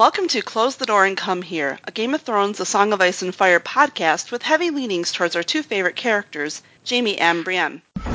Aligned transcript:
Welcome 0.00 0.28
to 0.28 0.40
Close 0.40 0.76
the 0.76 0.86
Door 0.86 1.04
and 1.04 1.14
Come 1.14 1.42
Here, 1.42 1.78
a 1.84 1.90
Game 1.90 2.14
of 2.14 2.22
Thrones, 2.22 2.58
A 2.58 2.64
Song 2.64 2.94
of 2.94 3.02
Ice 3.02 3.20
and 3.20 3.34
Fire 3.34 3.60
podcast 3.60 4.32
with 4.32 4.40
heavy 4.40 4.70
leanings 4.70 5.12
towards 5.12 5.36
our 5.36 5.42
two 5.42 5.62
favorite 5.62 5.94
characters, 5.94 6.62
Jaime 6.88 7.18
and 7.18 7.44
Brienne. 7.44 7.82
There, 8.02 8.14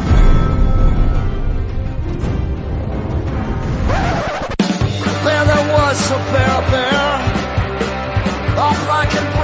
there 5.46 5.74
was 5.76 6.10
a 6.10 6.18
bear 6.34 6.62
there, 6.72 7.18
black 8.56 9.14
and 9.14 9.35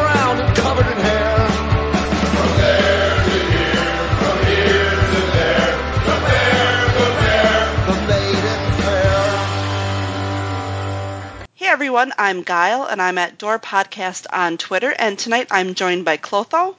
everyone, 11.72 12.12
I'm 12.18 12.44
Guile 12.44 12.84
and 12.84 13.02
I'm 13.02 13.18
at 13.18 13.38
Door 13.38 13.60
Podcast 13.60 14.26
on 14.30 14.58
Twitter 14.58 14.94
and 15.00 15.18
tonight 15.18 15.48
I'm 15.52 15.74
joined 15.74 16.04
by 16.04 16.18
Clotho 16.18 16.76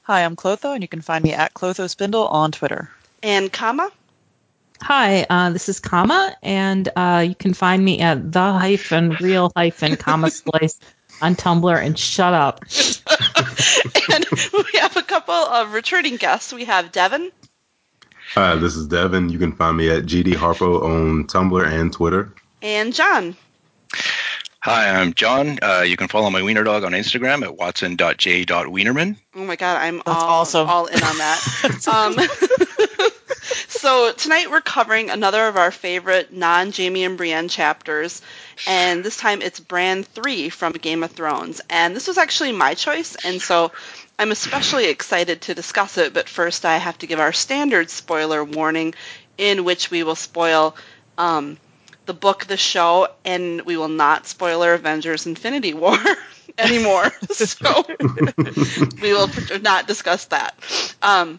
Hi, 0.00 0.24
I'm 0.24 0.34
Clotho, 0.34 0.72
and 0.72 0.82
you 0.82 0.88
can 0.88 1.02
find 1.02 1.22
me 1.22 1.34
at 1.34 1.52
Clotho 1.52 1.86
Spindle 1.90 2.26
on 2.26 2.50
Twitter. 2.50 2.88
and 3.22 3.52
Kama. 3.52 3.90
Hi, 4.80 5.26
uh, 5.28 5.50
this 5.50 5.68
is 5.68 5.80
Kama, 5.80 6.34
and 6.42 6.88
uh, 6.96 7.26
you 7.28 7.34
can 7.34 7.52
find 7.52 7.84
me 7.84 8.00
at 8.00 8.32
the 8.32 8.40
hyphen 8.40 9.10
real 9.20 9.52
hyphen 9.54 9.96
comma 9.96 10.30
slice 10.30 10.80
on 11.20 11.36
Tumblr. 11.36 11.84
And 11.84 11.98
shut 11.98 12.32
up. 12.32 12.60
and 14.14 14.24
we 14.54 14.78
have 14.78 14.96
a 14.96 15.02
couple 15.02 15.34
of 15.34 15.74
returning 15.74 16.16
guests. 16.16 16.50
We 16.54 16.64
have 16.64 16.92
Devin 16.92 17.30
Hi, 18.32 18.56
this 18.56 18.74
is 18.74 18.86
Devin. 18.86 19.28
You 19.28 19.38
can 19.38 19.52
find 19.52 19.76
me 19.76 19.90
at 19.90 20.04
GD 20.04 20.32
Harpo 20.32 20.82
on 20.82 21.26
Tumblr 21.26 21.66
and 21.66 21.92
Twitter. 21.92 22.32
and 22.62 22.94
John. 22.94 23.36
Hi, 24.60 24.90
I'm 25.00 25.14
John. 25.14 25.58
Uh, 25.62 25.84
you 25.86 25.96
can 25.96 26.08
follow 26.08 26.30
my 26.30 26.42
wiener 26.42 26.64
dog 26.64 26.82
on 26.82 26.90
Instagram 26.90 27.42
at 27.42 27.56
watson.j.wienerman. 27.56 29.16
Oh 29.36 29.44
my 29.44 29.54
god, 29.54 29.76
I'm 29.76 29.98
That's 29.98 30.08
all, 30.08 30.28
awesome. 30.28 30.68
all 30.68 30.86
in 30.86 31.00
on 31.00 31.18
that. 31.18 31.88
um, 31.88 33.10
so 33.68 34.12
tonight 34.12 34.50
we're 34.50 34.60
covering 34.60 35.10
another 35.10 35.46
of 35.46 35.56
our 35.56 35.70
favorite 35.70 36.32
non-Jaime 36.32 37.04
and 37.04 37.16
Brienne 37.16 37.48
chapters, 37.48 38.20
and 38.66 39.04
this 39.04 39.16
time 39.16 39.42
it's 39.42 39.60
Bran 39.60 40.02
3 40.02 40.48
from 40.48 40.72
Game 40.72 41.04
of 41.04 41.12
Thrones. 41.12 41.60
And 41.70 41.94
this 41.94 42.08
was 42.08 42.18
actually 42.18 42.50
my 42.50 42.74
choice, 42.74 43.14
and 43.24 43.40
so 43.40 43.70
I'm 44.18 44.32
especially 44.32 44.86
excited 44.88 45.42
to 45.42 45.54
discuss 45.54 45.98
it, 45.98 46.12
but 46.12 46.28
first 46.28 46.64
I 46.64 46.78
have 46.78 46.98
to 46.98 47.06
give 47.06 47.20
our 47.20 47.32
standard 47.32 47.90
spoiler 47.90 48.42
warning 48.44 48.94
in 49.38 49.62
which 49.62 49.92
we 49.92 50.02
will 50.02 50.16
spoil 50.16 50.74
um, 51.16 51.58
the 52.08 52.14
book, 52.14 52.46
the 52.46 52.56
show, 52.56 53.06
and 53.22 53.60
we 53.62 53.76
will 53.76 53.88
not 53.88 54.26
spoiler 54.26 54.72
Avengers 54.72 55.26
Infinity 55.26 55.74
War 55.74 55.98
anymore. 56.58 57.12
so 57.30 57.84
we 59.00 59.12
will 59.12 59.30
not 59.60 59.86
discuss 59.86 60.24
that. 60.26 60.54
Um, 61.02 61.38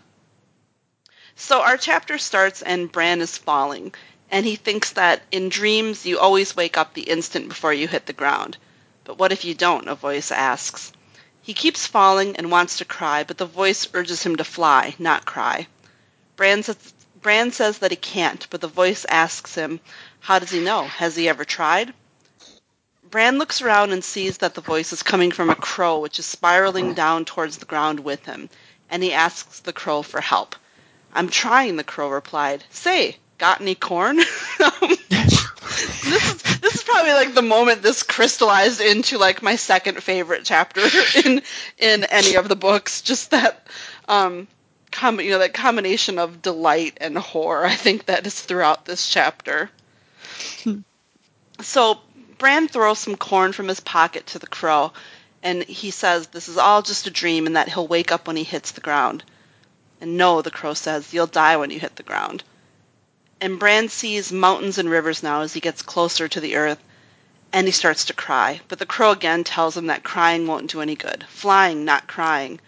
so 1.35 1.61
our 1.61 1.75
chapter 1.75 2.19
starts 2.19 2.61
and 2.61 2.91
Bran 2.91 3.19
is 3.19 3.35
falling, 3.35 3.95
and 4.29 4.45
he 4.45 4.55
thinks 4.55 4.91
that 4.91 5.23
in 5.31 5.49
dreams 5.49 6.05
you 6.05 6.19
always 6.19 6.55
wake 6.55 6.77
up 6.77 6.93
the 6.93 7.01
instant 7.01 7.49
before 7.49 7.73
you 7.73 7.87
hit 7.87 8.05
the 8.05 8.13
ground. 8.13 8.57
But 9.05 9.17
what 9.17 9.31
if 9.31 9.43
you 9.43 9.55
don't? 9.55 9.87
A 9.87 9.95
voice 9.95 10.31
asks. 10.31 10.93
He 11.41 11.55
keeps 11.55 11.87
falling 11.87 12.35
and 12.35 12.51
wants 12.51 12.77
to 12.77 12.85
cry, 12.85 13.23
but 13.23 13.39
the 13.39 13.47
voice 13.47 13.87
urges 13.95 14.21
him 14.21 14.35
to 14.35 14.43
fly, 14.43 14.93
not 14.99 15.25
cry. 15.25 15.67
Bran 16.35 16.61
says, 16.61 16.93
Bran 17.21 17.51
says 17.51 17.79
that 17.79 17.91
he 17.91 17.97
can't, 17.97 18.45
but 18.51 18.61
the 18.61 18.67
voice 18.67 19.05
asks 19.09 19.55
him, 19.55 19.79
how 20.19 20.39
does 20.39 20.51
he 20.51 20.59
know? 20.59 20.83
Has 20.83 21.15
he 21.15 21.29
ever 21.29 21.45
tried? 21.45 21.93
Bran 23.09 23.39
looks 23.39 23.61
around 23.61 23.91
and 23.91 24.03
sees 24.03 24.37
that 24.39 24.53
the 24.53 24.61
voice 24.61 24.93
is 24.93 25.01
coming 25.01 25.31
from 25.31 25.49
a 25.49 25.55
crow 25.55 25.99
which 25.99 26.19
is 26.19 26.25
spiraling 26.25 26.93
down 26.93 27.25
towards 27.25 27.57
the 27.57 27.65
ground 27.65 27.99
with 27.99 28.25
him, 28.25 28.49
and 28.89 29.01
he 29.01 29.13
asks 29.13 29.61
the 29.61 29.73
crow 29.73 30.03
for 30.03 30.21
help. 30.21 30.55
I'm 31.13 31.29
trying, 31.29 31.75
the 31.75 31.83
crow 31.83 32.09
replied. 32.09 32.63
Say, 32.69 33.17
got 33.39 33.61
any 33.61 33.75
corn? 33.75 34.19
This 36.03 36.33
is 36.33 36.59
this 36.59 36.75
is 36.75 36.83
probably 36.83 37.13
like 37.13 37.33
the 37.33 37.41
moment 37.41 37.81
this 37.81 38.03
crystallized 38.03 38.81
into 38.81 39.17
like 39.17 39.41
my 39.41 39.55
second 39.55 40.01
favorite 40.03 40.41
chapter 40.43 40.81
in 41.23 41.41
in 41.77 42.03
any 42.05 42.35
of 42.35 42.49
the 42.49 42.55
books. 42.55 43.01
Just 43.01 43.31
that 43.31 43.67
um 44.07 44.47
com- 44.91 45.19
you 45.21 45.31
know 45.31 45.39
that 45.39 45.53
combination 45.53 46.19
of 46.19 46.41
delight 46.41 46.97
and 47.01 47.17
horror. 47.17 47.65
I 47.65 47.75
think 47.75 48.05
that 48.05 48.25
is 48.25 48.39
throughout 48.39 48.85
this 48.85 49.07
chapter. 49.07 49.69
So 51.61 51.99
Bran 52.37 52.67
throws 52.67 52.99
some 52.99 53.17
corn 53.17 53.51
from 53.51 53.67
his 53.67 53.79
pocket 53.79 54.27
to 54.27 54.39
the 54.39 54.47
crow, 54.47 54.93
and 55.43 55.63
he 55.63 55.91
says 55.91 56.27
this 56.27 56.47
is 56.47 56.57
all 56.57 56.81
just 56.81 57.07
a 57.07 57.11
dream 57.11 57.47
and 57.47 57.55
that 57.55 57.69
he'll 57.69 57.87
wake 57.87 58.11
up 58.11 58.27
when 58.27 58.37
he 58.37 58.43
hits 58.43 58.71
the 58.71 58.81
ground. 58.81 59.23
And 60.01 60.17
no, 60.17 60.41
the 60.41 60.51
crow 60.51 60.73
says, 60.73 61.13
you'll 61.13 61.27
die 61.27 61.57
when 61.57 61.71
you 61.71 61.79
hit 61.79 61.97
the 61.97 62.03
ground. 62.03 62.43
And 63.41 63.59
Bran 63.59 63.89
sees 63.89 64.31
mountains 64.31 64.77
and 64.77 64.89
rivers 64.89 65.23
now 65.23 65.41
as 65.41 65.53
he 65.53 65.59
gets 65.59 65.81
closer 65.81 66.27
to 66.27 66.39
the 66.39 66.55
earth, 66.55 66.81
and 67.51 67.67
he 67.67 67.71
starts 67.71 68.05
to 68.05 68.13
cry. 68.13 68.61
But 68.67 68.79
the 68.79 68.85
crow 68.85 69.11
again 69.11 69.43
tells 69.43 69.75
him 69.75 69.87
that 69.87 70.03
crying 70.03 70.47
won't 70.47 70.71
do 70.71 70.81
any 70.81 70.95
good. 70.95 71.25
Flying, 71.29 71.83
not 71.83 72.07
crying. 72.07 72.59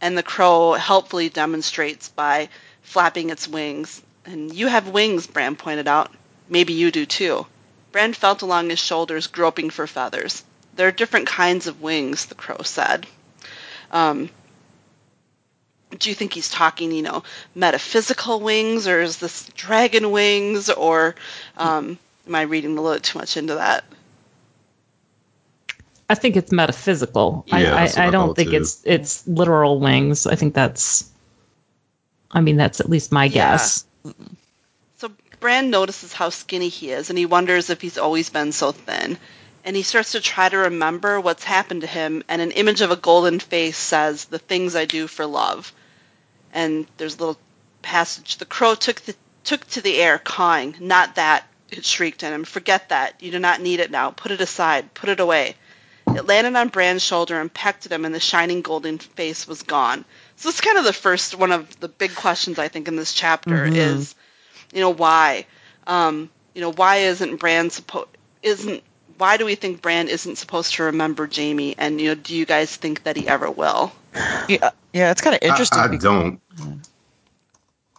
And 0.00 0.16
the 0.16 0.22
crow 0.22 0.74
helpfully 0.74 1.28
demonstrates 1.28 2.08
by 2.08 2.48
flapping 2.82 3.30
its 3.30 3.48
wings. 3.48 4.02
And 4.24 4.52
you 4.54 4.68
have 4.68 4.88
wings, 4.88 5.26
Bran 5.26 5.56
pointed 5.56 5.88
out. 5.88 6.12
Maybe 6.48 6.72
you 6.72 6.90
do 6.90 7.06
too. 7.06 7.46
Bran 7.92 8.12
felt 8.14 8.42
along 8.42 8.70
his 8.70 8.78
shoulders, 8.78 9.26
groping 9.26 9.70
for 9.70 9.86
feathers. 9.86 10.44
There 10.74 10.88
are 10.88 10.92
different 10.92 11.26
kinds 11.26 11.66
of 11.66 11.82
wings, 11.82 12.26
the 12.26 12.34
crow 12.34 12.58
said. 12.62 13.06
Um, 13.90 14.30
do 15.98 16.10
you 16.10 16.14
think 16.14 16.34
he's 16.34 16.50
talking, 16.50 16.92
you 16.92 17.02
know, 17.02 17.22
metaphysical 17.54 18.40
wings, 18.40 18.86
or 18.86 19.00
is 19.00 19.16
this 19.18 19.48
dragon 19.56 20.10
wings, 20.10 20.68
or 20.70 21.14
um, 21.56 21.98
am 22.26 22.34
I 22.34 22.42
reading 22.42 22.76
a 22.76 22.82
little 22.82 23.00
too 23.00 23.18
much 23.18 23.36
into 23.36 23.54
that? 23.56 23.84
I 26.10 26.14
think 26.14 26.36
it's 26.36 26.52
metaphysical. 26.52 27.44
Yeah, 27.46 27.74
I, 27.74 27.84
I, 27.84 28.04
I 28.04 28.06
I 28.06 28.10
don't 28.10 28.34
think 28.34 28.50
too. 28.50 28.56
it's 28.56 28.82
it's 28.84 29.26
literal 29.26 29.80
wings. 29.80 30.26
I 30.26 30.34
think 30.36 30.54
that's. 30.54 31.10
I 32.30 32.40
mean, 32.40 32.56
that's 32.56 32.80
at 32.80 32.88
least 32.90 33.12
my 33.12 33.24
Yeah. 33.24 33.52
guess. 33.52 33.84
Bran 35.40 35.70
notices 35.70 36.12
how 36.12 36.30
skinny 36.30 36.68
he 36.68 36.90
is, 36.90 37.10
and 37.10 37.18
he 37.18 37.26
wonders 37.26 37.70
if 37.70 37.80
he's 37.80 37.98
always 37.98 38.30
been 38.30 38.52
so 38.52 38.72
thin. 38.72 39.18
And 39.64 39.76
he 39.76 39.82
starts 39.82 40.12
to 40.12 40.20
try 40.20 40.48
to 40.48 40.56
remember 40.56 41.20
what's 41.20 41.44
happened 41.44 41.82
to 41.82 41.86
him, 41.86 42.24
and 42.28 42.40
an 42.40 42.52
image 42.52 42.80
of 42.80 42.90
a 42.90 42.96
golden 42.96 43.38
face 43.38 43.76
says, 43.76 44.24
"The 44.24 44.38
things 44.38 44.74
I 44.74 44.84
do 44.84 45.06
for 45.06 45.26
love." 45.26 45.72
And 46.52 46.86
there's 46.96 47.16
a 47.16 47.18
little 47.18 47.38
passage. 47.82 48.38
The 48.38 48.46
crow 48.46 48.74
took 48.74 49.00
the, 49.02 49.14
took 49.44 49.68
to 49.70 49.80
the 49.80 49.98
air, 49.98 50.18
cawing. 50.18 50.76
"Not 50.80 51.16
that!" 51.16 51.46
It 51.70 51.84
shrieked 51.84 52.22
at 52.22 52.32
him. 52.32 52.44
"Forget 52.44 52.88
that. 52.88 53.14
You 53.20 53.30
do 53.30 53.38
not 53.38 53.60
need 53.60 53.80
it 53.80 53.90
now. 53.90 54.10
Put 54.10 54.32
it 54.32 54.40
aside. 54.40 54.94
Put 54.94 55.10
it 55.10 55.20
away." 55.20 55.54
It 56.16 56.26
landed 56.26 56.56
on 56.56 56.68
Bran's 56.68 57.02
shoulder 57.02 57.38
and 57.38 57.52
pecked 57.52 57.84
at 57.84 57.92
him, 57.92 58.06
and 58.06 58.14
the 58.14 58.20
shining 58.20 58.62
golden 58.62 58.98
face 58.98 59.46
was 59.46 59.62
gone. 59.62 60.06
So 60.36 60.48
it's 60.48 60.62
kind 60.62 60.78
of 60.78 60.84
the 60.84 60.94
first 60.94 61.34
one 61.34 61.52
of 61.52 61.78
the 61.80 61.88
big 61.88 62.14
questions 62.14 62.58
I 62.58 62.68
think 62.68 62.88
in 62.88 62.96
this 62.96 63.12
chapter 63.12 63.66
Mhm. 63.66 63.76
is, 63.76 64.14
you 64.72 64.80
know, 64.80 64.90
why, 64.90 65.46
um, 65.86 66.30
you 66.54 66.60
know, 66.60 66.72
why 66.72 66.96
isn't 66.96 67.36
Bran 67.36 67.70
supposed 67.70 68.08
isn't 68.42 68.82
why 69.18 69.36
do 69.36 69.44
we 69.44 69.56
think 69.56 69.82
Bran 69.82 70.08
isn't 70.08 70.36
supposed 70.36 70.74
to 70.74 70.84
remember 70.84 71.28
Jaime? 71.32 71.74
And 71.76 72.00
you 72.00 72.08
know, 72.10 72.14
do 72.14 72.34
you 72.36 72.46
guys 72.46 72.74
think 72.74 73.02
that 73.04 73.16
he 73.16 73.26
ever 73.28 73.50
will? 73.50 73.92
Yeah, 74.48 74.70
yeah 74.92 75.10
it's 75.10 75.20
kind 75.20 75.34
of 75.36 75.42
interesting. 75.42 75.78
I, 75.78 75.84
I 75.84 75.88
because- 75.88 76.02
don't, 76.04 76.40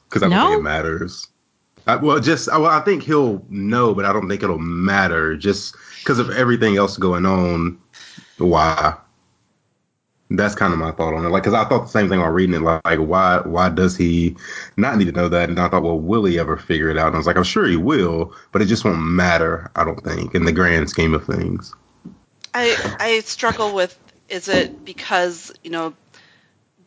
because 0.08 0.24
I 0.24 0.30
don't 0.30 0.32
No? 0.32 0.48
think 0.48 0.60
it 0.60 0.64
matters. 0.64 1.28
I, 1.88 1.96
well, 1.96 2.20
just 2.20 2.50
I, 2.50 2.58
well, 2.58 2.70
I 2.72 2.82
think 2.82 3.04
he'll 3.04 3.44
know, 3.50 3.94
but 3.94 4.06
I 4.06 4.14
don't 4.14 4.28
think 4.30 4.44
it'll 4.44 4.60
matter 4.60 5.36
just 5.36 5.76
because 6.00 6.20
of 6.20 6.30
everything 6.30 6.78
else 6.78 6.98
going 6.98 7.26
on. 7.26 7.80
Why? 8.38 8.96
That's 10.32 10.54
kind 10.54 10.74
of 10.74 10.80
my 10.80 10.92
thought 10.92 11.16
on 11.16 11.26
it. 11.26 11.30
Like, 11.30 11.44
because 11.44 11.56
I 11.56 11.68
thought 11.68 11.86
the 11.86 11.88
same 11.88 12.08
thing 12.08 12.20
while 12.20 12.30
reading 12.30 12.56
it. 12.56 12.62
Like, 12.62 12.82
like, 12.86 13.00
why? 13.00 13.40
Why 13.40 13.70
does 13.70 13.98
he 13.98 14.36
not 14.78 14.98
need 14.98 15.06
to 15.06 15.12
know 15.12 15.30
that? 15.30 15.50
And 15.50 15.60
I 15.60 15.70
thought, 15.70 15.82
well, 15.82 16.00
will 16.00 16.26
he 16.26 16.38
ever 16.38 16.56
figure 16.56 16.90
it 16.90 16.98
out? 16.98 17.08
And 17.08 17.16
I 17.16 17.18
was 17.18 17.26
like, 17.26 17.38
I'm 17.38 17.44
sure 17.44 17.66
he 17.66 17.78
will, 17.78 18.36
but 18.52 18.62
it 18.62 18.66
just 18.66 18.86
won't 18.86 19.02
matter. 19.02 19.72
I 19.76 19.84
don't 19.84 20.04
think 20.04 20.36
in 20.36 20.46
the 20.46 20.52
grand 20.52 20.90
scheme 20.90 21.16
of 21.16 21.26
things. 21.26 21.74
I 22.54 22.96
I 23.00 23.20
struggle 23.22 23.74
with 23.74 23.98
is 24.28 24.48
it 24.48 24.86
because 24.86 25.52
you 25.64 25.72
know 25.72 25.94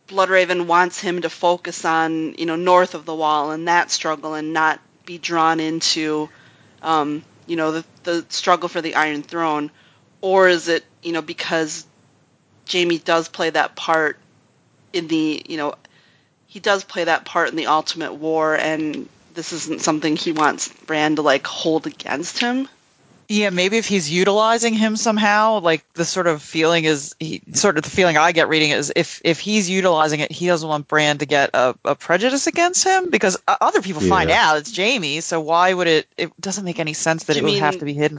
Bloodraven 0.07 0.65
wants 0.65 0.99
him 0.99 1.21
to 1.21 1.29
focus 1.29 1.85
on 1.85 2.35
you 2.35 2.45
know 2.45 2.55
north 2.55 2.95
of 2.95 3.05
the 3.05 3.15
wall 3.15 3.51
and 3.51 3.67
that 3.67 3.91
struggle 3.91 4.33
and 4.33 4.53
not 4.53 4.79
be 5.05 5.17
drawn 5.17 5.59
into 5.59 6.29
um, 6.81 7.23
you 7.45 7.55
know 7.55 7.71
the 7.71 7.85
the 8.03 8.25
struggle 8.29 8.69
for 8.69 8.81
the 8.81 8.95
Iron 8.95 9.23
Throne, 9.23 9.71
or 10.21 10.47
is 10.47 10.67
it 10.67 10.83
you 11.01 11.13
know 11.13 11.21
because 11.21 11.85
Jaime 12.71 12.97
does 12.97 13.27
play 13.27 13.49
that 13.49 13.75
part 13.75 14.17
in 14.91 15.07
the 15.07 15.43
you 15.47 15.57
know 15.57 15.75
he 16.47 16.59
does 16.59 16.83
play 16.83 17.03
that 17.03 17.25
part 17.25 17.49
in 17.49 17.55
the 17.55 17.67
Ultimate 17.67 18.13
War 18.13 18.55
and 18.55 19.09
this 19.33 19.53
isn't 19.53 19.81
something 19.81 20.15
he 20.15 20.31
wants 20.31 20.67
Bran 20.67 21.15
to 21.15 21.21
like 21.21 21.47
hold 21.47 21.87
against 21.87 22.39
him. 22.39 22.69
Yeah, 23.29 23.49
maybe 23.49 23.77
if 23.77 23.87
he's 23.87 24.11
utilizing 24.11 24.73
him 24.73 24.95
somehow, 24.95 25.59
like 25.59 25.83
the 25.93 26.05
sort 26.05 26.27
of 26.27 26.41
feeling 26.41 26.83
is, 26.85 27.15
he, 27.19 27.41
sort 27.53 27.77
of 27.77 27.83
the 27.83 27.89
feeling 27.89 28.17
I 28.17 28.31
get 28.31 28.49
reading 28.49 28.71
is 28.71 28.91
if 28.95 29.21
if 29.23 29.39
he's 29.39 29.69
utilizing 29.69 30.19
it, 30.19 30.31
he 30.31 30.47
doesn't 30.47 30.67
want 30.67 30.87
Bran 30.87 31.17
to 31.19 31.25
get 31.25 31.51
a, 31.53 31.75
a 31.85 31.95
prejudice 31.95 32.47
against 32.47 32.83
him 32.83 33.09
because 33.09 33.37
uh, 33.47 33.55
other 33.61 33.81
people 33.81 34.01
find 34.01 34.29
out 34.31 34.57
it's 34.57 34.75
Jaime. 34.75 35.21
So 35.21 35.39
why 35.41 35.73
would 35.73 35.87
it? 35.87 36.07
It 36.17 36.31
doesn't 36.39 36.65
make 36.65 36.79
any 36.79 36.93
sense 36.93 37.23
that 37.25 37.33
Do 37.33 37.39
it 37.39 37.41
you 37.43 37.53
would 37.53 37.59
have 37.61 37.79
to 37.79 37.85
be 37.85 37.93
hidden. 37.93 38.17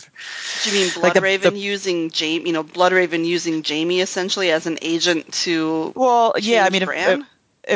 Do 0.65 0.71
you 0.71 0.77
mean 0.85 1.03
Like 1.03 1.15
the- 1.15 1.21
Bloodraven 1.21 1.43
the- 1.53 1.59
using 1.59 2.11
Jaime? 2.15 2.47
You 2.47 2.53
know, 2.53 2.65
Bloodraven 2.65 3.25
using 3.25 3.63
Jaime 3.63 4.01
essentially 4.01 4.51
as 4.51 4.67
an 4.67 4.79
agent 4.83 5.33
to 5.45 5.93
Well, 5.95 6.35
yeah, 6.39 6.61
I 6.65 6.71
change 6.71 6.73
mean, 6.73 6.83
if, 6.83 6.87
Bran? 6.89 7.21
if, 7.21 7.27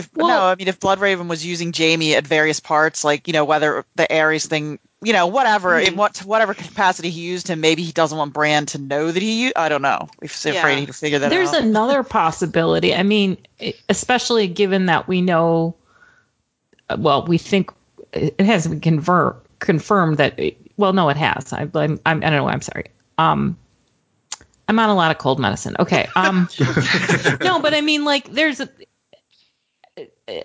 if 0.06 0.16
Well- 0.16 0.28
no, 0.28 0.40
I 0.44 0.54
mean, 0.54 0.68
if 0.68 0.80
Bloodraven 0.80 1.28
was 1.28 1.44
using 1.44 1.72
Jaime 1.76 2.14
at 2.14 2.26
various 2.26 2.60
parts, 2.60 3.04
like 3.04 3.26
you 3.26 3.32
know, 3.32 3.44
whether 3.44 3.84
the 3.96 4.06
Aerys 4.08 4.46
thing, 4.46 4.78
you 5.02 5.12
know, 5.12 5.28
whatever, 5.28 5.78
in 5.78 5.94
Mhm. 5.94 5.96
what 5.96 6.18
whatever 6.18 6.54
capacity 6.54 7.10
he 7.10 7.20
used 7.20 7.46
him, 7.48 7.60
maybe 7.60 7.82
he 7.84 7.92
doesn't 7.92 8.18
want 8.18 8.32
Bran 8.32 8.66
to 8.66 8.78
know 8.78 9.10
that 9.12 9.22
he. 9.22 9.54
I 9.54 9.68
don't 9.68 9.82
know. 9.82 10.08
He's 10.20 10.44
Yeah. 10.44 10.54
afraid 10.54 10.86
to 10.86 10.92
figure 10.92 11.20
that 11.20 11.26
out. 11.26 11.30
There's 11.30 11.52
out. 11.54 11.62
another 11.62 12.02
possibility. 12.20 12.94
I 12.94 13.04
mean, 13.04 13.36
especially 13.88 14.48
given 14.48 14.86
that 14.86 15.06
we 15.06 15.20
know, 15.20 15.76
well, 16.96 17.26
we 17.26 17.38
think 17.38 17.70
it 18.12 18.40
hasn't 18.40 18.74
been 18.74 18.80
convert, 18.80 19.44
confirmed 19.60 20.16
that. 20.18 20.38
Well, 20.76 20.92
no, 20.92 21.08
it 21.10 21.16
has. 21.16 21.52
I, 21.52 21.68
I'm, 21.74 22.00
I'm, 22.04 22.18
I 22.18 22.30
don't 22.30 22.32
know. 22.32 22.48
I'm 22.48 22.62
sorry. 22.62 22.86
Um, 23.18 23.56
I'm 24.66 24.78
on 24.78 24.90
a 24.90 24.94
lot 24.94 25.10
of 25.10 25.18
cold 25.18 25.38
medicine. 25.38 25.76
Okay. 25.78 26.08
Um, 26.16 26.48
no, 27.40 27.60
but 27.60 27.72
I 27.72 27.80
mean, 27.82 28.04
like, 28.04 28.30
there's 28.30 28.60
a, 28.60 28.68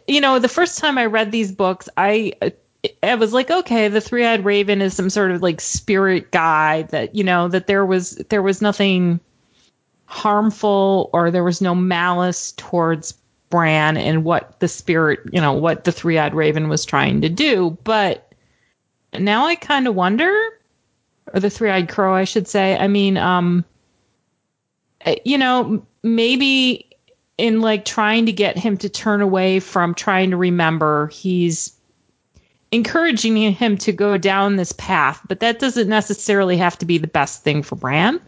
you 0.07 0.21
know, 0.21 0.39
the 0.39 0.47
first 0.47 0.77
time 0.79 0.97
I 0.97 1.05
read 1.07 1.31
these 1.31 1.51
books, 1.51 1.89
I. 1.97 2.33
I 3.01 3.15
was 3.15 3.33
like, 3.33 3.49
okay, 3.49 3.87
the 3.87 4.01
three-eyed 4.01 4.43
raven 4.43 4.81
is 4.81 4.93
some 4.93 5.09
sort 5.09 5.31
of 5.31 5.41
like 5.41 5.61
spirit 5.61 6.31
guy 6.31 6.83
that 6.83 7.15
you 7.15 7.23
know 7.23 7.47
that 7.47 7.67
there 7.67 7.85
was 7.85 8.11
there 8.29 8.41
was 8.41 8.61
nothing 8.61 9.19
harmful 10.05 11.09
or 11.13 11.31
there 11.31 11.43
was 11.43 11.61
no 11.61 11.73
malice 11.73 12.51
towards 12.53 13.13
Bran 13.49 13.97
and 13.97 14.23
what 14.23 14.59
the 14.59 14.67
spirit, 14.67 15.19
you 15.31 15.39
know, 15.39 15.53
what 15.53 15.83
the 15.83 15.91
three-eyed 15.91 16.33
raven 16.33 16.69
was 16.69 16.85
trying 16.85 17.21
to 17.21 17.29
do. 17.29 17.77
But 17.83 18.33
now 19.17 19.45
I 19.45 19.53
kind 19.53 19.87
of 19.87 19.93
wonder, 19.93 20.31
or 21.31 21.39
the 21.39 21.51
three-eyed 21.51 21.87
crow, 21.87 22.15
I 22.15 22.23
should 22.23 22.47
say. 22.47 22.75
I 22.75 22.87
mean, 22.87 23.15
um, 23.15 23.63
eh, 25.01 25.17
you 25.23 25.37
know, 25.37 25.85
maybe 26.01 26.89
in 27.37 27.61
like 27.61 27.85
trying 27.85 28.25
to 28.25 28.31
get 28.31 28.57
him 28.57 28.77
to 28.77 28.89
turn 28.89 29.21
away 29.21 29.59
from 29.59 29.93
trying 29.93 30.31
to 30.31 30.37
remember, 30.37 31.07
he's 31.09 31.73
encouraging 32.73 33.37
him 33.53 33.77
to 33.77 33.91
go 33.91 34.17
down 34.17 34.55
this 34.55 34.71
path, 34.71 35.21
but 35.27 35.41
that 35.41 35.59
doesn't 35.59 35.87
necessarily 35.87 36.57
have 36.57 36.77
to 36.79 36.85
be 36.85 36.97
the 36.97 37.07
best 37.07 37.43
thing 37.43 37.63
for 37.63 37.75
Bran 37.75 38.19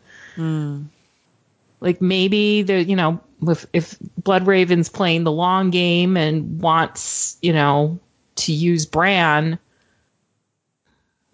like 1.79 2.01
maybe 2.01 2.63
the 2.63 2.83
you 2.83 2.95
know 2.95 3.21
if 3.43 3.65
if 3.71 3.97
Blood 4.17 4.47
Raven's 4.47 4.89
playing 4.89 5.23
the 5.23 5.31
long 5.31 5.69
game 5.69 6.17
and 6.17 6.61
wants 6.61 7.37
you 7.41 7.53
know 7.53 7.99
to 8.37 8.51
use 8.51 8.85
Bran, 8.85 9.59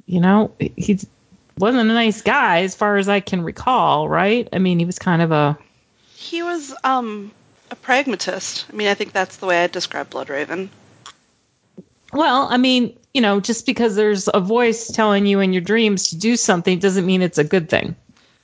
you 0.05 0.19
know 0.19 0.51
he 0.59 0.99
wasn't 1.57 1.89
a 1.89 1.93
nice 1.93 2.21
guy 2.21 2.63
as 2.63 2.75
far 2.75 2.97
as 2.97 3.07
I 3.07 3.19
can 3.19 3.43
recall, 3.43 4.09
right? 4.09 4.47
I 4.51 4.59
mean 4.59 4.79
he 4.79 4.85
was 4.85 4.99
kind 4.99 5.21
of 5.21 5.31
a 5.31 5.57
he 6.15 6.43
was 6.43 6.73
um 6.83 7.31
a 7.71 7.75
pragmatist. 7.75 8.65
I 8.71 8.75
mean, 8.75 8.89
I 8.89 8.93
think 8.93 9.13
that's 9.13 9.37
the 9.37 9.45
way 9.45 9.63
I 9.63 9.67
describe 9.67 10.09
Bloodraven. 10.09 10.67
Well, 12.13 12.47
I 12.49 12.57
mean 12.57 12.97
you 13.13 13.21
know 13.21 13.39
just 13.39 13.65
because 13.65 13.95
there's 13.95 14.29
a 14.33 14.39
voice 14.39 14.87
telling 14.87 15.25
you 15.25 15.39
in 15.39 15.53
your 15.53 15.61
dreams 15.61 16.09
to 16.09 16.17
do 16.17 16.35
something 16.35 16.79
doesn't 16.79 17.05
mean 17.05 17.21
it's 17.21 17.37
a 17.37 17.43
good 17.43 17.69
thing. 17.69 17.95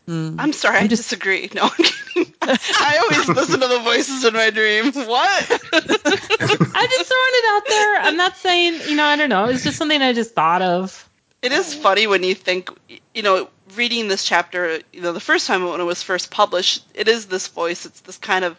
Mm. 0.08 0.36
I'm 0.40 0.54
sorry, 0.54 0.78
I 0.78 0.88
just- 0.88 1.04
disagree. 1.04 1.50
No, 1.54 1.64
I'm 1.64 1.70
kidding. 1.70 2.34
I 2.42 3.00
always 3.04 3.28
listen 3.28 3.60
to 3.60 3.68
the 3.68 3.80
voices 3.80 4.24
in 4.24 4.34
my 4.34 4.50
dreams. 4.50 4.96
What? 4.96 5.52
I'm 5.74 6.90
just 6.90 7.06
throwing 7.06 7.36
it 7.36 7.46
out 7.50 7.64
there. 7.68 8.02
I'm 8.02 8.18
not 8.18 8.38
saying 8.38 8.80
you 8.90 8.96
know 8.96 9.04
I 9.06 9.16
don't 9.16 9.30
know. 9.30 9.46
It's 9.46 9.64
just 9.64 9.78
something 9.78 10.02
I 10.02 10.14
just 10.14 10.34
thought 10.34 10.62
of. 10.62 11.08
It 11.42 11.52
is 11.52 11.74
funny 11.76 12.08
when 12.08 12.24
you 12.24 12.34
think, 12.34 12.72
you 13.14 13.22
know, 13.22 13.48
reading 13.76 14.08
this 14.08 14.24
chapter, 14.24 14.80
you 14.92 15.02
know, 15.02 15.14
the 15.14 15.20
first 15.20 15.46
time 15.46 15.64
when 15.66 15.80
it 15.80 15.84
was 15.84 16.02
first 16.02 16.32
published, 16.32 16.84
it 16.96 17.08
is 17.08 17.28
this 17.28 17.48
voice. 17.48 17.86
It's 17.86 18.02
this 18.02 18.18
kind 18.18 18.44
of, 18.44 18.58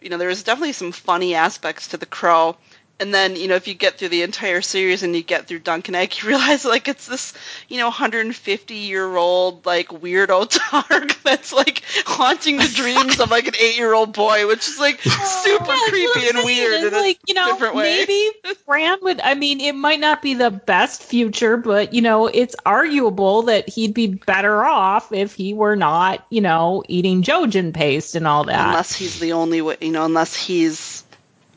you 0.00 0.08
know, 0.08 0.16
there's 0.16 0.44
definitely 0.44 0.72
some 0.72 0.92
funny 0.92 1.34
aspects 1.34 1.88
to 1.88 1.96
the 1.96 2.06
crow. 2.06 2.56
And 3.00 3.12
then, 3.12 3.34
you 3.34 3.48
know, 3.48 3.56
if 3.56 3.66
you 3.66 3.74
get 3.74 3.98
through 3.98 4.10
the 4.10 4.22
entire 4.22 4.60
series 4.62 5.02
and 5.02 5.16
you 5.16 5.22
get 5.22 5.46
through 5.48 5.58
Dunk 5.58 5.88
and 5.88 5.96
Egg, 5.96 6.14
you 6.22 6.28
realize 6.28 6.64
like 6.64 6.86
it's 6.88 7.06
this, 7.06 7.34
you 7.68 7.78
know, 7.78 7.86
150 7.86 8.74
year 8.74 9.16
old 9.16 9.66
like 9.66 9.88
weirdo 9.88 10.48
Targ 10.50 11.22
that's 11.22 11.52
like 11.52 11.82
haunting 12.06 12.56
the 12.58 12.68
dreams 12.74 13.18
of 13.20 13.30
like 13.30 13.46
an 13.48 13.54
eight 13.60 13.76
year 13.76 13.92
old 13.92 14.12
boy, 14.14 14.46
which 14.46 14.68
is 14.68 14.78
like 14.78 15.00
super 15.00 15.64
Yeah, 15.64 15.88
creepy 15.88 16.28
and 16.28 16.44
weird 16.44 16.72
is, 16.74 16.84
in 16.84 16.94
a 16.94 16.98
like, 16.98 17.18
you 17.26 17.34
know, 17.34 17.52
different 17.52 17.74
way. 17.74 18.04
Maybe 18.06 18.30
Bran 18.66 18.98
would. 19.02 19.20
I 19.20 19.34
mean, 19.34 19.60
it 19.60 19.74
might 19.74 20.00
not 20.00 20.22
be 20.22 20.34
the 20.34 20.50
best 20.50 21.02
future, 21.02 21.56
but 21.56 21.92
you 21.94 22.02
know, 22.02 22.26
it's 22.26 22.56
arguable 22.64 23.42
that 23.42 23.68
he'd 23.68 23.94
be 23.94 24.06
better 24.08 24.64
off 24.64 25.12
if 25.12 25.34
he 25.34 25.54
were 25.54 25.76
not, 25.76 26.24
you 26.30 26.40
know, 26.40 26.82
eating 26.88 27.22
Jojen 27.22 27.74
paste 27.74 28.14
and 28.14 28.26
all 28.26 28.44
that. 28.44 28.68
unless 28.68 28.94
he's 28.94 29.18
the 29.20 29.32
only 29.32 29.62
way, 29.62 29.76
you 29.80 29.90
know, 29.92 30.04
unless 30.04 30.34
he's 30.34 31.03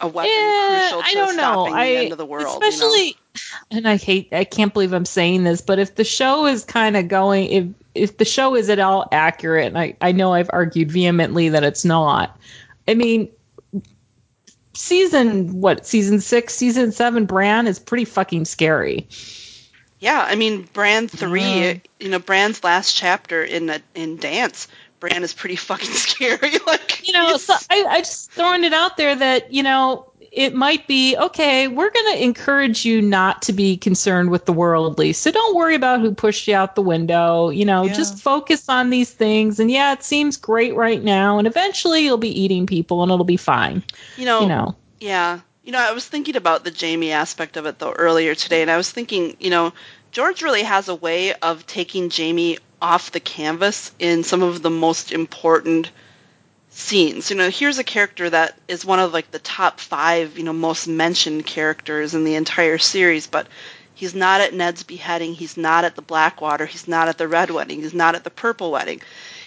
a 0.02 0.08
weapon 0.08 0.32
Yeah, 0.34 0.80
crucial 0.80 1.02
to 1.02 1.08
I 1.08 1.14
don't 1.14 1.36
know. 1.38 1.42
stopping 1.42 1.74
I 1.74 1.88
the 1.90 1.98
end 1.98 2.12
of 2.12 2.18
the 2.18 2.26
world. 2.26 2.42
you 2.42 2.60
know? 2.60 2.68
especially, 2.68 3.16
and 3.72 3.88
I 3.88 3.98
hate. 3.98 4.30
I 4.32 4.44
can't 4.44 4.74
believe 4.74 4.94
I'm 4.94 5.06
saying 5.06 5.44
this, 5.44 5.62
but 5.62 5.80
if 5.80 5.96
the 5.96 6.04
show 6.04 6.46
is 6.46 6.64
kind 6.66 6.98
of 6.98 7.08
going, 7.08 7.50
if 7.50 7.66
if 7.96 8.18
the 8.18 8.26
show 8.26 8.56
is 8.56 8.70
at 8.70 8.80
all 8.80 9.08
accurate, 9.12 9.68
and 9.68 9.78
I 9.78 9.96
I 10.02 10.12
know 10.12 10.34
I've 10.34 10.50
argued 10.52 10.92
vehemently 10.92 11.50
that 11.50 11.64
it's 11.64 11.86
not. 11.86 12.40
I 12.88 12.94
mean, 12.94 13.30
season 14.74 15.60
what? 15.62 15.86
Season 15.86 16.20
six, 16.20 16.54
season 16.54 16.92
seven. 16.92 17.26
Bran 17.26 17.68
is 17.68 17.80
pretty 17.80 18.06
fucking 18.06 18.46
scary. 18.46 19.08
Yeah, 20.00 20.24
I 20.28 20.36
mean, 20.36 20.68
Bran 20.74 21.08
three. 21.08 21.42
Yeah. 21.42 21.74
You 22.00 22.10
know, 22.10 22.20
Bran's 22.20 22.64
last 22.64 22.96
chapter 22.96 23.44
in 23.44 23.70
a, 23.70 23.82
in 23.96 24.18
Dance. 24.18 24.68
Bran 25.00 25.24
is 25.24 25.34
pretty 25.34 25.56
fucking 25.56 25.90
scary. 25.92 26.58
like 26.66 27.08
you 27.08 27.14
know, 27.14 27.38
so 27.38 27.54
I, 27.70 27.86
I 27.90 28.00
just 28.00 28.32
throwing 28.32 28.64
it 28.64 28.74
out 28.74 28.98
there 28.98 29.16
that 29.16 29.54
you 29.54 29.64
know 29.64 30.12
it 30.32 30.54
might 30.54 30.88
be 30.88 31.16
okay. 31.18 31.68
We're 31.68 31.90
going 31.90 32.16
to 32.18 32.24
encourage 32.24 32.84
you 32.86 33.02
not 33.02 33.42
to 33.44 33.54
be 33.54 33.78
concerned 33.78 34.30
with 34.30 34.46
the 34.46 34.54
worldly, 34.54 35.14
so 35.14 35.32
don't 35.32 35.56
worry 35.56 35.74
about 35.76 36.02
who 36.02 36.14
pushed 36.14 36.48
you 36.48 36.56
out 36.56 36.76
the 36.76 36.82
window. 36.82 37.50
You 37.50 37.66
know, 37.66 37.86
Yeah. 37.86 37.94
just 37.94 38.20
focus 38.20 38.68
on 38.70 38.90
these 38.90 39.10
things. 39.10 39.60
And 39.60 39.72
yeah, 39.72 39.94
it 39.94 40.04
seems 40.04 40.36
great 40.38 40.76
right 40.76 41.02
now, 41.04 41.38
and 41.38 41.48
eventually 41.48 42.04
you'll 42.04 42.18
be 42.18 42.40
eating 42.42 42.66
people, 42.68 43.04
and 43.04 43.12
it'll 43.12 43.24
be 43.26 43.38
fine. 43.38 43.84
you 44.18 44.26
know, 44.26 44.42
You 44.42 44.48
know, 44.48 44.76
Yeah. 45.00 45.40
You 45.64 45.74
know, 45.74 45.80
I 45.80 45.92
was 45.92 46.06
thinking 46.08 46.38
about 46.38 46.64
the 46.64 46.74
Jaime 46.78 47.12
aspect 47.12 47.58
of 47.58 47.66
it 47.66 47.78
though 47.80 47.92
earlier 47.92 48.36
today, 48.36 48.62
and 48.62 48.72
I 48.72 48.78
was 48.78 48.90
thinking, 48.92 49.36
you 49.40 49.50
know, 49.50 49.74
George 50.12 50.42
really 50.42 50.64
has 50.64 50.88
a 50.88 50.96
way 50.96 51.34
of 51.36 51.66
taking 51.68 52.10
Jaime 52.10 52.58
off 52.82 53.12
the 53.12 53.20
canvas 53.20 53.92
in 54.00 54.24
some 54.24 54.44
of 54.44 54.62
the 54.62 54.70
most 54.70 55.12
important 55.12 55.90
scenes. 56.70 57.32
You 57.32 57.38
know, 57.38 57.50
here's 57.50 57.80
a 57.80 57.84
character 57.84 58.30
that 58.30 58.58
is 58.68 58.86
one 58.86 59.00
of 59.00 59.14
like 59.14 59.32
the 59.32 59.40
top 59.40 59.80
five, 59.80 60.38
you 60.38 60.44
know, 60.44 60.54
most 60.54 60.88
mentioned 60.88 61.46
characters 61.46 62.14
in 62.14 62.24
the 62.24 62.36
entire 62.36 62.78
series, 62.78 63.26
but 63.28 63.48
he's 63.96 64.14
not 64.14 64.42
at 64.42 64.54
Ned's 64.54 64.84
beheading, 64.84 65.34
he's 65.34 65.58
not 65.58 65.86
at 65.86 65.96
the 65.96 66.02
Blackwater, 66.04 66.66
he's 66.68 66.88
not 66.88 67.08
at 67.08 67.18
the 67.18 67.28
Red 67.28 67.50
Wedding, 67.50 67.82
he's 67.82 67.96
not 67.96 68.14
at 68.16 68.24
the 68.24 68.30
Purple 68.30 68.72
Wedding. 68.72 69.02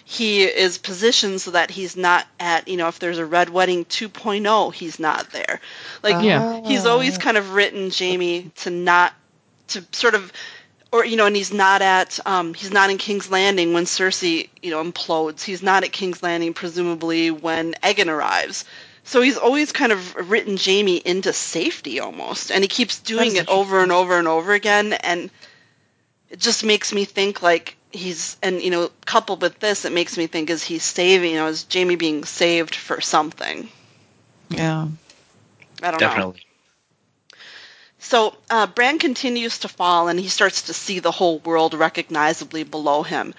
He 0.05 0.43
is 0.43 0.77
positioned 0.79 1.41
so 1.41 1.53
that 1.53 1.71
he's 1.71 1.97
not 1.97 2.27
at, 2.41 2.67
you 2.67 2.77
know, 2.77 2.89
if 2.89 2.99
there's 2.99 3.19
a 3.19 3.25
Red 3.25 3.49
Wedding 3.49 3.85
2.0, 3.85 4.75
he's 4.75 4.99
not 4.99 5.31
there. 5.31 5.61
Like, 6.03 6.25
Yeah. 6.25 6.63
he's 6.67 6.85
always 6.85 7.17
kind 7.17 7.37
of 7.37 7.55
written 7.55 7.93
Jaime 7.97 8.51
to 8.57 8.71
not, 8.71 9.15
to 9.69 9.85
sort 9.93 10.17
of, 10.17 10.33
or 10.93 11.05
you 11.05 11.17
know, 11.17 11.27
and 11.27 11.37
he's 11.37 11.53
not 11.53 11.83
at, 11.83 12.19
um, 12.27 12.55
he's 12.55 12.73
not 12.73 12.91
in 12.91 12.99
King's 12.99 13.31
Landing 13.31 13.73
when 13.73 13.85
Cersei, 13.85 14.49
you 14.63 14.71
know, 14.71 14.83
implodes. 14.83 15.43
He's 15.43 15.63
not 15.63 15.85
at 15.85 15.93
King's 15.93 16.23
Landing 16.23 16.55
presumably 16.55 17.31
when 17.31 17.75
Aegon 17.75 18.09
arrives. 18.09 18.65
So 19.05 19.23
he's 19.23 19.39
always 19.39 19.73
kind 19.73 19.93
of 19.93 20.31
written 20.31 20.57
Jaime 20.57 20.97
into 20.97 21.33
safety 21.33 22.01
almost, 22.01 22.51
and 22.51 22.63
he 22.63 22.69
keeps 22.69 23.01
doing 23.01 23.35
That's 23.35 23.49
it 23.49 23.53
over 23.53 23.83
and 23.83 23.93
over 23.93 24.19
and 24.19 24.29
over 24.29 24.53
again, 24.53 24.93
and 24.93 25.31
it 26.29 26.39
just 26.39 26.65
makes 26.65 26.93
me 26.93 27.05
think 27.05 27.43
like 27.43 27.77
he's, 27.91 28.37
and 28.43 28.61
you 28.61 28.71
know, 28.71 28.91
coupled 29.07 29.43
with 29.43 29.59
this, 29.59 29.85
it 29.85 29.93
makes 29.93 30.17
me 30.17 30.27
think 30.27 30.51
is 30.51 30.63
he 30.63 30.79
saving, 30.79 31.33
you 31.33 31.37
know, 31.39 31.47
is 31.47 31.67
Jaime 31.73 31.97
being 31.97 32.25
saved 32.25 32.75
for 32.75 33.01
something? 33.01 33.69
Yeah. 34.49 34.89
I 35.83 35.91
don't 35.91 36.01
know. 36.01 36.07
Definitely. 36.07 36.43
So 38.01 38.35
uh, 38.49 38.67
Bran 38.67 38.99
continues 38.99 39.59
to 39.59 39.69
fall, 39.69 40.09
and 40.09 40.19
he 40.19 40.29
starts 40.29 40.63
to 40.63 40.75
see 40.75 40.99
the 40.99 41.11
whole 41.11 41.39
world 41.39 41.75
recognizably 41.75 42.65
below 42.65 43.03
him. 43.03 43.35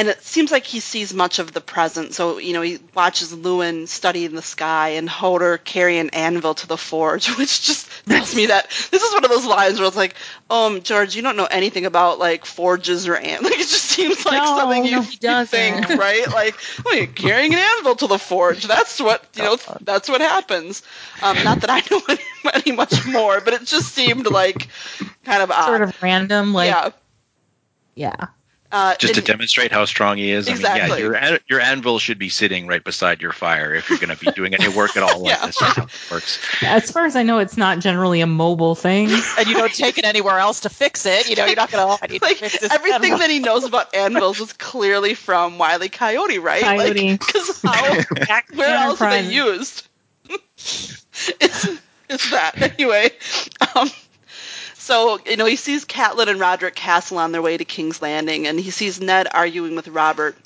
And 0.00 0.08
it 0.08 0.22
seems 0.22 0.50
like 0.50 0.64
he 0.64 0.80
sees 0.80 1.12
much 1.12 1.38
of 1.40 1.52
the 1.52 1.60
present. 1.60 2.14
So, 2.14 2.38
you 2.38 2.54
know, 2.54 2.62
he 2.62 2.78
watches 2.94 3.34
Luwin 3.34 3.86
study 3.86 4.24
in 4.24 4.34
the 4.34 4.40
sky 4.40 4.90
and 4.90 5.06
Hodor 5.06 5.62
carry 5.62 5.98
an 5.98 6.08
anvil 6.10 6.54
to 6.54 6.66
the 6.66 6.78
forge, 6.78 7.28
which 7.36 7.66
just 7.66 7.86
tells 8.06 8.34
me 8.34 8.46
that 8.46 8.70
this 8.90 9.02
is 9.02 9.12
one 9.12 9.24
of 9.24 9.30
those 9.30 9.44
lines 9.44 9.78
where 9.78 9.86
it's 9.86 9.98
like, 9.98 10.14
um, 10.48 10.80
George, 10.80 11.14
you 11.14 11.20
don't 11.20 11.36
know 11.36 11.44
anything 11.44 11.84
about 11.84 12.18
like 12.18 12.46
forges 12.46 13.06
or 13.08 13.14
an 13.14 13.42
like 13.42 13.52
it 13.52 13.58
just 13.68 13.84
seems 13.84 14.24
like 14.24 14.42
No, 14.42 14.56
something 14.56 14.86
you, 14.86 14.90
no, 14.92 15.02
he 15.02 15.10
you 15.12 15.18
doesn't. 15.18 15.48
think, 15.48 16.00
right? 16.00 16.26
Like, 16.30 16.54
oh, 16.86 17.06
carrying 17.14 17.52
an 17.52 17.60
anvil 17.60 17.96
to 17.96 18.06
the 18.06 18.18
forge. 18.18 18.64
That's 18.64 19.00
what 19.00 19.22
you 19.36 19.42
know. 19.42 19.58
That's 19.82 20.08
what 20.08 20.22
happens. 20.22 20.82
Um, 21.22 21.36
not 21.44 21.60
that 21.60 21.68
I 21.68 21.82
know 21.90 22.00
any, 22.08 22.62
any 22.64 22.72
much 22.74 23.06
more, 23.06 23.42
but 23.42 23.52
it 23.52 23.66
just 23.66 23.92
seemed 23.92 24.26
like 24.30 24.68
kind 25.24 25.42
of 25.42 25.50
odd. 25.50 25.66
Sort 25.66 25.82
of 25.82 26.02
random, 26.02 26.54
like 26.54 26.70
yeah. 26.70 26.90
yeah. 27.94 28.26
Uh, 28.72 28.94
Just 28.96 29.14
to 29.16 29.20
demonstrate 29.20 29.72
how 29.72 29.84
strong 29.84 30.16
he 30.16 30.30
is. 30.30 30.46
I 30.46 30.52
mean, 30.52 30.56
Exactly. 30.60 30.98
yeah, 30.98 31.04
your 31.04 31.14
an- 31.16 31.38
your 31.48 31.60
anvil 31.60 31.98
should 31.98 32.18
be 32.18 32.28
sitting 32.28 32.68
right 32.68 32.84
beside 32.84 33.20
your 33.20 33.32
fire 33.32 33.74
if 33.74 33.90
you're 33.90 33.98
going 33.98 34.16
to 34.16 34.24
be 34.24 34.30
doing 34.30 34.54
any 34.54 34.68
work 34.68 34.96
at 34.96 35.02
all. 35.02 35.24
Yeah. 35.26 35.36
Like 35.38 35.46
this 35.46 35.58
how 35.60 35.82
it 35.84 35.90
works. 36.10 36.38
As 36.62 36.90
far 36.90 37.04
as 37.04 37.16
I 37.16 37.24
know, 37.24 37.38
it's 37.38 37.56
not 37.56 37.80
generally 37.80 38.20
a 38.20 38.26
mobile 38.28 38.74
thing. 38.76 39.08
and 39.38 39.46
you 39.48 39.54
don't 39.54 39.72
take 39.74 39.98
it 39.98 40.04
anywhere 40.04 40.38
else 40.38 40.60
to 40.60 40.68
fix 40.68 41.04
it. 41.04 41.28
You 41.28 41.34
know, 41.36 41.46
you're 41.46 41.56
not 41.56 41.70
going 41.72 41.84
to. 41.84 41.92
Oh, 41.94 42.18
like 42.22 42.38
to 42.38 42.48
fix 42.48 42.62
everything 42.72 43.04
anvil. 43.12 43.18
that 43.18 43.30
he 43.30 43.40
knows 43.40 43.64
about 43.64 43.92
anvils 43.94 44.38
is 44.40 44.52
clearly 44.52 45.14
from 45.14 45.58
Wile 45.58 45.82
E. 45.82 45.88
Coyote, 45.88 46.38
right? 46.38 46.62
Coyote. 46.62 47.12
Because 47.16 47.60
how? 47.62 48.02
Back 48.26 48.50
Where 48.54 48.74
else 48.76 49.00
are 49.00 49.10
they 49.10 49.28
used? 49.32 49.88
it's 50.28 51.04
it's 52.08 52.30
that 52.30 52.52
anyway. 52.78 53.10
Um, 53.74 53.90
so 54.90 55.20
you 55.24 55.36
know 55.36 55.46
he 55.46 55.56
sees 55.56 55.84
Catelyn 55.84 56.28
and 56.28 56.40
Rodrik 56.40 56.74
Cassel 56.74 57.18
on 57.18 57.32
their 57.32 57.42
way 57.42 57.56
to 57.56 57.64
King's 57.64 58.02
Landing, 58.02 58.46
and 58.46 58.58
he 58.58 58.70
sees 58.70 59.00
Ned 59.00 59.28
arguing 59.32 59.76
with 59.76 59.88
Robert, 59.88 60.36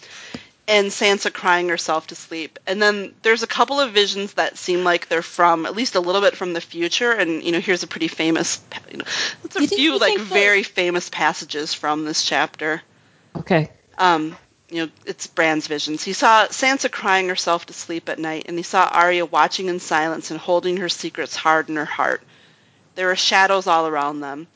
and 0.69 0.89
Sansa 0.89 1.33
crying 1.33 1.69
herself 1.69 2.09
to 2.09 2.15
sleep. 2.15 2.59
And 2.67 2.81
then 2.81 3.15
there's 3.23 3.43
a 3.43 3.47
couple 3.47 3.81
of 3.81 3.93
visions 3.93 4.35
that 4.35 4.59
seem 4.59 4.85
like 4.85 5.09
they're 5.09 5.23
from 5.23 5.67
at 5.67 5.75
least 5.75 5.95
a 5.95 6.01
little 6.01 6.21
bit 6.21 6.37
from 6.37 6.53
the 6.53 6.61
future. 6.61 7.13
And 7.13 7.43
you 7.43 7.53
know 7.53 7.61
here's 7.61 7.83
a 7.83 7.87
pretty 7.87 8.09
famous, 8.09 8.61
you 8.91 8.99
know, 8.99 9.05
it's 9.45 9.57
a 9.57 9.67
few 9.67 9.99
like 9.99 10.19
very 10.21 10.63
famous 10.63 11.09
passages 11.09 11.75
from 11.75 12.05
this 12.05 12.23
chapter 12.25 12.83
Okay. 13.37 13.71
um, 13.99 14.37
you 14.71 14.87
know, 14.87 14.93
it's 15.07 15.27
Bran's 15.27 15.67
visions. 15.67 16.03
He 16.03 16.13
saw 16.13 16.47
Sansa 16.47 16.91
crying 16.91 17.29
herself 17.29 17.67
to 17.67 17.73
sleep 17.73 18.09
at 18.09 18.19
night, 18.19 18.47
and 18.49 18.57
he 18.57 18.63
saw 18.63 18.89
Arya 18.91 19.27
watching 19.27 19.69
in 19.69 19.81
silence 19.81 20.31
and 20.31 20.41
holding 20.41 20.79
her 20.79 20.89
secrets 20.89 21.37
hard 21.37 21.69
in 21.69 21.77
her 21.77 21.85
heart. 21.85 22.23
There 22.95 23.09
were 23.09 23.17
shadows 23.17 23.67
all 23.67 23.87
around 23.87 24.21
them. 24.21 24.47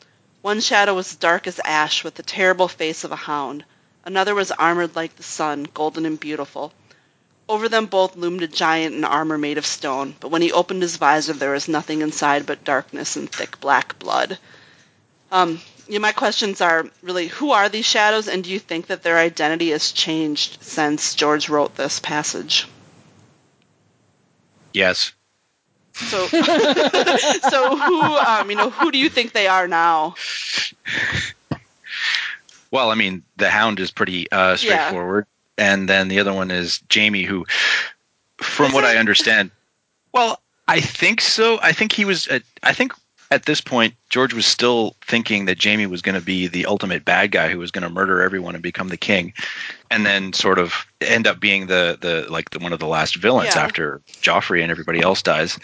One 0.42 0.60
shadow 0.60 0.94
was 0.94 1.16
dark 1.16 1.46
as 1.46 1.60
ash, 1.64 2.04
with 2.04 2.14
the 2.14 2.22
terrible 2.22 2.68
face 2.68 3.02
of 3.04 3.12
a 3.12 3.16
hound. 3.16 3.64
Another 4.04 4.34
was 4.34 4.52
armored 4.52 4.94
like 4.94 5.16
the 5.16 5.22
sun, 5.22 5.66
golden 5.74 6.06
and 6.06 6.18
beautiful. 6.18 6.72
Over 7.48 7.68
them 7.68 7.86
both 7.86 8.14
loomed 8.14 8.42
a 8.42 8.46
giant 8.46 8.94
in 8.94 9.04
armor 9.04 9.38
made 9.38 9.58
of 9.58 9.66
stone, 9.66 10.14
but 10.20 10.28
when 10.28 10.42
he 10.42 10.52
opened 10.52 10.82
his 10.82 10.96
visor, 10.96 11.32
there 11.32 11.52
was 11.52 11.66
nothing 11.66 12.02
inside 12.02 12.46
but 12.46 12.62
darkness 12.62 13.16
and 13.16 13.30
thick 13.30 13.58
black 13.58 13.98
blood. 13.98 14.38
Um, 15.32 15.60
you 15.88 15.94
know, 15.94 16.02
my 16.02 16.12
questions 16.12 16.60
are 16.60 16.86
really 17.02 17.28
who 17.28 17.50
are 17.52 17.68
these 17.68 17.86
shadows, 17.86 18.28
and 18.28 18.44
do 18.44 18.50
you 18.50 18.58
think 18.58 18.86
that 18.86 19.02
their 19.02 19.18
identity 19.18 19.70
has 19.70 19.92
changed 19.92 20.58
since 20.62 21.14
George 21.14 21.48
wrote 21.48 21.74
this 21.74 21.98
passage? 21.98 22.68
Yes. 24.72 25.12
So, 25.98 26.26
so 27.50 27.76
who, 27.76 28.02
um, 28.02 28.50
you 28.50 28.56
know, 28.56 28.70
who 28.70 28.90
do 28.90 28.98
you 28.98 29.08
think 29.08 29.32
they 29.32 29.46
are 29.46 29.66
now? 29.66 30.14
Well, 32.70 32.90
I 32.90 32.94
mean, 32.94 33.22
the 33.36 33.50
Hound 33.50 33.80
is 33.80 33.90
pretty 33.90 34.30
uh, 34.30 34.56
straightforward, 34.56 35.26
and 35.56 35.88
then 35.88 36.08
the 36.08 36.20
other 36.20 36.32
one 36.32 36.50
is 36.50 36.80
Jaime, 36.92 37.24
who, 37.24 37.46
from 38.36 38.66
Is 38.66 38.74
what 38.74 38.84
it? 38.84 38.88
I 38.88 38.96
understand, 38.96 39.50
well, 40.12 40.40
I 40.68 40.80
think 40.80 41.20
so. 41.20 41.58
I 41.62 41.72
think 41.72 41.92
he 41.92 42.04
was. 42.04 42.26
At, 42.28 42.42
I 42.62 42.72
think 42.72 42.92
at 43.30 43.46
this 43.46 43.60
point, 43.60 43.94
George 44.10 44.34
was 44.34 44.46
still 44.46 44.96
thinking 45.04 45.46
that 45.46 45.62
Jaime 45.62 45.86
was 45.86 46.02
going 46.02 46.14
to 46.14 46.24
be 46.24 46.46
the 46.46 46.66
ultimate 46.66 47.04
bad 47.04 47.30
guy 47.32 47.48
who 47.48 47.58
was 47.58 47.70
going 47.70 47.82
to 47.82 47.90
murder 47.90 48.22
everyone 48.22 48.54
and 48.54 48.62
become 48.62 48.88
the 48.88 48.96
king, 48.96 49.32
and 49.90 50.04
then 50.04 50.32
sort 50.32 50.58
of 50.58 50.86
end 51.00 51.26
up 51.26 51.40
being 51.40 51.66
the 51.66 51.98
the 52.00 52.26
like 52.30 52.50
the 52.50 52.58
one 52.58 52.72
of 52.72 52.78
the 52.78 52.86
last 52.86 53.16
villains 53.16 53.54
Yeah. 53.54 53.62
after 53.62 54.00
Joffrey 54.22 54.62
and 54.62 54.70
everybody 54.70 55.00
else 55.00 55.22
dies. 55.22 55.58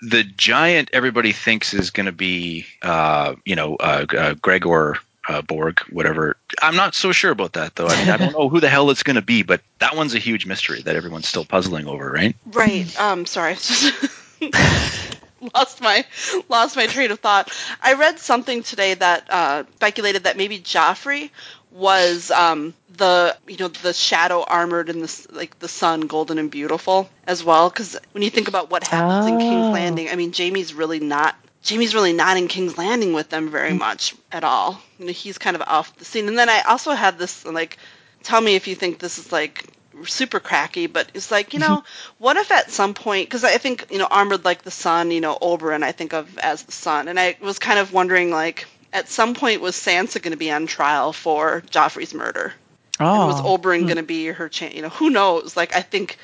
The 0.00 0.22
giant 0.24 0.90
everybody 0.92 1.32
thinks 1.32 1.74
is 1.74 1.90
going 1.90 2.06
to 2.06 2.12
be, 2.12 2.66
uh, 2.82 3.34
you 3.44 3.56
know, 3.56 3.76
uh, 3.76 4.06
uh, 4.16 4.34
Gregor 4.34 4.96
uh, 5.28 5.42
Borg, 5.42 5.80
whatever. 5.90 6.36
I'm 6.62 6.76
not 6.76 6.94
so 6.94 7.12
sure 7.12 7.30
about 7.30 7.54
that 7.54 7.76
though. 7.76 7.86
I, 7.86 7.96
mean, 7.96 8.10
I 8.10 8.16
don't 8.16 8.32
know 8.32 8.48
who 8.48 8.60
the 8.60 8.68
hell 8.68 8.90
it's 8.90 9.02
going 9.02 9.16
to 9.16 9.22
be, 9.22 9.42
but 9.42 9.60
that 9.80 9.96
one's 9.96 10.14
a 10.14 10.18
huge 10.18 10.46
mystery 10.46 10.82
that 10.82 10.96
everyone's 10.96 11.28
still 11.28 11.44
puzzling 11.44 11.86
over, 11.86 12.10
right? 12.10 12.34
Right. 12.46 12.98
Um, 12.98 13.26
sorry. 13.26 13.56
lost 15.54 15.80
my 15.80 16.04
lost 16.48 16.76
my 16.76 16.86
train 16.86 17.10
of 17.10 17.20
thought. 17.20 17.50
I 17.80 17.94
read 17.94 18.18
something 18.18 18.62
today 18.62 18.94
that 18.94 19.26
uh, 19.30 19.64
speculated 19.76 20.24
that 20.24 20.36
maybe 20.36 20.58
Joffrey 20.58 21.30
was 21.70 22.30
um, 22.30 22.74
the 22.96 23.36
you 23.46 23.56
know 23.58 23.68
the 23.68 23.92
shadow 23.92 24.42
armored 24.42 24.88
in 24.88 25.00
the 25.00 25.26
like 25.30 25.58
the 25.58 25.68
sun, 25.68 26.02
golden 26.02 26.38
and 26.38 26.50
beautiful 26.50 27.08
as 27.26 27.44
well. 27.44 27.68
Because 27.70 27.98
when 28.12 28.22
you 28.22 28.30
think 28.30 28.48
about 28.48 28.70
what 28.70 28.86
happens 28.86 29.26
in 29.26 29.38
King's 29.38 29.66
Oh. 29.66 29.70
Landing, 29.70 30.08
I 30.08 30.16
mean 30.16 30.32
Jaime's 30.32 30.74
really 30.74 31.00
not. 31.00 31.36
Jaime's 31.66 31.94
really 31.94 32.12
not 32.12 32.36
in 32.36 32.48
King's 32.48 32.78
Landing 32.78 33.12
with 33.12 33.28
them 33.28 33.50
very 33.50 33.74
much 33.74 34.14
at 34.30 34.44
all. 34.44 34.80
You 34.98 35.06
know, 35.06 35.12
he's 35.12 35.38
kind 35.38 35.56
of 35.56 35.62
off 35.62 35.96
the 35.96 36.04
scene. 36.04 36.28
And 36.28 36.38
then 36.38 36.48
I 36.48 36.62
also 36.62 36.92
had 36.92 37.18
this 37.18 37.44
like, 37.44 37.78
tell 38.22 38.40
me 38.40 38.54
if 38.54 38.68
you 38.68 38.74
think 38.74 38.98
this 38.98 39.18
is 39.18 39.32
like 39.32 39.64
super 40.06 40.40
cracky, 40.40 40.86
but 40.86 41.10
it's 41.14 41.30
like, 41.30 41.52
you 41.54 41.58
know, 41.60 41.82
what 42.18 42.36
if 42.36 42.50
at 42.52 42.70
some 42.70 42.94
point, 42.94 43.28
because 43.28 43.44
I 43.44 43.58
think, 43.58 43.86
you 43.90 43.98
know, 43.98 44.06
Armored 44.10 44.44
Like 44.44 44.62
the 44.62 44.70
Sun, 44.70 45.10
you 45.10 45.20
know, 45.20 45.36
Oberyn 45.40 45.82
I 45.82 45.92
think 45.92 46.12
of 46.12 46.38
as 46.38 46.62
the 46.62 46.72
sun, 46.72 47.08
and 47.08 47.18
I 47.18 47.36
was 47.40 47.58
kind 47.58 47.78
of 47.78 47.92
wondering, 47.92 48.30
like, 48.30 48.66
at 48.92 49.08
some 49.08 49.34
point 49.34 49.60
was 49.60 49.76
Sansa 49.76 50.20
going 50.22 50.32
to 50.32 50.38
be 50.38 50.50
on 50.50 50.66
trial 50.66 51.12
for 51.12 51.62
Joffrey's 51.70 52.14
murder? 52.14 52.52
And 52.98 53.08
Oh, 53.08 53.26
was 53.28 53.40
Oberyn 53.40 53.82
going 53.84 53.96
to 53.96 54.02
be 54.02 54.26
her, 54.26 54.48
cha- 54.48 54.66
you 54.66 54.82
know, 54.82 54.88
who 54.88 55.10
knows? 55.10 55.56
Like, 55.56 55.74
I 55.76 55.82
think, 55.82 56.16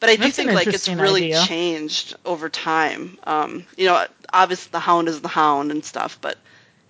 but 0.00 0.08
I 0.08 0.16
do 0.16 0.22
That's 0.22 0.38
an 0.38 0.46
think 0.46 0.56
like 0.56 0.66
it's 0.68 0.88
really 0.88 1.24
idea. 1.24 1.42
changed 1.42 2.16
over 2.24 2.48
time. 2.48 3.18
Um, 3.24 3.66
you 3.76 3.86
know, 3.86 4.06
obviously 4.32 4.70
the 4.72 4.78
Hound 4.78 5.08
is 5.08 5.20
the 5.20 5.28
Hound 5.28 5.70
and 5.70 5.84
stuff, 5.84 6.18
but 6.20 6.38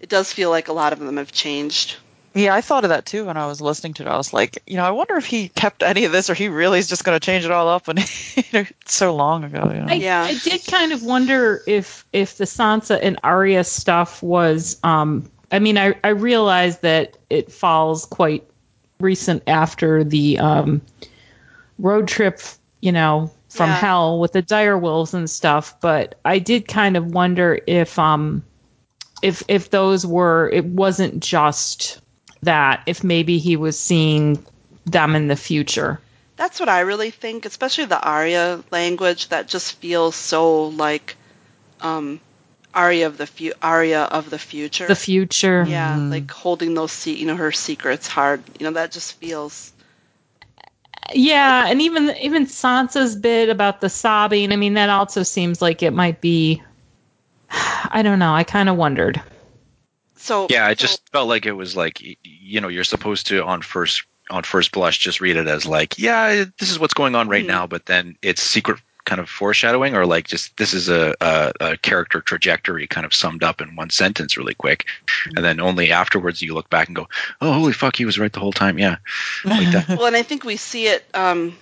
it 0.01 0.09
does 0.09 0.33
feel 0.33 0.51
like 0.51 0.69
a 0.69 0.73
lot 0.73 0.93
of 0.93 1.01
them 1.01 1.17
have 1.17 1.33
changed. 1.33 1.97
Yeah, 2.37 2.55
I 2.55 2.61
thought 2.61 2.85
of 2.85 2.91
that 2.91 3.07
too 3.07 3.25
when 3.25 3.37
I 3.37 3.47
was 3.47 3.61
listening 3.61 3.95
to 3.95 4.03
it. 4.03 4.09
I 4.09 4.17
was 4.17 4.33
like, 4.33 4.63
you 4.67 4.77
know, 4.77 4.85
I 4.85 4.91
wonder 4.91 5.17
if 5.17 5.25
he 5.27 5.49
kept 5.49 5.83
any 5.83 6.05
of 6.05 6.13
this, 6.13 6.29
or 6.31 6.35
he 6.35 6.49
really 6.49 6.79
is 6.79 6.89
just 6.89 7.03
going 7.03 7.19
to 7.19 7.25
change 7.25 7.45
it 7.45 7.51
all 7.51 7.69
up. 7.69 7.89
And 7.89 7.99
you 8.37 8.43
know, 8.53 8.65
so 8.85 9.15
long 9.17 9.45
ago, 9.45 9.71
you 9.73 9.81
know. 9.81 9.87
I, 9.89 9.95
Yeah. 9.95 10.23
I 10.23 10.35
did 10.35 10.67
kind 10.67 10.93
of 10.93 11.03
wonder 11.03 11.63
if 11.67 12.07
if 12.13 12.37
the 12.37 12.45
Sansa 12.45 12.99
and 13.03 13.19
Arya 13.25 13.65
stuff 13.65 14.23
was. 14.23 14.79
Um, 14.85 15.31
I 15.51 15.59
mean, 15.61 15.79
I 15.79 15.95
I 16.05 16.09
realize 16.09 16.79
that 16.81 17.17
it 17.31 17.51
falls 17.51 18.05
quite 18.05 18.45
recent 19.01 19.43
after 19.47 20.05
the 20.05 20.39
um, 20.39 20.83
road 21.79 22.09
trip, 22.09 22.41
you 22.81 22.93
know, 22.93 23.31
from 23.49 23.71
Yeah. 23.71 23.77
hell 23.77 24.19
with 24.21 24.33
the 24.33 24.43
dire 24.43 24.77
wolves 24.77 25.15
and 25.15 25.29
stuff. 25.31 25.81
But 25.81 26.19
I 26.25 26.39
did 26.39 26.69
kind 26.69 26.97
of 26.97 27.07
wonder 27.07 27.59
if 27.67 27.99
um 27.99 28.43
if 29.23 29.43
if 29.49 29.71
those 29.71 30.05
were 30.07 30.51
it 30.53 30.65
wasn't 30.65 31.23
just 31.23 32.01
that 32.43 32.83
if 32.87 33.03
maybe 33.03 33.39
he 33.39 33.57
was 33.57 33.79
seeing 33.79 34.45
them 34.85 35.17
in 35.17 35.29
the 35.29 35.37
future. 35.37 36.01
That's 36.37 36.61
what 36.61 36.69
I 36.69 36.81
really 36.81 37.11
think, 37.11 37.47
especially 37.47 37.87
the 37.87 38.01
Arya 38.01 38.63
language 38.71 39.29
that 39.29 39.49
just 39.49 39.77
feels 39.77 40.15
so 40.15 40.67
like 40.67 41.17
um, 41.81 42.21
Arya 42.75 43.07
of 43.07 43.17
the 43.17 43.27
fu- 43.27 43.53
Arya 43.63 44.03
of 44.03 44.29
the 44.29 44.39
future. 44.39 44.87
The 44.87 44.95
future. 44.95 45.65
yeah, 45.67 45.97
like 45.97 46.31
holding 46.31 46.75
those 46.75 46.93
se- 46.93 47.15
you 47.15 47.27
know 47.27 47.37
her 47.37 47.53
secrets 47.53 48.07
hard. 48.07 48.43
You 48.61 48.65
know 48.67 48.73
that 48.73 48.93
just 48.93 49.15
feels 49.15 49.73
Yeah, 51.15 51.67
and 51.69 51.81
even 51.81 52.11
even 52.21 52.47
Sansa's 52.47 53.17
bit 53.17 53.49
about 53.49 53.81
the 53.81 53.89
sobbing. 53.89 54.53
I 54.53 54.57
mean, 54.57 54.75
that 54.75 54.91
also 54.91 55.23
seems 55.23 55.63
like 55.63 55.83
it 55.83 55.93
might 55.93 56.21
be. 56.21 56.63
I 57.51 58.03
don't 58.03 58.19
know. 58.19 58.35
I 58.35 58.45
kind 58.45 58.69
of 58.69 58.77
wondered. 58.77 59.23
So. 60.17 60.47
Yeah, 60.51 60.67
I 60.67 60.71
so- 60.71 60.75
just 60.87 61.09
felt 61.11 61.29
like 61.29 61.47
it 61.47 61.53
was 61.53 61.77
like 61.77 62.01
you 62.23 62.61
know 62.61 62.69
you're 62.69 62.85
supposed 62.85 63.27
to 63.29 63.45
on 63.45 63.63
first 63.63 64.05
on 64.31 64.43
first 64.43 64.73
blush 64.73 64.99
just 64.99 65.21
read 65.21 65.37
it 65.37 65.47
as 65.47 65.67
like 65.67 65.99
yeah 65.99 66.45
this 66.59 66.71
is 66.71 66.79
what's 66.81 66.95
going 66.95 67.15
on 67.15 67.29
right 67.29 67.45
Mhm. 67.45 67.49
now, 67.49 67.67
but 67.67 67.87
then 67.87 68.17
it's 68.23 68.43
secret 68.43 68.81
kind 69.05 69.21
of 69.21 69.31
foreshadowing 69.31 69.95
or 69.95 70.05
like 70.05 70.27
just 70.27 70.57
this 70.57 70.75
is 70.75 70.89
a, 70.89 71.15
a, 71.21 71.53
a 71.61 71.77
character 71.77 72.21
trajectory 72.21 72.89
kind 72.89 73.07
of 73.07 73.15
summed 73.15 73.45
up 73.45 73.61
in 73.61 73.77
one 73.77 73.89
sentence 73.89 74.37
really 74.37 74.55
quick, 74.55 74.87
and 75.37 75.45
then 75.45 75.61
only 75.61 75.93
afterwards 75.93 76.43
you 76.43 76.55
look 76.55 76.69
back 76.71 76.89
and 76.89 76.97
go 76.97 77.07
oh 77.41 77.53
holy 77.53 77.73
fuck 77.73 77.95
he 77.95 78.05
was 78.05 78.19
right 78.19 78.33
the 78.33 78.41
whole 78.41 78.53
time 78.53 78.79
yeah 78.81 78.97
like 79.45 79.71
that 79.71 79.89
well, 79.97 80.07
and 80.07 80.17
I 80.17 80.23
think 80.23 80.43
we 80.45 80.57
see 80.57 80.87
it. 80.89 81.05
Um, 81.15 81.57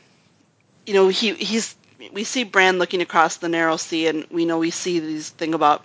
you 0.87 0.94
know, 0.94 1.08
he 1.08 1.34
he's 1.34 1.76
we 2.12 2.25
see 2.25 2.44
Bran 2.44 2.78
looking 2.78 3.02
across 3.02 3.37
the 3.37 3.49
narrow 3.50 3.76
sea, 3.76 4.06
and 4.06 4.26
we 4.30 4.46
know 4.46 4.58
we 4.58 4.70
see 4.70 5.00
these 5.00 5.28
thing 5.28 5.52
about 5.54 5.84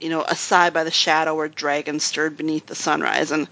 you 0.00 0.08
know 0.08 0.22
a 0.22 0.36
sigh 0.36 0.70
by 0.70 0.84
the 0.84 0.90
shadow 0.90 1.34
where 1.34 1.48
dragons 1.48 2.04
stirred 2.04 2.36
beneath 2.36 2.66
the 2.66 2.74
sunrise, 2.74 3.30
and 3.32 3.48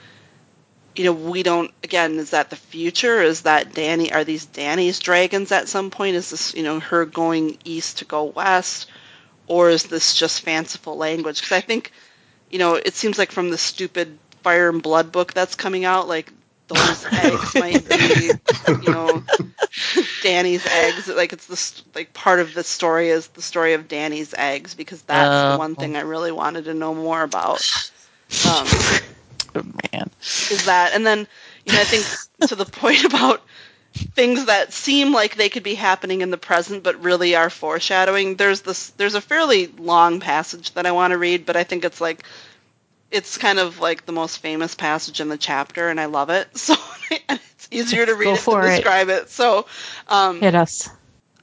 you 0.96 1.04
know, 1.04 1.12
we 1.12 1.42
don't. 1.42 1.70
Again, 1.84 2.18
is 2.18 2.30
that 2.30 2.50
the 2.50 2.56
future? 2.56 3.20
Is 3.22 3.42
that 3.42 3.72
Dany? 3.72 4.14
Are 4.14 4.24
these 4.24 4.46
Dany's 4.46 4.98
dragons 4.98 5.52
at 5.52 5.68
some 5.68 5.90
point? 5.90 6.16
Is 6.16 6.30
this 6.30 6.54
you 6.54 6.62
know 6.62 6.80
her 6.80 7.04
going 7.04 7.58
east 7.64 7.98
to 7.98 8.04
go 8.04 8.24
west, 8.24 8.88
or 9.46 9.70
is 9.70 9.84
this 9.84 10.14
just 10.14 10.40
fanciful 10.42 10.96
language? 10.96 11.40
Because 11.40 11.56
I 11.56 11.60
think, 11.60 11.92
you 12.50 12.58
know, 12.58 12.74
it 12.74 12.94
seems 12.94 13.18
like 13.18 13.30
from 13.30 13.50
the 13.50 13.58
stupid 13.58 14.18
Fire 14.42 14.70
and 14.70 14.82
Blood 14.82 15.12
book 15.12 15.34
that's 15.34 15.54
coming 15.54 15.84
out, 15.84 16.08
like 16.08 16.32
those 16.68 17.06
eggs 17.14 17.54
might 17.56 17.88
be, 17.88 18.34
you 18.80 18.90
know, 18.90 19.24
Dany's 20.20 20.66
eggs. 20.66 21.08
Like 21.08 21.32
it's 21.32 21.46
this 21.46 21.82
like 21.94 22.12
part 22.14 22.40
of 22.40 22.54
the 22.54 22.62
story 22.64 23.08
is 23.08 23.28
the 23.28 23.42
story 23.42 23.74
of 23.74 23.88
Dany's 23.88 24.34
eggs 24.36 24.74
because 24.74 25.02
that's 25.02 25.42
the 25.44 25.52
Oh. 25.52 25.56
one 25.56 25.76
thing 25.76 25.96
I 25.96 26.00
really 26.00 26.32
wanted 26.32 26.64
to 26.66 26.74
know 26.74 26.94
more 26.94 27.22
about. 27.22 27.64
Um, 28.42 28.82
Oh, 29.54 29.62
man. 29.92 30.10
is 30.48 30.64
that 30.64 30.92
and 30.94 31.06
then 31.06 31.26
you 31.64 31.72
know 31.72 31.80
i 31.80 31.84
think 31.84 32.08
to 32.46 32.54
the 32.54 32.64
point 32.66 33.04
about 33.12 33.42
things 34.14 34.46
that 34.46 34.72
seem 34.72 35.12
like 35.12 35.36
they 35.36 35.48
could 35.48 35.62
be 35.62 35.74
happening 35.74 36.20
in 36.20 36.30
the 36.30 36.36
present 36.38 36.82
but 36.82 37.02
really 37.02 37.34
are 37.34 37.50
foreshadowing 37.50 38.36
there's 38.36 38.62
this 38.62 38.90
there's 38.90 39.14
a 39.14 39.20
fairly 39.20 39.66
long 39.78 40.20
passage 40.20 40.72
that 40.72 40.86
i 40.86 40.92
want 40.92 41.12
to 41.12 41.18
read 41.18 41.44
but 41.46 41.56
i 41.56 41.64
think 41.64 41.84
it's 41.84 42.00
like 42.00 42.22
it's 43.10 43.38
kind 43.38 43.58
of 43.58 43.78
like 43.80 44.04
the 44.06 44.12
most 44.12 44.38
famous 44.38 44.74
passage 44.74 45.20
in 45.20 45.28
the 45.28 45.38
chapter 45.38 45.88
and 45.88 46.00
i 46.00 46.06
love 46.06 46.30
it 46.30 46.48
so 46.58 46.74
it's 47.10 47.68
easier 47.70 48.04
to 48.06 48.14
read 48.14 48.24
Go 48.26 48.34
it 48.34 48.38
for 48.40 48.60
to 48.62 48.66
it. 48.68 48.76
describe 48.76 49.08
it 49.08 49.30
so 49.30 49.66
um, 50.08 50.40
Hit 50.40 50.54
us. 50.54 50.88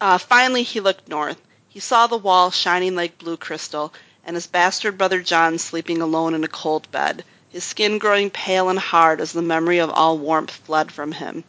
uh, 0.01 0.17
finally, 0.17 0.63
he 0.63 0.79
looked 0.81 1.07
north. 1.07 1.39
He 1.69 1.79
saw 1.79 2.07
the 2.07 2.17
wall 2.17 2.51
shining 2.51 2.95
like 2.95 3.17
blue 3.17 3.37
crystal, 3.37 3.93
and 4.25 4.35
his 4.35 4.45
bastard 4.47 4.97
brother 4.97 5.21
Jon 5.21 5.57
sleeping 5.57 6.01
alone 6.01 6.33
in 6.33 6.43
a 6.43 6.47
cold 6.47 6.89
bed, 6.91 7.23
his 7.49 7.63
skin 7.63 7.97
growing 7.97 8.29
pale 8.29 8.69
and 8.69 8.77
hard 8.79 9.21
as 9.21 9.31
the 9.31 9.41
memory 9.41 9.79
of 9.79 9.89
all 9.89 10.17
warmth 10.17 10.51
fled 10.51 10.91
from 10.91 11.11
him. 11.13 11.43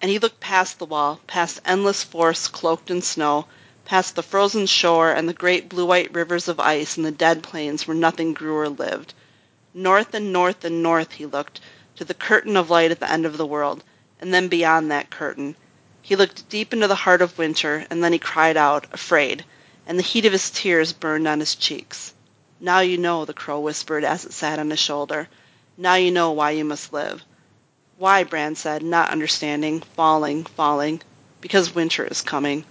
And 0.00 0.10
he 0.10 0.18
looked 0.18 0.40
past 0.40 0.78
the 0.78 0.86
wall, 0.86 1.20
past 1.26 1.60
endless 1.64 2.02
forests 2.04 2.48
cloaked 2.48 2.90
in 2.90 3.02
snow, 3.02 3.46
past 3.84 4.14
the 4.14 4.22
frozen 4.22 4.66
shore 4.66 5.10
and 5.10 5.28
the 5.28 5.32
great 5.34 5.68
blue-white 5.68 6.14
rivers 6.14 6.48
of 6.48 6.60
ice 6.60 6.96
and 6.96 7.04
the 7.06 7.10
dead 7.10 7.42
plains 7.42 7.86
where 7.86 7.96
nothing 7.96 8.32
grew 8.34 8.56
or 8.56 8.68
lived. 8.68 9.14
North 9.80 10.12
and 10.12 10.32
north 10.32 10.64
and 10.64 10.82
north 10.82 11.12
he 11.12 11.24
looked, 11.24 11.60
to 11.94 12.04
the 12.04 12.12
curtain 12.12 12.56
of 12.56 12.68
light 12.68 12.90
at 12.90 12.98
the 12.98 13.08
end 13.08 13.24
of 13.24 13.36
the 13.36 13.46
world, 13.46 13.84
and 14.20 14.34
then 14.34 14.48
beyond 14.48 14.90
that 14.90 15.08
curtain. 15.08 15.54
He 16.02 16.16
looked 16.16 16.48
deep 16.48 16.72
into 16.72 16.88
the 16.88 16.96
heart 16.96 17.22
of 17.22 17.38
winter, 17.38 17.86
and 17.88 18.02
then 18.02 18.12
he 18.12 18.18
cried 18.18 18.56
out, 18.56 18.86
afraid, 18.92 19.44
and 19.86 19.96
the 19.96 20.02
heat 20.02 20.26
of 20.26 20.32
his 20.32 20.50
tears 20.50 20.92
burned 20.92 21.28
on 21.28 21.38
his 21.38 21.54
cheeks. 21.54 22.12
Now 22.58 22.80
you 22.80 22.98
know, 22.98 23.24
the 23.24 23.32
crow 23.32 23.60
whispered 23.60 24.02
as 24.02 24.24
it 24.24 24.32
sat 24.32 24.58
on 24.58 24.68
his 24.68 24.80
shoulder. 24.80 25.28
Now 25.76 25.94
you 25.94 26.10
know 26.10 26.32
why 26.32 26.50
you 26.50 26.64
must 26.64 26.92
live. 26.92 27.22
Why, 27.98 28.24
Bran 28.24 28.56
said, 28.56 28.82
not 28.82 29.10
understanding, 29.10 29.82
falling, 29.94 30.42
falling. 30.42 31.02
Because 31.40 31.72
winter 31.72 32.04
is 32.04 32.22
coming. 32.22 32.64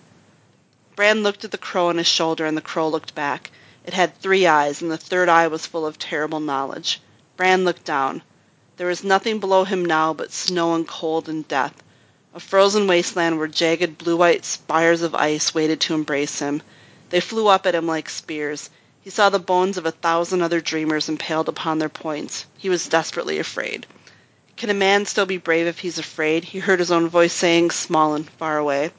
Bran 0.97 1.23
looked 1.23 1.45
at 1.45 1.51
the 1.51 1.57
crow 1.57 1.87
on 1.87 1.99
his 1.99 2.07
shoulder, 2.07 2.45
and 2.45 2.57
the 2.57 2.61
crow 2.61 2.89
looked 2.89 3.15
back. 3.15 3.49
It 3.87 3.93
had 3.93 4.19
three 4.19 4.45
eyes, 4.45 4.81
and 4.83 4.91
the 4.91 4.97
third 4.97 5.29
eye 5.29 5.47
was 5.47 5.65
full 5.65 5.87
of 5.87 5.97
terrible 5.97 6.39
knowledge. 6.41 7.01
Bran 7.37 7.63
looked 7.65 7.85
down. 7.85 8.21
There 8.75 8.87
was 8.87 9.03
nothing 9.03 9.39
below 9.39 9.63
him 9.63 9.83
now 9.83 10.13
but 10.13 10.31
snow 10.31 10.75
and 10.75 10.87
cold 10.87 11.27
and 11.27 11.47
death 11.47 11.81
a 12.37 12.39
frozen 12.39 12.85
wasteland 12.85 13.39
where 13.39 13.47
jagged 13.47 13.97
blue-white 13.97 14.45
spires 14.45 15.01
of 15.01 15.15
ice 15.15 15.55
waited 15.55 15.79
to 15.81 15.95
embrace 15.95 16.37
him. 16.37 16.61
They 17.09 17.19
flew 17.19 17.47
up 17.47 17.65
at 17.65 17.73
him 17.73 17.87
like 17.87 18.09
spears. 18.09 18.69
He 19.01 19.09
saw 19.09 19.29
the 19.29 19.39
bones 19.39 19.75
of 19.77 19.87
a 19.87 19.91
thousand 19.91 20.43
other 20.43 20.61
dreamers 20.61 21.09
impaled 21.09 21.49
upon 21.49 21.79
their 21.79 21.89
points. 21.89 22.45
He 22.55 22.69
was 22.69 22.87
desperately 22.87 23.39
afraid. 23.39 23.87
Can 24.55 24.69
a 24.69 24.75
man 24.75 25.07
still 25.07 25.25
be 25.25 25.37
brave 25.37 25.65
if 25.65 25.79
he's 25.79 25.97
afraid? 25.97 26.43
He 26.43 26.59
heard 26.59 26.77
his 26.77 26.91
own 26.91 27.07
voice 27.07 27.33
saying, 27.33 27.71
small 27.71 28.13
and 28.13 28.29
far 28.29 28.59
away. 28.59 28.91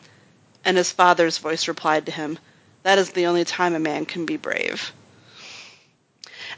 And 0.64 0.76
his 0.76 0.90
father's 0.90 1.38
voice 1.38 1.68
replied 1.68 2.06
to 2.06 2.12
him, 2.12 2.40
That 2.82 2.98
is 2.98 3.10
the 3.10 3.26
only 3.26 3.44
time 3.44 3.74
a 3.74 3.78
man 3.78 4.06
can 4.06 4.24
be 4.26 4.36
brave. 4.36 4.92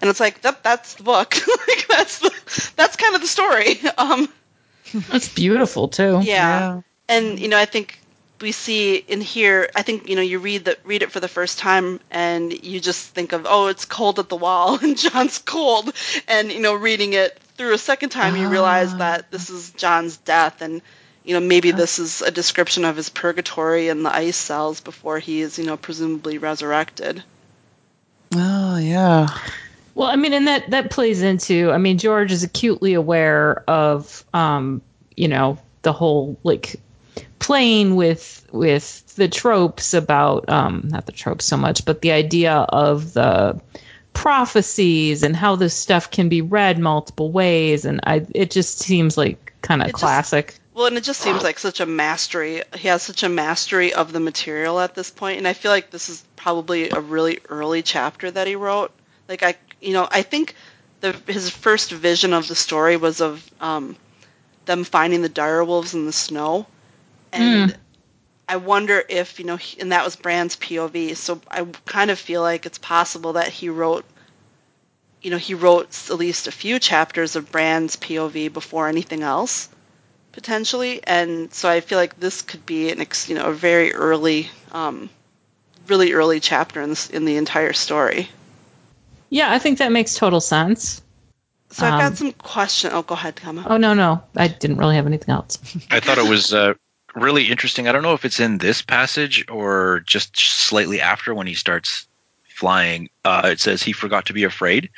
And 0.00 0.08
it's 0.08 0.20
like, 0.20 0.40
that, 0.42 0.62
that's 0.62 0.94
the 0.94 1.02
book. 1.02 1.34
like, 1.68 1.86
that's, 1.88 2.18
the, 2.20 2.72
that's 2.76 2.96
kind 2.96 3.14
of 3.14 3.20
the 3.20 3.26
story. 3.26 3.80
Um, 3.98 4.28
That's 5.10 5.32
beautiful 5.32 5.88
too. 5.88 6.20
yeah. 6.22 6.80
And 7.08 7.38
you 7.38 7.48
know, 7.48 7.58
I 7.58 7.64
think 7.64 8.00
we 8.40 8.50
see 8.52 8.96
in 8.96 9.20
here. 9.20 9.70
I 9.76 9.82
think 9.82 10.08
you 10.08 10.16
know, 10.16 10.22
you 10.22 10.38
read 10.40 10.64
the 10.64 10.78
read 10.84 11.02
it 11.02 11.12
for 11.12 11.20
the 11.20 11.28
first 11.28 11.58
time, 11.58 12.00
and 12.10 12.52
you 12.52 12.80
just 12.80 13.08
think 13.08 13.32
of, 13.32 13.46
oh, 13.48 13.66
it's 13.68 13.84
cold 13.84 14.18
at 14.18 14.28
the 14.28 14.36
wall, 14.36 14.78
and 14.82 14.96
Jon's 14.98 15.38
cold. 15.38 15.92
And 16.26 16.50
you 16.50 16.60
know, 16.60 16.74
reading 16.74 17.12
it 17.12 17.38
through 17.56 17.74
a 17.74 17.78
second 17.78 18.08
time, 18.10 18.36
you 18.36 18.48
realize 18.48 18.92
Ah. 18.94 18.98
that 18.98 19.30
this 19.30 19.50
is 19.50 19.70
Jon's 19.72 20.16
death, 20.16 20.60
and 20.62 20.82
you 21.24 21.34
know, 21.34 21.40
maybe 21.46 21.70
this 21.70 21.98
is 21.98 22.22
a 22.22 22.30
description 22.30 22.84
of 22.84 22.96
his 22.96 23.08
purgatory 23.08 23.88
and 23.88 24.04
the 24.04 24.14
ice 24.14 24.36
cells 24.36 24.80
before 24.80 25.18
he 25.18 25.40
is, 25.40 25.58
you 25.58 25.66
know, 25.66 25.76
presumably 25.76 26.38
resurrected. 26.38 27.22
Oh, 28.34 28.78
yeah. 28.78 29.28
Well, 29.94 30.08
I 30.08 30.16
mean, 30.16 30.32
and 30.32 30.46
that 30.46 30.70
that 30.70 30.90
plays 30.90 31.20
into. 31.22 31.70
I 31.72 31.78
mean, 31.78 31.98
George 31.98 32.32
is 32.32 32.42
acutely 32.44 32.94
aware 32.94 33.64
of, 33.68 34.24
um, 34.32 34.82
you 35.16 35.28
know, 35.28 35.58
the 35.82 35.92
whole 35.92 36.38
like 36.42 36.76
playing 37.38 37.96
with 37.96 38.46
with 38.52 39.14
the 39.16 39.28
tropes 39.28 39.92
about, 39.94 40.48
um, 40.48 40.84
not 40.90 41.06
the 41.06 41.12
tropes 41.12 41.44
so 41.44 41.56
much, 41.56 41.84
but 41.84 42.00
the 42.02 42.12
idea 42.12 42.52
of 42.54 43.12
the 43.12 43.60
prophecies 44.12 45.22
and 45.22 45.34
how 45.34 45.56
this 45.56 45.74
stuff 45.74 46.10
can 46.10 46.28
be 46.28 46.40
read 46.42 46.78
multiple 46.78 47.30
ways, 47.32 47.84
and 47.84 48.00
I 48.04 48.24
it 48.34 48.50
just 48.52 48.78
seems 48.78 49.16
like 49.18 49.52
kind 49.60 49.82
It 49.82 49.86
of 49.86 49.90
just- 49.92 50.00
classic. 50.00 50.54
Well, 50.80 50.86
and 50.86 50.96
it 50.96 51.04
just 51.04 51.20
seems 51.20 51.42
like 51.42 51.58
such 51.58 51.80
a 51.80 51.84
mastery. 51.84 52.62
He 52.74 52.88
has 52.88 53.02
such 53.02 53.22
a 53.22 53.28
mastery 53.28 53.92
of 53.92 54.14
the 54.14 54.18
material 54.18 54.80
at 54.80 54.94
this 54.94 55.10
point, 55.10 55.36
and 55.36 55.46
I 55.46 55.52
feel 55.52 55.70
like 55.70 55.90
this 55.90 56.08
is 56.08 56.24
probably 56.36 56.88
a 56.88 57.00
really 57.00 57.38
early 57.50 57.82
chapter 57.82 58.30
that 58.30 58.46
he 58.46 58.56
wrote. 58.56 58.90
Like 59.28 59.42
I, 59.42 59.56
you 59.82 59.92
know, 59.92 60.08
I 60.10 60.22
think 60.22 60.54
the 61.02 61.12
his 61.26 61.50
first 61.50 61.92
vision 61.92 62.32
of 62.32 62.48
the 62.48 62.54
story 62.54 62.96
was 62.96 63.20
of 63.20 63.46
um, 63.60 63.94
them 64.64 64.84
finding 64.84 65.20
the 65.20 65.28
direwolves 65.28 65.92
in 65.92 66.06
the 66.06 66.14
snow, 66.14 66.66
and 67.30 67.76
I 68.48 68.56
wonder 68.56 69.04
if 69.06 69.38
you 69.38 69.44
know, 69.44 69.56
he, 69.56 69.82
and 69.82 69.92
that 69.92 70.02
was 70.02 70.16
Bran's 70.16 70.56
POV. 70.56 71.14
So 71.14 71.42
I 71.50 71.66
kind 71.84 72.10
of 72.10 72.18
feel 72.18 72.40
like 72.40 72.64
it's 72.64 72.78
possible 72.78 73.34
that 73.34 73.48
he 73.48 73.68
wrote. 73.68 74.06
You 75.20 75.30
know, 75.30 75.36
he 75.36 75.52
wrote 75.52 76.08
at 76.08 76.16
least 76.16 76.46
a 76.46 76.52
few 76.52 76.78
chapters 76.78 77.36
of 77.36 77.52
Bran's 77.52 77.96
POV 77.96 78.50
before 78.50 78.88
anything 78.88 79.22
else 79.22 79.68
potentially, 80.32 81.00
and 81.04 81.52
so 81.52 81.68
I 81.68 81.80
feel 81.80 81.98
like 81.98 82.18
this 82.18 82.42
could 82.42 82.64
be 82.66 82.90
an 82.90 83.00
ex, 83.00 83.28
you 83.28 83.34
know 83.34 83.46
a 83.46 83.52
very 83.52 83.92
early, 83.92 84.48
um, 84.72 85.10
really 85.86 86.12
early 86.12 86.40
chapter 86.40 86.80
in 86.80 86.90
this, 86.90 87.10
in 87.10 87.24
the 87.24 87.36
entire 87.36 87.72
story. 87.72 88.28
Yeah, 89.28 89.52
I 89.52 89.58
think 89.58 89.78
that 89.78 89.92
makes 89.92 90.14
total 90.14 90.40
sense. 90.40 91.02
So 91.70 91.86
I've 91.86 91.94
Um, 91.94 92.00
got 92.00 92.18
some 92.18 92.32
question. 92.32 92.90
Oh, 92.92 93.02
go 93.02 93.14
ahead, 93.14 93.36
Kama. 93.36 93.64
Oh 93.68 93.76
no, 93.76 93.94
no, 93.94 94.22
I 94.36 94.48
didn't 94.48 94.78
really 94.78 94.96
have 94.96 95.06
anything 95.06 95.32
else. 95.32 95.58
I 95.90 96.00
thought 96.00 96.18
it 96.18 96.28
was 96.28 96.52
uh, 96.52 96.74
really 97.14 97.44
interesting. 97.44 97.86
I 97.86 97.92
don't 97.92 98.02
know 98.02 98.14
if 98.14 98.24
it's 98.24 98.40
in 98.40 98.58
this 98.58 98.82
passage 98.82 99.44
or 99.48 100.02
just 100.04 100.36
slightly 100.36 101.00
after 101.00 101.32
when 101.32 101.46
he 101.46 101.54
starts 101.54 102.08
flying. 102.48 103.08
Uh, 103.24 103.50
it 103.52 103.60
says 103.60 103.82
he 103.82 103.92
forgot 103.92 104.26
to 104.26 104.32
be 104.32 104.42
afraid. 104.42 104.90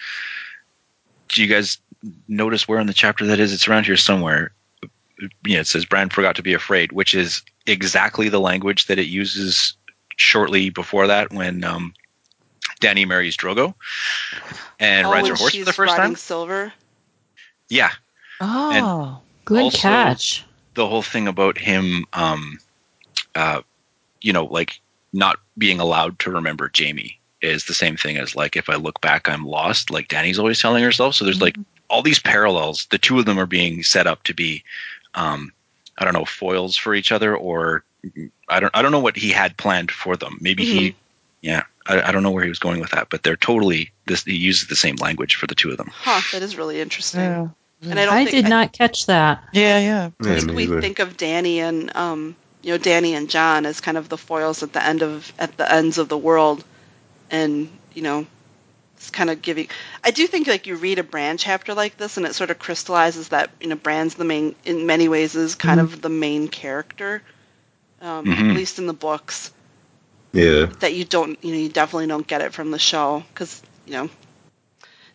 Do 1.28 1.42
you 1.42 1.48
guys 1.48 1.78
notice 2.26 2.66
where 2.66 2.80
in 2.80 2.86
the 2.86 2.94
chapter 2.94 3.26
that 3.26 3.38
is? 3.38 3.52
It's 3.52 3.68
around 3.68 3.84
here 3.86 3.96
somewhere. 3.98 4.52
You 5.44 5.54
know, 5.54 5.60
it 5.60 5.66
says 5.66 5.84
Bran 5.84 6.08
forgot 6.10 6.36
to 6.36 6.42
be 6.42 6.54
afraid, 6.54 6.92
which 6.92 7.14
is 7.14 7.42
exactly 7.66 8.28
the 8.28 8.40
language 8.40 8.86
that 8.86 8.98
it 8.98 9.06
uses 9.06 9.74
shortly 10.16 10.70
before 10.70 11.06
that 11.06 11.32
when 11.32 11.64
um, 11.64 11.94
Dany 12.80 13.06
marries 13.06 13.36
Drogo 13.36 13.74
and 14.78 15.06
oh, 15.06 15.10
rides 15.12 15.28
her 15.28 15.34
horse 15.34 15.54
for 15.56 15.64
the 15.64 15.72
first 15.72 15.96
time. 15.96 16.16
Silver. 16.16 16.72
Yeah, 17.68 17.90
Oh. 18.40 19.20
Good 19.44 19.62
Also- 19.62 19.78
catch. 19.78 20.44
the 20.74 20.86
whole 20.86 21.02
thing 21.02 21.28
about 21.28 21.58
him 21.58 22.06
um 22.12 22.58
uh 23.34 23.60
you 24.20 24.32
know 24.32 24.44
like 24.46 24.80
not 25.12 25.38
being 25.58 25.80
allowed 25.80 26.18
to 26.20 26.30
remember 26.30 26.70
Jaime 26.76 27.18
is 27.42 27.64
the 27.64 27.74
same 27.74 27.96
thing 27.96 28.16
as 28.16 28.34
like 28.36 28.56
if 28.56 28.68
I 28.70 28.76
look 28.76 29.00
back 29.00 29.28
I'm 29.28 29.44
lost 29.46 29.90
like 29.90 30.08
Dany's 30.08 30.38
always 30.38 30.60
telling 30.60 30.82
herself 30.82 31.14
so 31.14 31.24
there's 31.24 31.42
like 31.42 31.56
all 31.90 32.02
these 32.02 32.18
parallels 32.20 32.86
the 32.90 32.98
two 32.98 33.18
of 33.18 33.26
them 33.26 33.38
are 33.38 33.46
being 33.46 33.82
set 33.82 34.06
up 34.06 34.22
to 34.24 34.34
be 34.34 34.64
um 35.14 35.52
I 35.96 36.04
don't 36.04 36.14
know 36.14 36.24
foils 36.24 36.76
for 36.76 36.94
each 36.94 37.12
other 37.12 37.36
or 37.36 37.84
I 38.48 38.60
don't 38.60 38.74
I 38.74 38.82
don't 38.82 38.92
know 38.92 39.00
what 39.00 39.16
he 39.16 39.30
had 39.30 39.56
planned 39.56 39.90
for 39.90 40.16
them 40.16 40.38
maybe 40.40 40.64
he 40.64 40.96
yeah 41.40 41.64
I, 41.86 42.00
I 42.02 42.12
don't 42.12 42.22
know 42.22 42.30
where 42.30 42.44
he 42.44 42.48
was 42.48 42.58
going 42.58 42.80
with 42.80 42.90
that 42.90 43.08
but 43.10 43.22
they're 43.22 43.36
totally 43.36 43.92
this 44.06 44.24
he 44.24 44.36
uses 44.36 44.68
the 44.68 44.76
same 44.76 44.96
language 44.96 45.36
for 45.36 45.46
the 45.46 45.54
two 45.54 45.70
of 45.70 45.76
them 45.76 45.90
Huh, 45.92 46.20
that 46.32 46.42
is 46.42 46.56
really 46.56 46.80
interesting. 46.80 47.20
Yeah. 47.20 47.48
And 47.82 47.98
I 47.98 48.04
don't 48.04 48.14
I 48.14 48.24
think 48.24 48.44
did 48.44 48.48
not 48.48 48.72
catch 48.72 49.06
that. 49.06 49.42
Yeah, 49.52 49.78
yeah. 49.80 50.10
I 50.20 50.24
think 50.38 50.50
me 50.50 50.54
we 50.54 50.62
either. 50.64 50.80
think 50.80 51.00
of 51.00 51.16
Dany 51.16 51.56
and 51.56 51.94
um, 51.96 52.36
you 52.62 52.72
know 52.72 52.78
Dany 52.78 53.12
and 53.12 53.28
Jon 53.28 53.66
as 53.66 53.80
kind 53.80 53.98
of 53.98 54.08
the 54.08 54.16
foils 54.16 54.62
at 54.62 54.72
the 54.72 54.84
end 54.84 55.02
of 55.02 55.32
at 55.38 55.56
the 55.56 55.70
ends 55.70 55.98
of 55.98 56.08
the 56.08 56.16
world, 56.16 56.64
and 57.30 57.68
you 57.92 58.02
know 58.02 58.26
it's 59.02 59.10
kind 59.10 59.30
of 59.30 59.42
giving. 59.42 59.68
I 60.04 60.10
do 60.12 60.26
think 60.26 60.46
like 60.46 60.66
you 60.66 60.76
read 60.76 60.98
a 60.98 61.02
Bran 61.04 61.38
chapter 61.38 61.74
like 61.74 61.96
this, 61.96 62.16
and 62.16 62.26
it 62.26 62.34
sort 62.34 62.50
of 62.50 62.58
crystallizes 62.58 63.28
that 63.28 63.50
you 63.60 63.68
know 63.68 63.76
Bran's 63.76 64.14
the 64.14 64.24
main 64.24 64.54
in 64.64 64.86
many 64.86 65.08
ways 65.08 65.34
is 65.34 65.54
kind 65.56 65.80
Mm-hmm. 65.80 65.94
of 65.94 66.00
the 66.00 66.08
main 66.08 66.48
character, 66.48 67.22
um, 68.00 68.26
Mhm. 68.26 68.50
at 68.50 68.56
least 68.56 68.78
in 68.78 68.86
the 68.86 68.94
books. 68.94 69.52
Yeah. 70.32 70.66
That 70.80 70.94
you 70.94 71.04
don't 71.04 71.42
you 71.44 71.52
know 71.52 71.58
you 71.60 71.68
definitely 71.68 72.06
don't 72.08 72.26
get 72.26 72.42
it 72.42 72.52
from 72.52 72.70
the 72.70 72.78
show 72.78 73.24
because 73.32 73.62
you 73.86 73.94
know 73.94 74.10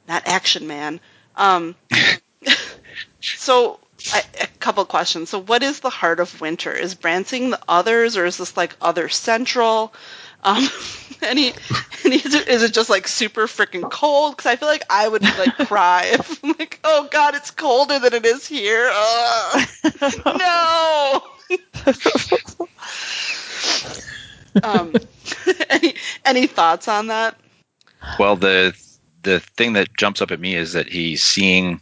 not 0.07 0.27
Action 0.27 0.67
Man. 0.67 0.99
Um, 1.35 1.75
so 3.35 3.79
I, 4.11 4.23
a 4.41 4.47
couple 4.59 4.85
questions. 4.85 5.29
So 5.29 5.39
what 5.39 5.63
is 5.63 5.79
the 5.79 5.89
heart 5.89 6.19
of 6.19 6.41
winter? 6.41 6.71
Is 6.71 6.95
Bran 6.95 7.25
seeing 7.25 7.49
the 7.49 7.59
others, 7.67 8.17
or 8.17 8.25
is 8.25 8.37
this 8.37 8.57
like 8.57 8.75
other 8.81 9.09
central? 9.09 9.93
Um, 10.43 10.67
any, 11.21 11.53
any 12.05 12.15
is, 12.17 12.33
it, 12.33 12.47
is 12.47 12.63
it 12.63 12.73
just 12.73 12.89
like 12.89 13.07
super 13.07 13.47
freaking 13.47 13.89
cold? 13.89 14.37
Because 14.37 14.49
I 14.51 14.55
feel 14.55 14.67
like 14.67 14.83
I 14.89 15.07
would 15.07 15.23
like 15.23 15.57
cry 15.67 16.03
if 16.13 16.43
I'm 16.43 16.55
like, 16.57 16.79
oh 16.83 17.07
god, 17.11 17.35
it's 17.35 17.51
colder 17.51 17.99
than 17.99 18.13
it 18.13 18.25
is 18.25 18.47
here. 18.47 18.89
Ugh. 18.91 19.67
no. 20.25 21.23
um, 24.63 24.93
any 25.69 25.95
any 26.25 26.47
thoughts 26.47 26.87
on 26.87 27.07
that? 27.07 27.37
Well, 28.19 28.35
the 28.35 28.75
the 29.23 29.39
thing 29.39 29.73
that 29.73 29.95
jumps 29.97 30.21
up 30.21 30.31
at 30.31 30.39
me 30.39 30.55
is 30.55 30.73
that 30.73 30.87
he's 30.87 31.23
seeing 31.23 31.81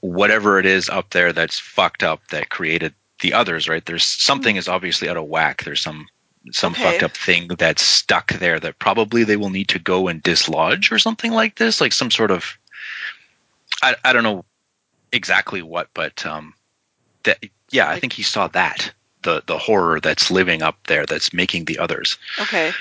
whatever 0.00 0.58
it 0.58 0.66
is 0.66 0.88
up 0.88 1.10
there 1.10 1.32
that's 1.32 1.58
fucked 1.58 2.02
up 2.02 2.26
that 2.28 2.48
created 2.48 2.94
the 3.20 3.34
others. 3.34 3.68
Right? 3.68 3.84
There's 3.84 4.04
something 4.04 4.56
is 4.56 4.68
obviously 4.68 5.08
out 5.08 5.16
of 5.16 5.24
whack. 5.24 5.64
There's 5.64 5.80
some 5.80 6.06
some 6.52 6.72
Okay. 6.72 6.82
fucked 6.82 7.02
up 7.02 7.16
thing 7.16 7.48
that's 7.48 7.82
stuck 7.82 8.32
there 8.34 8.58
that 8.60 8.78
probably 8.78 9.24
they 9.24 9.36
will 9.36 9.50
need 9.50 9.68
to 9.68 9.78
go 9.78 10.08
and 10.08 10.22
dislodge 10.22 10.92
or 10.92 10.98
something 10.98 11.32
like 11.32 11.56
this, 11.56 11.80
like 11.80 11.92
some 11.92 12.10
sort 12.10 12.30
of 12.30 12.58
I 13.82 13.96
I 14.04 14.12
don't 14.12 14.24
know 14.24 14.44
exactly 15.12 15.62
what, 15.62 15.88
but 15.94 16.24
um, 16.26 16.54
that 17.24 17.38
yeah, 17.70 17.88
I 17.88 18.00
think 18.00 18.12
he 18.12 18.22
saw 18.22 18.48
that 18.48 18.92
the 19.22 19.42
the 19.46 19.58
horror 19.58 20.00
that's 20.00 20.30
living 20.30 20.62
up 20.62 20.86
there 20.86 21.06
that's 21.06 21.32
making 21.32 21.64
the 21.64 21.78
others. 21.78 22.18
Okay. 22.40 22.72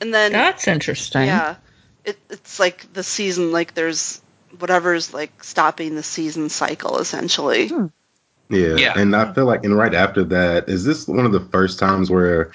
And 0.00 0.12
then 0.12 0.32
That's 0.32 0.66
interesting. 0.66 1.26
Yeah, 1.26 1.56
it, 2.04 2.18
it's 2.28 2.58
like 2.58 2.92
the 2.92 3.04
season, 3.04 3.52
like 3.52 3.74
there's 3.74 4.20
whatever's 4.58 5.14
like 5.14 5.44
stopping 5.44 5.94
the 5.94 6.02
season 6.02 6.48
cycle 6.48 6.98
essentially. 6.98 7.70
Yeah. 8.52 8.76
Yeah. 8.76 8.98
And 8.98 9.16
I 9.16 9.32
feel 9.32 9.46
like, 9.46 9.64
and 9.64 9.76
right 9.76 9.94
after 9.94 10.22
that, 10.24 10.68
is 10.68 10.84
this 10.84 11.08
one 11.08 11.24
of 11.26 11.32
the 11.32 11.40
first 11.40 11.78
times 11.78 12.10
where, 12.10 12.50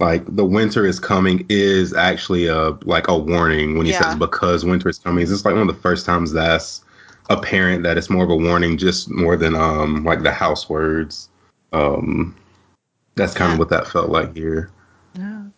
like, 0.00 0.24
the 0.34 0.44
winter 0.44 0.86
is 0.86 0.98
coming 0.98 1.44
is 1.48 1.92
actually 1.94 2.46
a 2.46 2.70
like 2.84 3.08
a 3.08 3.16
warning 3.16 3.76
when 3.76 3.86
he 3.86 3.92
Yeah. 3.92 4.02
says 4.02 4.14
because 4.16 4.64
winter 4.64 4.88
is 4.88 4.98
coming? 4.98 5.22
Is 5.22 5.30
this 5.30 5.44
like 5.44 5.54
one 5.54 5.68
of 5.68 5.74
the 5.74 5.80
first 5.82 6.06
times 6.06 6.32
that's 6.32 6.80
apparent 7.30 7.82
that 7.84 7.98
it's 7.98 8.10
more 8.10 8.24
of 8.24 8.30
a 8.30 8.36
warning, 8.36 8.78
just 8.78 9.10
more 9.10 9.36
than 9.36 9.54
um 9.54 10.04
like 10.04 10.22
the 10.22 10.32
house 10.32 10.68
words? 10.68 11.28
Um, 11.72 12.34
that's 13.14 13.34
kind 13.34 13.50
Yeah. 13.50 13.54
of 13.54 13.58
what 13.58 13.68
that 13.68 13.86
felt 13.86 14.08
like 14.10 14.34
here. 14.34 14.70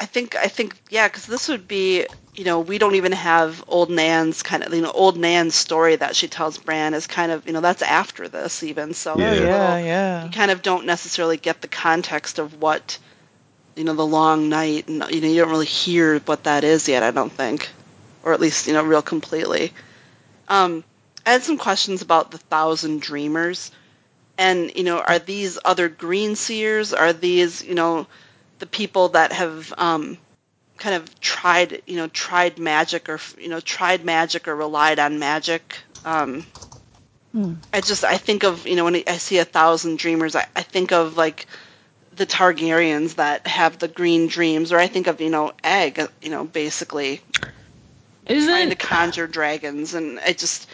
I 0.00 0.06
think 0.06 0.34
I 0.36 0.46
think 0.48 0.74
yeah, 0.90 1.06
because 1.06 1.26
this 1.26 1.48
would 1.48 1.68
be 1.68 2.06
you 2.34 2.44
know 2.44 2.60
we 2.60 2.78
don't 2.78 2.96
even 2.96 3.12
have 3.12 3.62
old 3.68 3.90
Nan's 3.90 4.42
kind 4.42 4.64
of 4.64 4.74
you 4.74 4.80
know 4.82 4.90
old 4.90 5.16
Nan's 5.16 5.54
story 5.54 5.96
that 5.96 6.16
she 6.16 6.26
tells 6.28 6.58
Bran 6.58 6.94
is 6.94 7.06
kind 7.06 7.30
of 7.30 7.46
you 7.46 7.52
know 7.52 7.60
that's 7.60 7.82
after 7.82 8.26
this 8.28 8.62
even 8.64 8.94
so 8.94 9.16
Yeah. 9.18 9.26
Oh, 9.26 9.32
it's 9.32 9.40
a 9.40 9.44
yeah, 9.44 9.52
little- 9.74 9.86
yeah. 9.86 10.24
you 10.24 10.30
kind 10.30 10.50
of 10.50 10.62
don't 10.62 10.86
necessarily 10.86 11.36
get 11.36 11.60
the 11.60 11.68
context 11.68 12.38
of 12.40 12.60
what 12.60 12.98
you 13.76 13.84
know 13.84 13.94
the 13.94 14.06
long 14.06 14.48
night 14.48 14.88
and 14.88 15.04
you 15.10 15.20
know 15.20 15.28
you 15.28 15.40
don't 15.40 15.50
really 15.50 15.66
hear 15.66 16.18
what 16.20 16.44
that 16.44 16.64
is 16.64 16.88
yet 16.88 17.02
I 17.04 17.10
don't 17.12 17.32
think 17.32 17.70
or 18.24 18.32
at 18.32 18.40
least 18.40 18.66
you 18.66 18.72
know 18.72 18.82
real 18.82 19.02
completely 19.02 19.72
um 20.48 20.82
I 21.24 21.30
had 21.32 21.42
some 21.42 21.56
questions 21.58 22.02
about 22.02 22.30
the 22.32 22.38
thousand 22.38 23.00
dreamers 23.00 23.70
and 24.36 24.74
you 24.76 24.82
know 24.84 24.98
are 24.98 25.18
these 25.20 25.58
other 25.64 25.88
green 25.88 26.34
seers 26.36 26.92
are 26.92 27.12
these 27.12 27.62
you 27.64 27.74
know 27.74 28.06
the 28.58 28.66
people 28.66 29.10
that 29.10 29.32
have 29.32 29.72
um 29.78 30.18
kind 30.78 30.94
of 30.96 31.20
tried 31.20 31.82
you 31.86 31.96
know 31.96 32.08
tried 32.08 32.58
magic 32.58 33.08
or 33.08 33.20
you 33.38 33.48
know 33.48 33.60
tried 33.60 34.04
magic 34.04 34.48
or 34.48 34.56
relied 34.56 34.98
on 34.98 35.18
magic 35.18 35.78
um 36.04 36.44
I 37.72 37.80
just 37.80 38.04
I 38.04 38.16
think 38.16 38.44
of 38.44 38.66
you 38.66 38.76
know 38.76 38.84
when 38.84 39.02
I 39.06 39.16
see 39.16 39.38
a 39.38 39.44
thousand 39.44 39.98
dreamers, 39.98 40.36
I, 40.36 40.46
I 40.54 40.62
think 40.62 40.92
of 40.92 41.16
like 41.16 41.46
the 42.16 42.26
Targaryens 42.26 43.16
that 43.16 43.46
have 43.46 43.78
the 43.78 43.88
green 43.88 44.28
dreams, 44.28 44.72
or 44.72 44.78
I 44.78 44.86
think 44.86 45.08
of 45.08 45.20
you 45.20 45.30
know 45.30 45.52
Egg, 45.64 46.00
you 46.22 46.30
know 46.30 46.44
basically 46.44 47.20
trying 48.26 48.38
Isn't 48.38 48.70
to 48.70 48.76
conjure 48.76 49.26
dragons, 49.26 49.94
and 49.94 50.18
it 50.20 50.38
just 50.38 50.68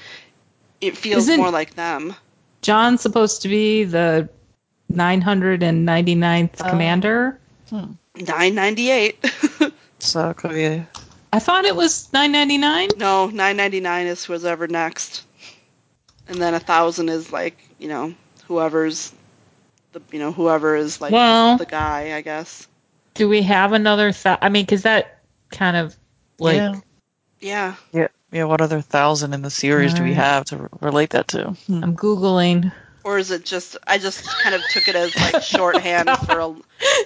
it 0.81 0.97
feels 0.97 1.29
more 1.29 1.51
like 1.51 1.75
them. 1.75 2.15
Jon's 2.63 3.01
supposed 3.01 3.43
to 3.43 3.49
be 3.49 3.85
the 3.85 4.29
999th 4.93 6.61
Uh, 6.61 6.71
commander? 6.71 7.39
Nine 7.71 8.55
ninety 8.55 8.91
eight. 8.91 9.25
So 9.99 10.31
it 10.31 10.37
could 10.37 10.51
be. 10.53 10.85
I 11.33 11.39
thought 11.39 11.65
it 11.65 11.77
was 11.77 12.13
999. 12.13 12.99
no, 12.99 13.27
nine 13.29 13.57
ninety 13.57 13.81
nine 13.81 14.07
is 14.09 14.25
who's 14.25 14.45
ever 14.45 14.67
next, 14.67 15.23
and 16.27 16.41
then 16.43 16.55
a 16.55 16.61
thousand 16.61 17.09
is 17.09 17.31
like 17.33 17.57
you 17.79 17.89
know 17.89 18.15
whoever's 18.49 19.13
the 19.93 20.03
you 20.11 20.19
know 20.19 20.33
whoever 20.33 20.75
is 20.75 21.01
like 21.01 21.13
Well- 21.13 21.57
the 21.57 21.67
guy, 21.67 22.17
I 22.17 22.21
guess. 22.23 22.67
Do 23.15 23.29
we 23.29 23.43
have 23.43 23.73
another? 23.73 24.13
Th- 24.13 24.39
I 24.41 24.49
mean, 24.49 24.65
because 24.65 24.83
that 24.83 25.19
kind 25.51 25.77
of 25.77 25.97
like 26.39 26.57
yeah. 26.57 26.75
Yeah. 27.41 27.75
yeah. 27.93 28.09
Yeah. 28.33 28.45
What 28.45 28.61
other 28.61 28.81
thousand 28.81 29.35
in 29.35 29.43
the 29.43 29.51
series 29.51 29.95
do 29.95 30.03
we 30.05 30.15
have 30.15 30.45
to 30.47 30.57
re- 30.59 30.69
relate 30.81 31.11
that 31.11 31.29
to? 31.29 31.51
Hmm. 31.67 31.83
I'm 31.85 31.97
googling. 31.97 32.73
Or 33.05 33.19
is 33.19 33.31
it 33.31 33.45
just 33.45 33.77
I 33.87 33.99
just 33.99 34.25
kind 34.25 34.55
of 34.55 34.63
took 34.71 34.89
it 34.89 34.95
as 34.97 35.15
like 35.17 35.43
shorthand 35.43 36.09
for 36.27 36.39
a 36.41 36.55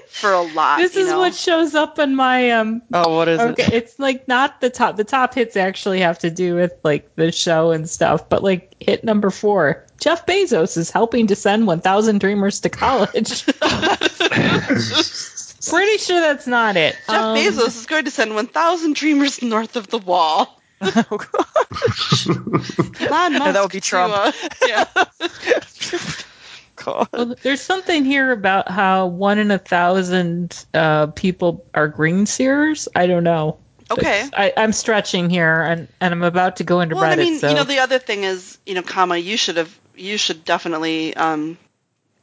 for 0.08 0.32
a 0.32 0.40
lot. 0.42 0.78
This 0.78 0.94
you 0.94 1.02
is 1.02 1.08
know? 1.10 1.18
what 1.18 1.34
shows 1.34 1.74
up 1.74 1.98
in 1.98 2.14
my 2.14 2.50
um. 2.52 2.82
Oh, 2.92 3.16
what 3.16 3.28
is 3.28 3.40
Okay, 3.40 3.64
it? 3.64 3.72
it's 3.72 3.98
like 3.98 4.28
not 4.28 4.60
the 4.60 4.70
top. 4.70 4.96
The 4.96 5.04
top 5.04 5.34
hits 5.34 5.56
actually 5.56 6.00
have 6.00 6.18
to 6.20 6.30
do 6.30 6.54
with 6.54 6.72
like 6.82 7.14
the 7.16 7.32
show 7.32 7.70
and 7.72 7.88
stuff, 7.88 8.28
but 8.28 8.42
like 8.42 8.74
hit 8.80 9.04
number 9.04 9.30
four, 9.30 9.84
Jeff 10.00 10.26
Bezos 10.26 10.76
is 10.76 10.90
helping 10.90 11.28
to 11.28 11.36
send 11.36 11.66
1,000 11.66 12.20
dreamers 12.20 12.60
to 12.60 12.68
college. 12.68 13.44
Pretty 15.66 15.98
sure 15.98 16.20
that's 16.20 16.46
not 16.46 16.76
it. 16.76 16.94
Jeff 17.08 17.16
Um, 17.16 17.36
Bezos 17.36 17.68
is 17.78 17.86
going 17.86 18.04
to 18.04 18.10
send 18.10 18.34
1,000 18.34 18.94
dreamers 18.94 19.42
north 19.42 19.76
of 19.76 19.88
the 19.88 19.98
wall. 19.98 20.60
Elon 23.00 23.32
Musk 23.38 23.52
that 23.52 23.58
would 23.60 23.72
be 23.72 23.80
to, 23.80 23.88
Trump. 23.88 24.14
uh, 24.14 24.32
yeah. 24.66 24.84
God. 26.76 27.08
Well, 27.12 27.34
there's 27.42 27.60
something 27.60 28.04
here 28.04 28.30
about 28.32 28.68
how 28.68 29.06
one 29.06 29.38
in 29.38 29.50
a 29.50 29.58
thousand 29.58 30.64
uh, 30.74 31.06
people 31.08 31.64
are 31.74 31.88
green 31.88 32.26
seers. 32.26 32.88
I 32.94 33.06
don't 33.06 33.24
know. 33.24 33.58
Okay. 33.90 34.28
I, 34.32 34.52
I'm 34.56 34.72
stretching 34.72 35.30
here, 35.30 35.62
and, 35.62 35.88
and 36.00 36.14
I'm 36.14 36.22
about 36.22 36.56
to 36.56 36.64
go 36.64 36.80
into 36.80 36.94
Well, 36.96 37.04
Reddit. 37.04 37.12
I 37.12 37.16
mean, 37.16 37.38
so 37.38 37.48
you 37.48 37.54
know, 37.54 37.64
the 37.64 37.80
other 37.80 37.98
thing 37.98 38.24
is, 38.24 38.58
you 38.66 38.74
know, 38.74 38.82
Kama, 38.82 39.16
you 39.16 39.36
should 39.36 39.56
have, 39.56 39.78
you 39.94 40.16
should 40.16 40.44
definitely 40.44 41.14
um, 41.14 41.58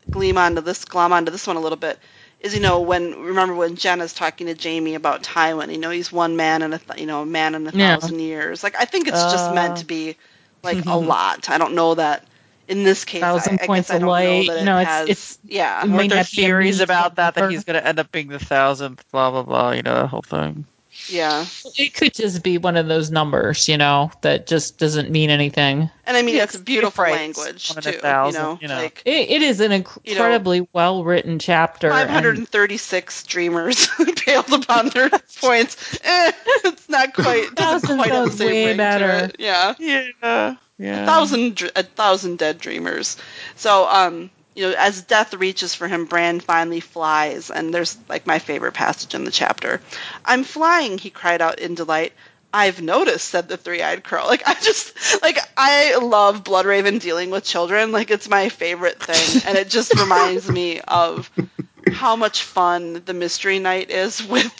gleam 0.10 0.38
onto 0.38 0.62
this, 0.62 0.86
glom 0.86 1.14
onto 1.14 1.32
this 1.32 1.48
one 1.48 1.56
a 1.56 1.62
little 1.62 1.78
bit. 1.78 2.00
Is 2.42 2.56
you 2.56 2.60
know 2.60 2.82
when 2.82 3.20
remember 3.22 3.54
when 3.54 3.76
Genna's 3.76 4.14
talking 4.14 4.48
to 4.48 4.56
Jaime 4.56 4.96
about 4.96 5.22
Tywin, 5.24 5.72
you 5.72 5.78
know 5.78 5.92
he's 5.92 6.12
one 6.12 6.36
man 6.36 6.64
in 6.64 6.74
a 6.74 6.80
th- 6.80 7.00
you 7.00 7.06
know 7.06 7.22
a 7.22 7.26
man 7.26 7.54
in 7.56 7.68
a 7.68 7.72
Yeah. 7.72 7.96
thousand 7.98 8.20
years. 8.20 8.64
Like 8.64 8.76
I 8.80 8.86
think 8.86 9.08
it's 9.08 9.22
just 9.22 9.52
Uh. 9.52 9.54
meant 9.54 9.78
to 9.78 9.86
be 9.86 10.18
like 10.64 10.86
a 10.86 10.98
lot. 11.14 11.50
I 11.50 11.58
don't 11.60 11.76
know 11.76 11.94
that 11.96 12.26
in 12.68 12.84
this 12.84 13.06
case. 13.06 13.22
Thousand 13.22 13.60
I, 13.60 13.64
I 13.64 13.68
points 13.68 13.90
guess 13.90 13.92
I 13.92 13.96
of 13.96 14.02
don't 14.02 14.10
light, 14.10 14.48
Know 14.48 14.54
that 14.54 14.60
you 14.60 14.66
know, 14.66 14.78
it 14.78 14.82
it's- 14.82 14.98
has, 14.98 15.10
it's- 15.10 15.40
yeah. 15.46 15.84
it 15.84 15.88
may 15.88 15.98
Weren't 15.98 16.10
there 16.10 16.18
not 16.20 16.32
be 16.32 16.42
a 16.42 16.46
theories 16.46 16.80
about 16.80 17.16
that 17.18 17.36
that 17.36 17.52
he's 17.52 17.64
going 17.64 17.80
to 17.80 17.88
end 17.88 18.00
up 18.00 18.12
being 18.12 18.30
the 18.30 18.40
thousandth? 18.40 19.04
Blah 19.12 19.30
blah 19.32 19.44
blah. 19.44 19.72
You 19.72 19.84
know 19.84 19.94
that 19.94 20.08
whole 20.08 20.24
thing. 20.24 20.66
Yeah. 21.08 21.46
it 21.78 21.94
could 21.94 22.14
just 22.14 22.44
be 22.44 22.58
one 22.58 22.78
of 22.78 22.88
those 22.88 23.12
numbers, 23.12 23.68
you 23.70 23.78
know, 23.78 24.12
that 24.22 24.46
just 24.48 24.78
doesn't 24.78 25.10
mean 25.10 25.30
anything. 25.30 25.90
And 26.06 26.18
I 26.18 26.22
mean, 26.22 26.36
Yeah, 26.36 26.44
it's 26.44 26.58
beautiful 26.58 26.92
phrase, 27.06 27.16
language 27.38 27.70
too. 27.74 27.92
thousand, 27.94 28.42
you 28.42 28.48
know, 28.48 28.60
you 28.62 28.68
know. 28.68 28.76
like 28.76 29.02
It, 29.06 29.30
it 29.30 29.42
is 29.42 29.60
an 29.62 29.72
You 29.72 29.78
know, 29.80 29.92
incredibly 30.04 30.68
well 30.74 31.04
written 31.04 31.40
chapter. 31.40 31.88
and- 31.92 32.10
536 32.10 33.24
dreamers 33.24 33.88
bailed 34.26 34.52
upon 34.64 34.90
their 34.90 35.10
points. 35.42 36.00
Eh, 36.04 36.32
it's 36.66 36.90
not 36.90 37.14
quite. 37.14 37.54
Doesn't 37.56 37.82
Thousand 37.88 37.98
quite 37.98 38.12
have 38.12 38.32
the 38.32 38.38
same 38.38 38.48
way 38.48 38.66
ring 38.66 38.74
to 38.74 38.78
better. 38.78 39.10
it. 39.26 39.36
Yeah. 39.40 39.74
Yeah. 39.80 40.56
Yeah. 40.78 41.04
a 41.04 41.06
thousand 41.06 41.72
a 41.76 41.84
thousand 41.84 42.38
dead 42.40 42.58
dreamers. 42.58 43.16
So 43.56 43.88
um 43.88 44.30
you 44.56 44.68
know 44.68 44.76
as 44.78 45.02
death 45.02 45.34
reaches 45.34 45.74
for 45.74 45.88
him 45.88 46.06
Bran 46.06 46.40
finally 46.40 46.80
flies 46.80 47.50
and 47.50 47.74
there's 47.74 47.98
like 48.10 48.28
my 48.28 48.40
favorite 48.40 48.74
passage 48.74 49.14
in 49.16 49.24
the 49.24 49.32
chapter. 49.32 49.82
I'm 50.26 50.44
flying, 50.44 50.98
he 50.98 51.10
cried 51.10 51.42
out 51.42 51.60
in 51.60 51.76
delight. 51.76 52.14
I've 52.54 52.82
noticed, 52.82 53.30
said 53.30 53.48
the 53.48 53.56
three-eyed 53.56 54.04
crow. 54.04 54.28
Like 54.28 54.48
I 54.48 54.54
just 54.56 55.22
like 55.22 55.38
I 55.56 55.98
love 55.98 56.44
Bloodraven 56.44 57.00
dealing 57.00 57.30
with 57.30 57.46
children. 57.46 57.92
Like 57.92 58.12
it's 58.12 58.28
my 58.30 58.50
favorite 58.50 59.02
thing, 59.02 59.44
and 59.48 59.58
it 59.58 59.70
just 59.70 59.98
reminds 59.98 60.50
me 60.50 60.82
of 60.82 61.32
how 61.90 62.16
much 62.18 62.44
fun 62.44 63.02
the 63.06 63.14
Mystery 63.14 63.60
Knight 63.60 63.90
is 63.90 64.26
with 64.26 64.52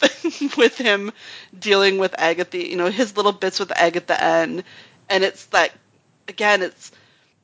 with 0.56 0.78
him 0.78 1.12
dealing 1.58 1.98
with 1.98 2.14
Agatha, 2.16 2.66
you 2.66 2.76
know 2.76 2.90
his 2.90 3.16
little 3.16 3.32
bits 3.32 3.60
with 3.60 3.70
Agatha 3.72 4.22
at 4.22 4.42
end, 4.48 4.64
and 5.10 5.22
it's 5.22 5.46
like 5.52 5.72
again, 6.28 6.62
it's 6.62 6.92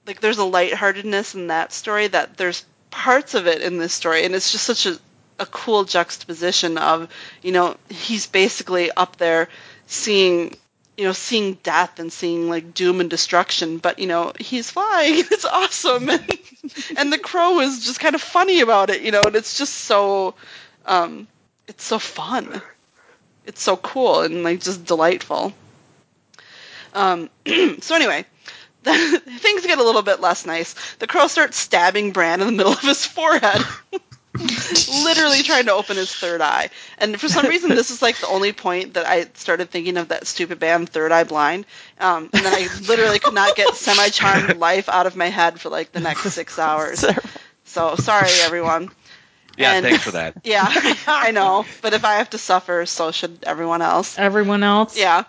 like 0.08 0.20
there's 0.20 0.38
a 0.38 0.44
lightheartedness 0.44 1.34
in 1.36 1.48
that 1.48 1.72
story 1.72 2.08
that 2.08 2.36
there's 2.38 2.64
parts 2.90 3.34
of 3.34 3.46
it 3.46 3.62
in 3.62 3.78
this 3.78 3.92
story, 3.92 4.24
and 4.24 4.34
it's 4.34 4.50
just 4.50 4.64
such 4.64 4.86
a 4.86 4.98
a 5.38 5.46
cool 5.46 5.84
juxtaposition 5.84 6.78
of 6.78 7.08
you 7.42 7.52
know 7.52 7.76
he's 7.88 8.26
basically 8.26 8.90
up 8.90 9.16
there 9.18 9.48
seeing 9.86 10.56
you 10.96 11.04
know 11.04 11.12
seeing 11.12 11.54
death 11.62 12.00
and 12.00 12.12
seeing 12.12 12.48
like 12.48 12.74
doom 12.74 13.00
and 13.00 13.08
destruction 13.08 13.78
but 13.78 13.98
you 14.00 14.06
know 14.08 14.32
he's 14.40 14.70
flying. 14.70 15.24
It's 15.30 15.44
awesome. 15.44 16.10
And, 16.18 16.38
and 16.98 17.12
the 17.12 17.18
crow 17.18 17.60
is 17.60 17.84
just 17.84 18.00
kind 18.00 18.16
of 18.16 18.20
funny 18.20 18.60
about 18.62 18.90
it 18.90 19.02
you 19.02 19.12
know 19.12 19.22
and 19.24 19.36
it's 19.36 19.56
just 19.56 19.74
so 19.74 20.34
um 20.86 21.28
it's 21.68 21.84
so 21.84 21.98
fun. 22.00 22.60
It's 23.46 23.62
so 23.62 23.76
cool 23.76 24.22
and 24.22 24.42
like 24.42 24.60
just 24.60 24.84
delightful. 24.84 25.52
Um 26.94 27.30
so 27.80 27.94
anyway 27.94 28.26
things 28.82 29.66
get 29.66 29.78
a 29.78 29.82
little 29.84 30.02
bit 30.02 30.20
less 30.20 30.46
nice 30.46 30.74
the 30.96 31.06
crow 31.06 31.26
starts 31.26 31.56
stabbing 31.56 32.12
bran 32.12 32.40
in 32.40 32.46
the 32.46 32.52
middle 32.52 32.72
of 32.72 32.80
his 32.80 33.04
forehead 33.04 33.60
literally 35.04 35.42
trying 35.42 35.66
to 35.66 35.72
open 35.72 35.96
his 35.96 36.14
third 36.14 36.40
eye. 36.40 36.70
And 36.98 37.20
for 37.20 37.28
some 37.28 37.46
reason, 37.46 37.70
this 37.70 37.90
is 37.90 38.02
like 38.02 38.18
the 38.18 38.28
only 38.28 38.52
point 38.52 38.94
that 38.94 39.06
I 39.06 39.26
started 39.34 39.70
thinking 39.70 39.96
of 39.96 40.08
that 40.08 40.26
stupid 40.28 40.60
band, 40.60 40.88
Third 40.90 41.10
Eye 41.10 41.24
Blind. 41.24 41.66
Um, 41.98 42.30
and 42.32 42.44
then 42.44 42.54
I 42.54 42.68
literally 42.86 43.18
could 43.18 43.34
not 43.34 43.56
get 43.56 43.74
Semi 43.74 44.10
Charmed 44.10 44.56
Life 44.58 44.88
out 44.88 45.06
of 45.06 45.16
my 45.16 45.26
head 45.26 45.60
for 45.60 45.70
like 45.70 45.90
the 45.92 46.00
next 46.00 46.22
six 46.30 46.58
hours. 46.58 47.04
So 47.64 47.96
sorry, 47.96 48.30
everyone. 48.42 48.90
Yeah, 49.56 49.72
And- 49.72 49.84
thanks 49.84 50.04
for 50.04 50.12
that. 50.12 50.34
Yeah, 50.44 50.66
I 51.08 51.32
know. 51.32 51.64
But 51.82 51.94
if 51.94 52.04
I 52.04 52.16
have 52.16 52.30
to 52.30 52.38
suffer, 52.38 52.86
so 52.86 53.10
should 53.10 53.38
everyone 53.42 53.82
else. 53.82 54.18
Everyone 54.18 54.62
else? 54.62 54.96
Yeah. 54.96 55.24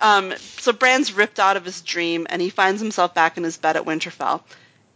Um, 0.00 0.34
so 0.38 0.72
Bran's 0.72 1.12
ripped 1.12 1.38
out 1.38 1.56
of 1.56 1.64
his 1.64 1.82
dream, 1.82 2.26
and 2.30 2.40
he 2.40 2.50
finds 2.50 2.80
himself 2.80 3.14
back 3.14 3.36
in 3.36 3.44
his 3.44 3.58
bed 3.58 3.76
at 3.76 3.84
Winterfell. 3.84 4.42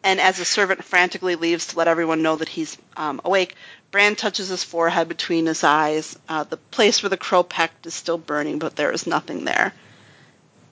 And 0.03 0.21
as 0.21 0.37
the 0.37 0.45
servant 0.45 0.85
frantically 0.85 1.37
leaves 1.37 1.69
to 1.69 1.79
let 1.79 1.89
everyone 1.89 2.23
know 2.23 2.37
that 2.37 2.49
he's 2.49 2.77
um, 2.97 3.21
awake, 3.25 3.55
Bran 3.91 4.17
touches 4.17 4.49
his 4.49 4.65
forehead 4.65 5.09
between 5.09 5.47
his 5.47 5.65
eyes. 5.65 6.19
Uh, 6.29 6.45
the 6.45 6.57
place 6.57 7.03
where 7.03 7.11
the 7.11 7.17
crow 7.17 7.43
pecked 7.43 7.87
is 7.87 7.95
still 7.95 8.19
burning, 8.19 8.59
but 8.59 8.77
there 8.77 8.93
is 8.93 9.07
nothing 9.07 9.45
there. 9.45 9.73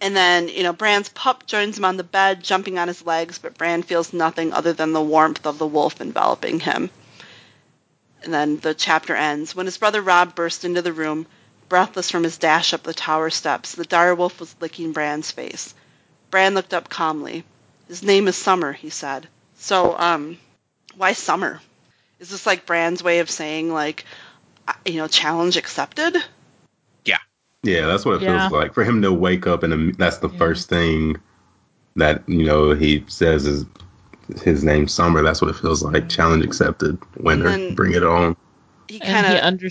And 0.02 0.16
then, 0.16 0.48
you 0.48 0.64
know, 0.64 0.72
Bran's 0.72 1.08
pup 1.08 1.46
joins 1.46 1.78
him 1.78 1.84
on 1.84 1.96
the 1.96 2.02
bed, 2.02 2.42
jumping 2.42 2.78
on 2.78 2.88
his 2.88 3.06
legs, 3.06 3.38
but 3.38 3.56
Bran 3.56 3.84
feels 3.84 4.12
nothing 4.12 4.52
other 4.52 4.72
than 4.72 4.92
the 4.92 5.00
warmth 5.00 5.46
of 5.46 5.58
the 5.58 5.66
wolf 5.66 6.00
enveloping 6.00 6.58
him. 6.58 6.90
And 8.24 8.34
then 8.34 8.56
the 8.58 8.74
chapter 8.74 9.14
ends. 9.14 9.54
When 9.54 9.66
his 9.66 9.78
brother 9.78 10.02
Robb 10.02 10.34
burst 10.34 10.64
into 10.64 10.82
the 10.82 10.92
room, 10.92 11.26
breathless 11.72 12.10
from 12.10 12.22
his 12.22 12.36
dash 12.36 12.74
up 12.74 12.82
the 12.82 12.92
tower 12.92 13.30
steps, 13.30 13.74
the 13.74 13.84
direwolf 13.86 14.38
was 14.38 14.54
licking 14.60 14.92
Bran's 14.92 15.30
face. 15.30 15.74
Bran 16.30 16.52
looked 16.52 16.74
up 16.74 16.90
calmly. 16.90 17.44
His 17.88 18.02
name 18.02 18.28
is 18.28 18.36
Summer, 18.36 18.72
he 18.74 18.90
said. 18.90 19.26
So, 19.56 19.96
um, 19.98 20.36
why 20.98 21.14
Summer? 21.14 21.62
Is 22.20 22.28
this 22.28 22.44
like 22.44 22.66
Bran's 22.66 23.02
way 23.02 23.20
of 23.20 23.30
saying, 23.30 23.72
like, 23.72 24.04
uh, 24.68 24.74
you 24.84 24.98
know, 24.98 25.06
challenge 25.08 25.56
accepted? 25.56 26.14
Yeah, 27.06 27.16
Yeah, 27.62 27.86
that's 27.86 28.04
what 28.04 28.16
it 28.16 28.22
Yeah. 28.22 28.50
feels 28.50 28.52
like 28.52 28.74
for 28.74 28.84
him 28.84 29.00
to 29.00 29.10
wake 29.10 29.46
up 29.46 29.62
and 29.62 29.94
that's 29.94 30.18
the 30.18 30.28
first 30.28 30.68
thing 30.68 31.16
that 31.96 32.22
you 32.28 32.44
know 32.44 32.74
he 32.74 33.02
says 33.08 33.46
is 33.46 33.64
his 34.42 34.62
name 34.62 34.88
Summer. 34.88 35.22
That's 35.22 35.40
what 35.40 35.48
it 35.48 35.56
feels 35.56 35.82
like. 35.82 36.10
Challenge 36.10 36.44
accepted. 36.44 36.98
Winner, 37.16 37.48
And 37.48 37.62
then- 37.68 37.74
bring 37.74 37.92
it 37.94 38.04
on. 38.04 38.36
He 38.88 38.98
kind 39.00 39.24
of, 39.26 39.42
under- 39.42 39.70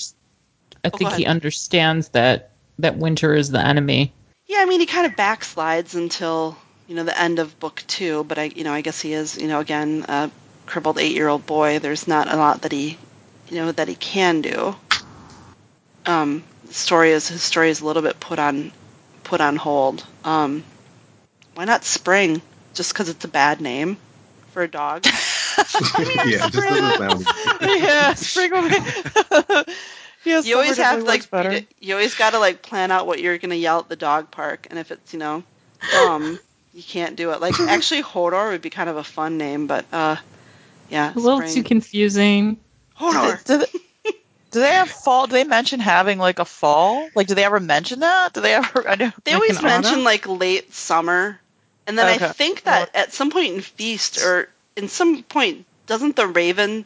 I 0.84 0.90
go 0.90 0.98
think 0.98 1.14
he 1.14 1.26
understands 1.26 2.10
that 2.10 2.52
that 2.80 2.98
winter 2.98 3.34
is 3.34 3.50
the 3.52 3.66
enemy. 3.66 4.14
yeah, 4.48 4.60
I 4.60 4.66
mean, 4.66 4.80
he 4.80 4.86
kind 4.86 5.06
of 5.06 5.14
backslides 5.14 5.96
until 5.96 6.58
you 6.88 6.96
know 6.96 7.04
the 7.04 7.20
end 7.20 7.40
of 7.40 7.60
book 7.60 7.84
two. 7.88 8.24
But 8.24 8.40
I, 8.40 8.44
you 8.46 8.64
know, 8.64 8.74
I 8.74 8.82
guess 8.82 9.02
he 9.02 9.14
is, 9.14 9.38
you 9.38 9.48
know, 9.48 9.60
again, 9.60 10.06
a 10.08 10.32
crippled 10.66 11.00
eight-year-old 11.00 11.46
boy. 11.46 11.80
There's 11.80 12.08
not 12.08 12.32
a 12.32 12.36
lot 12.36 12.64
that 12.64 12.72
he, 12.72 12.98
you 13.50 13.58
know, 13.58 13.72
that 13.72 13.88
he 13.88 13.96
can 13.96 14.42
do. 14.42 14.76
Um, 16.06 16.44
story 16.70 17.12
is 17.12 17.28
his 17.28 17.44
story 17.44 17.70
is 17.70 17.82
a 17.82 17.86
little 17.86 18.02
bit 18.02 18.20
put 18.20 18.40
on, 18.40 18.72
put 19.24 19.42
on 19.42 19.56
hold. 19.56 20.06
Um, 20.24 20.64
why 21.54 21.66
not 21.66 21.84
Spring? 21.84 22.42
Just 22.74 22.94
because 22.94 23.10
it's 23.10 23.26
a 23.26 23.28
bad 23.28 23.60
name 23.62 23.98
for 24.52 24.64
a 24.64 24.68
dog. 24.68 25.06
yeah, 26.26 26.48
it 26.48 26.52
just 26.52 26.68
doesn't 26.68 26.98
sound. 26.98 27.26
yeah, 27.62 28.14
spring 28.14 28.52
will 30.26 30.32
yeah, 30.32 30.40
you 30.42 30.56
always 30.56 30.78
have 30.78 31.02
definitely 31.02 31.08
like 31.08 31.32
better. 31.32 31.52
you, 31.54 31.66
you 31.80 31.94
always 31.96 32.16
got 32.16 32.32
to 32.32 32.40
like 32.40 32.62
plan 32.62 32.92
out 32.92 33.08
what 33.08 33.20
you're 33.20 33.38
gonna 33.38 33.56
yell 33.56 33.80
at 33.80 33.90
the 33.90 33.96
dog 33.96 34.32
park, 34.32 34.68
and 34.70 34.80
if 34.80 34.92
it's 34.92 35.14
you 35.14 35.20
know 35.20 35.44
dumb, 35.92 36.40
you 36.74 36.84
can't 36.84 37.16
do 37.16 37.32
it. 37.32 37.42
Like 37.42 37.60
actually, 37.60 38.04
Hodor 38.04 38.52
would 38.52 38.62
be 38.62 38.70
kind 38.70 38.90
of 38.90 38.98
a 38.98 39.04
fun 39.04 39.38
name, 39.38 39.68
but 39.68 39.86
uh, 39.92 40.16
yeah, 40.90 41.14
A 41.16 41.20
little 41.20 41.38
Spring. 41.40 41.54
too 41.56 41.64
confusing. 41.64 42.58
Hodor. 42.98 43.44
Do 43.46 43.58
they, 43.60 44.12
do 44.52 44.60
they 44.60 44.72
have 44.74 44.90
fall? 44.90 45.28
Do 45.28 45.34
they 45.34 45.44
mention 45.44 45.80
having 45.80 46.18
like 46.20 46.40
a 46.40 46.46
fall? 46.46 47.10
Like, 47.16 47.28
do 47.28 47.36
they 47.36 47.44
ever 47.44 47.60
mention 47.60 48.02
that? 48.02 48.34
Do 48.34 48.42
they 48.42 48.54
ever? 48.54 48.88
I 48.88 48.96
know. 48.96 49.12
They 49.24 49.32
Like 49.32 49.42
always 49.42 49.58
an 49.58 49.64
mention 49.64 49.92
autumn? 49.94 50.04
like 50.04 50.28
late 50.28 50.74
summer, 50.74 51.40
and 51.88 51.98
then 51.98 52.06
I 52.08 52.18
think 52.18 52.64
that 52.64 52.94
at 52.96 53.14
some 53.14 53.32
point 53.32 53.54
in 53.56 53.62
Feast 53.62 54.22
or 54.24 54.50
in 54.76 54.88
some 54.90 55.24
point 55.24 55.66
doesn't 55.88 56.16
the 56.16 56.28
Raven 56.28 56.86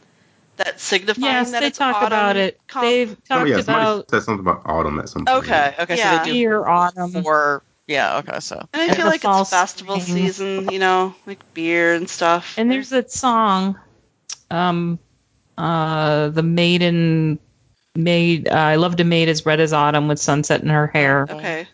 that 0.56 0.80
signifying 0.80 1.24
Yes, 1.24 1.50
that 1.52 1.60
they 1.60 1.66
it's 1.68 1.78
talk 1.78 1.96
autumn 1.96 2.06
about 2.06 2.36
it. 2.36 2.60
come? 2.68 2.82
They've 2.84 3.10
Oh, 3.10 3.34
talked 3.34 3.50
yeah, 3.50 3.56
somebody 3.60 3.84
about 3.84 4.10
said 4.10 4.22
something 4.22 4.40
about 4.46 4.62
autumn 4.66 4.98
at 4.98 5.08
some 5.08 5.24
point. 5.24 5.44
Okay, 5.44 5.74
okay, 5.80 5.96
Yeah. 5.96 6.18
so 6.18 6.24
they 6.24 6.32
do 6.32 6.38
year 6.38 6.64
autumn. 6.66 7.12
for 7.22 7.62
yeah. 7.86 8.18
Okay, 8.18 8.40
so 8.40 8.56
and 8.72 8.82
I 8.82 8.86
and 8.86 8.96
feel 8.96 9.06
like 9.06 9.24
it's 9.24 9.50
festival 9.50 10.00
spring. 10.00 10.16
season, 10.26 10.70
you 10.70 10.78
know, 10.78 11.14
like 11.26 11.38
beer 11.54 11.94
and 11.94 12.08
stuff. 12.08 12.58
And 12.58 12.70
there's 12.70 12.90
that 12.90 13.10
song, 13.12 13.78
um, 14.50 14.98
uh, 15.56 16.28
the 16.28 16.42
maiden 16.42 17.38
maid. 17.94 18.48
Uh, 18.48 18.54
I 18.54 18.76
loved 18.76 19.00
a 19.00 19.04
maid 19.04 19.28
as 19.28 19.46
red 19.46 19.60
as 19.60 19.72
autumn 19.72 20.08
with 20.08 20.18
sunset 20.18 20.62
in 20.62 20.68
her 20.68 20.86
hair. 20.86 21.26
okay. 21.30 21.66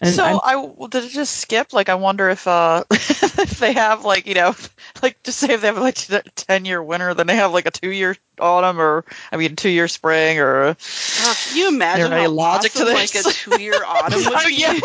And 0.00 0.14
so 0.14 0.24
I'm- 0.24 0.40
I 0.44 0.56
well, 0.56 0.88
did 0.88 1.04
it 1.04 1.10
just 1.10 1.36
skip? 1.38 1.72
Like 1.72 1.88
I 1.88 1.94
wonder 1.96 2.28
if 2.28 2.46
uh 2.46 2.84
if 2.90 3.58
they 3.58 3.72
have 3.72 4.04
like 4.04 4.26
you 4.26 4.34
know 4.34 4.54
like 5.02 5.22
just 5.24 5.38
say 5.38 5.54
if 5.54 5.60
they 5.60 5.66
have 5.68 5.78
like 5.78 6.08
a 6.10 6.22
ten 6.36 6.64
year 6.64 6.82
winter, 6.82 7.14
then 7.14 7.26
they 7.26 7.36
have 7.36 7.52
like 7.52 7.66
a 7.66 7.70
two 7.70 7.90
year 7.90 8.16
autumn 8.40 8.80
or 8.80 9.04
I 9.32 9.36
mean 9.36 9.56
two 9.56 9.68
year 9.70 9.88
spring 9.88 10.38
or 10.38 10.76
Oh, 11.20 11.34
can 11.48 11.56
you 11.56 11.68
imagine 11.68 12.10
there 12.10 12.18
any 12.18 12.26
how 12.28 12.32
logic 12.32 12.72
to 12.72 12.82
awesome, 12.82 12.94
like 12.94 13.14
a 13.16 13.22
two-year 13.32 13.82
autumn 13.84 14.20
would 14.24 14.34
Oh, 14.38 14.46
be? 14.46 14.54
yeah. 14.54 14.78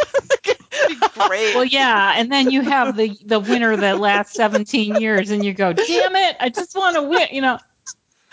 Great. 1.27 1.55
well, 1.55 1.63
yeah, 1.63 2.13
and 2.15 2.31
then 2.31 2.49
you 2.49 2.61
have 2.61 2.97
the 2.97 3.15
the 3.25 3.39
winter 3.39 3.77
that 3.77 3.99
lasts 3.99 4.35
17 4.35 4.95
years, 4.99 5.29
and 5.29 5.45
you 5.45 5.53
go, 5.53 5.71
"Damn 5.73 6.15
it! 6.15 6.35
I 6.39 6.49
just 6.49 6.75
want 6.75 6.95
to 6.95 7.03
win." 7.03 7.27
You 7.31 7.41
know, 7.41 7.59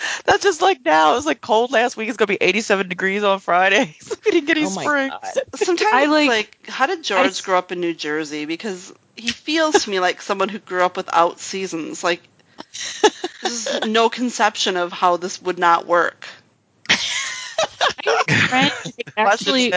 that's 0.24 0.42
just 0.42 0.62
like 0.62 0.84
now. 0.84 1.12
It 1.12 1.16
was 1.16 1.26
like 1.26 1.40
cold 1.40 1.72
last 1.72 1.96
week. 1.96 2.08
It's 2.08 2.16
gonna 2.16 2.26
be 2.28 2.38
eighty 2.40 2.60
seven 2.60 2.88
degrees 2.88 3.22
on 3.22 3.38
Friday. 3.40 3.96
we 4.24 4.30
didn't 4.30 4.46
get 4.46 4.56
any 4.56 4.66
Oh 4.66 4.70
spring. 4.70 5.10
Sometimes 5.54 5.92
I 5.92 6.02
it's 6.02 6.10
like- 6.10 6.28
like, 6.28 6.66
how 6.68 6.86
did 6.86 7.02
George 7.02 7.26
s- 7.28 7.40
grow 7.40 7.58
up 7.58 7.72
in 7.72 7.80
New 7.80 7.94
Jersey? 7.94 8.44
Because 8.44 8.92
he 9.16 9.28
feels 9.30 9.84
to 9.84 9.90
me 9.90 10.00
like 10.00 10.22
someone 10.22 10.48
who 10.48 10.58
grew 10.58 10.82
up 10.82 10.96
without 10.96 11.40
seasons. 11.40 12.02
Like, 12.04 12.22
there's 13.42 13.80
no 13.86 14.08
conception 14.08 14.76
of 14.76 14.92
how 14.92 15.16
this 15.16 15.40
would 15.42 15.58
not 15.58 15.86
work. 15.86 16.26
Friend 18.48 18.72
actually, 19.16 19.72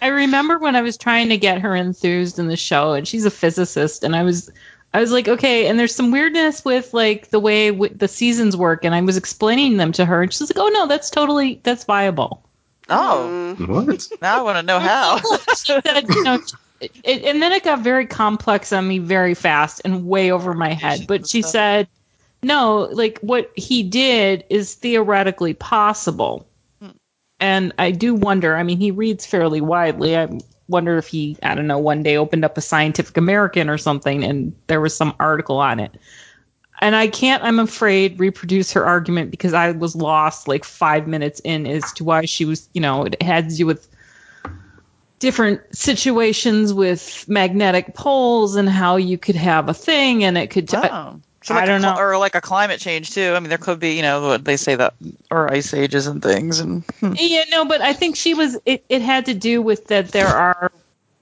I 0.00 0.08
remember 0.08 0.58
when 0.58 0.74
I 0.76 0.82
was 0.82 0.96
trying 0.96 1.28
to 1.30 1.36
get 1.36 1.60
her 1.60 1.74
enthused 1.76 2.38
in 2.38 2.48
the 2.48 2.56
show, 2.56 2.92
and 2.92 3.06
she's 3.06 3.24
a 3.24 3.30
physicist, 3.30 4.04
and 4.04 4.16
I 4.16 4.22
was, 4.22 4.50
I 4.94 5.00
was 5.00 5.10
like, 5.12 5.26
okay, 5.28 5.66
and 5.68 5.78
there's 5.78 5.94
some 5.94 6.10
weirdness 6.10 6.64
with 6.64 6.92
like 6.92 7.28
the 7.30 7.40
way 7.40 7.70
w- 7.70 7.94
the 7.94 8.08
seasons 8.08 8.56
work, 8.56 8.84
and 8.84 8.94
I 8.94 9.00
was 9.00 9.16
explaining 9.16 9.76
them 9.78 9.92
to 9.92 10.04
her, 10.04 10.22
and 10.22 10.32
she's 10.32 10.50
like, 10.54 10.58
oh 10.62 10.68
no, 10.68 10.86
that's 10.86 11.10
totally 11.10 11.60
that's 11.62 11.84
viable. 11.84 12.42
Oh, 12.88 13.54
Mm. 13.58 13.68
What? 13.68 14.08
now 14.20 14.40
I 14.40 14.42
want 14.42 14.58
to 14.58 14.62
know 14.62 14.78
how. 14.78 15.18
Said, 15.54 16.08
you 16.08 16.22
know, 16.24 16.40
it, 16.80 16.90
it- 17.04 17.24
and 17.24 17.40
then 17.40 17.52
it 17.52 17.64
got 17.64 17.80
very 17.80 18.06
complex 18.06 18.72
on 18.72 18.86
me 18.86 18.98
very 18.98 19.34
fast 19.34 19.80
and 19.84 20.06
way 20.06 20.30
over 20.30 20.52
my 20.52 20.72
head. 20.72 21.06
But 21.06 21.26
she 21.28 21.42
said, 21.42 21.88
no, 22.42 22.80
like 22.92 23.18
what 23.20 23.50
he 23.56 23.84
did 23.84 24.44
is 24.50 24.74
theoretically 24.74 25.54
possible. 25.54 26.46
And 27.40 27.72
I 27.78 27.90
do 27.92 28.14
wonder, 28.14 28.54
I 28.56 28.62
mean, 28.62 28.78
he 28.78 28.90
reads 28.92 29.26
fairly 29.26 29.60
widely. 29.60 30.16
I 30.16 30.28
wonder 30.68 30.98
if 30.98 31.08
he, 31.08 31.36
I 31.42 31.54
don't 31.54 31.66
know, 31.66 31.78
one 31.78 32.02
day 32.02 32.16
opened 32.16 32.44
up 32.44 32.56
a 32.56 32.60
Scientific 32.60 33.16
American 33.16 33.68
or 33.68 33.78
something 33.78 34.24
and 34.24 34.54
there 34.66 34.80
was 34.80 34.96
some 34.96 35.14
article 35.20 35.58
on 35.58 35.80
it. 35.80 35.96
And 36.80 36.96
I 36.96 37.06
can't, 37.06 37.44
I'm 37.44 37.60
afraid, 37.60 38.18
reproduce 38.18 38.72
her 38.72 38.84
argument 38.84 39.30
because 39.30 39.54
I 39.54 39.70
was 39.70 39.94
lost 39.94 40.48
like 40.48 40.64
five 40.64 41.06
minutes 41.06 41.40
in 41.44 41.66
as 41.66 41.92
to 41.94 42.04
why 42.04 42.24
she 42.24 42.44
was, 42.44 42.68
you 42.72 42.80
know, 42.80 43.04
it 43.04 43.22
had 43.22 43.50
to 43.50 43.56
do 43.56 43.66
with 43.66 43.88
different 45.20 45.60
situations 45.70 46.74
with 46.74 47.24
magnetic 47.28 47.94
poles 47.94 48.56
and 48.56 48.68
how 48.68 48.96
you 48.96 49.16
could 49.16 49.36
have 49.36 49.68
a 49.68 49.74
thing 49.74 50.24
and 50.24 50.36
it 50.36 50.50
could. 50.50 50.68
T- 50.68 50.76
Oh. 50.76 51.20
So 51.42 51.54
I 51.54 51.66
don't 51.66 51.78
a, 51.78 51.80
cl- 51.80 51.94
know. 51.96 52.00
or 52.00 52.18
like 52.18 52.34
a 52.34 52.40
climate 52.40 52.80
change 52.80 53.10
too. 53.10 53.32
I 53.34 53.40
mean, 53.40 53.48
there 53.48 53.58
could 53.58 53.80
be, 53.80 53.96
you 53.96 54.02
know, 54.02 54.28
what 54.28 54.44
they 54.44 54.56
say 54.56 54.76
that, 54.76 54.94
or 55.30 55.52
ice 55.52 55.74
ages 55.74 56.06
and 56.06 56.22
things, 56.22 56.60
and 56.60 56.84
hmm. 57.00 57.14
Yeah, 57.16 57.44
no, 57.50 57.64
but 57.64 57.80
I 57.80 57.92
think 57.92 58.16
she 58.16 58.34
was. 58.34 58.58
It, 58.64 58.84
it 58.88 59.02
had 59.02 59.26
to 59.26 59.34
do 59.34 59.60
with 59.60 59.88
that 59.88 60.08
there 60.08 60.28
are 60.28 60.70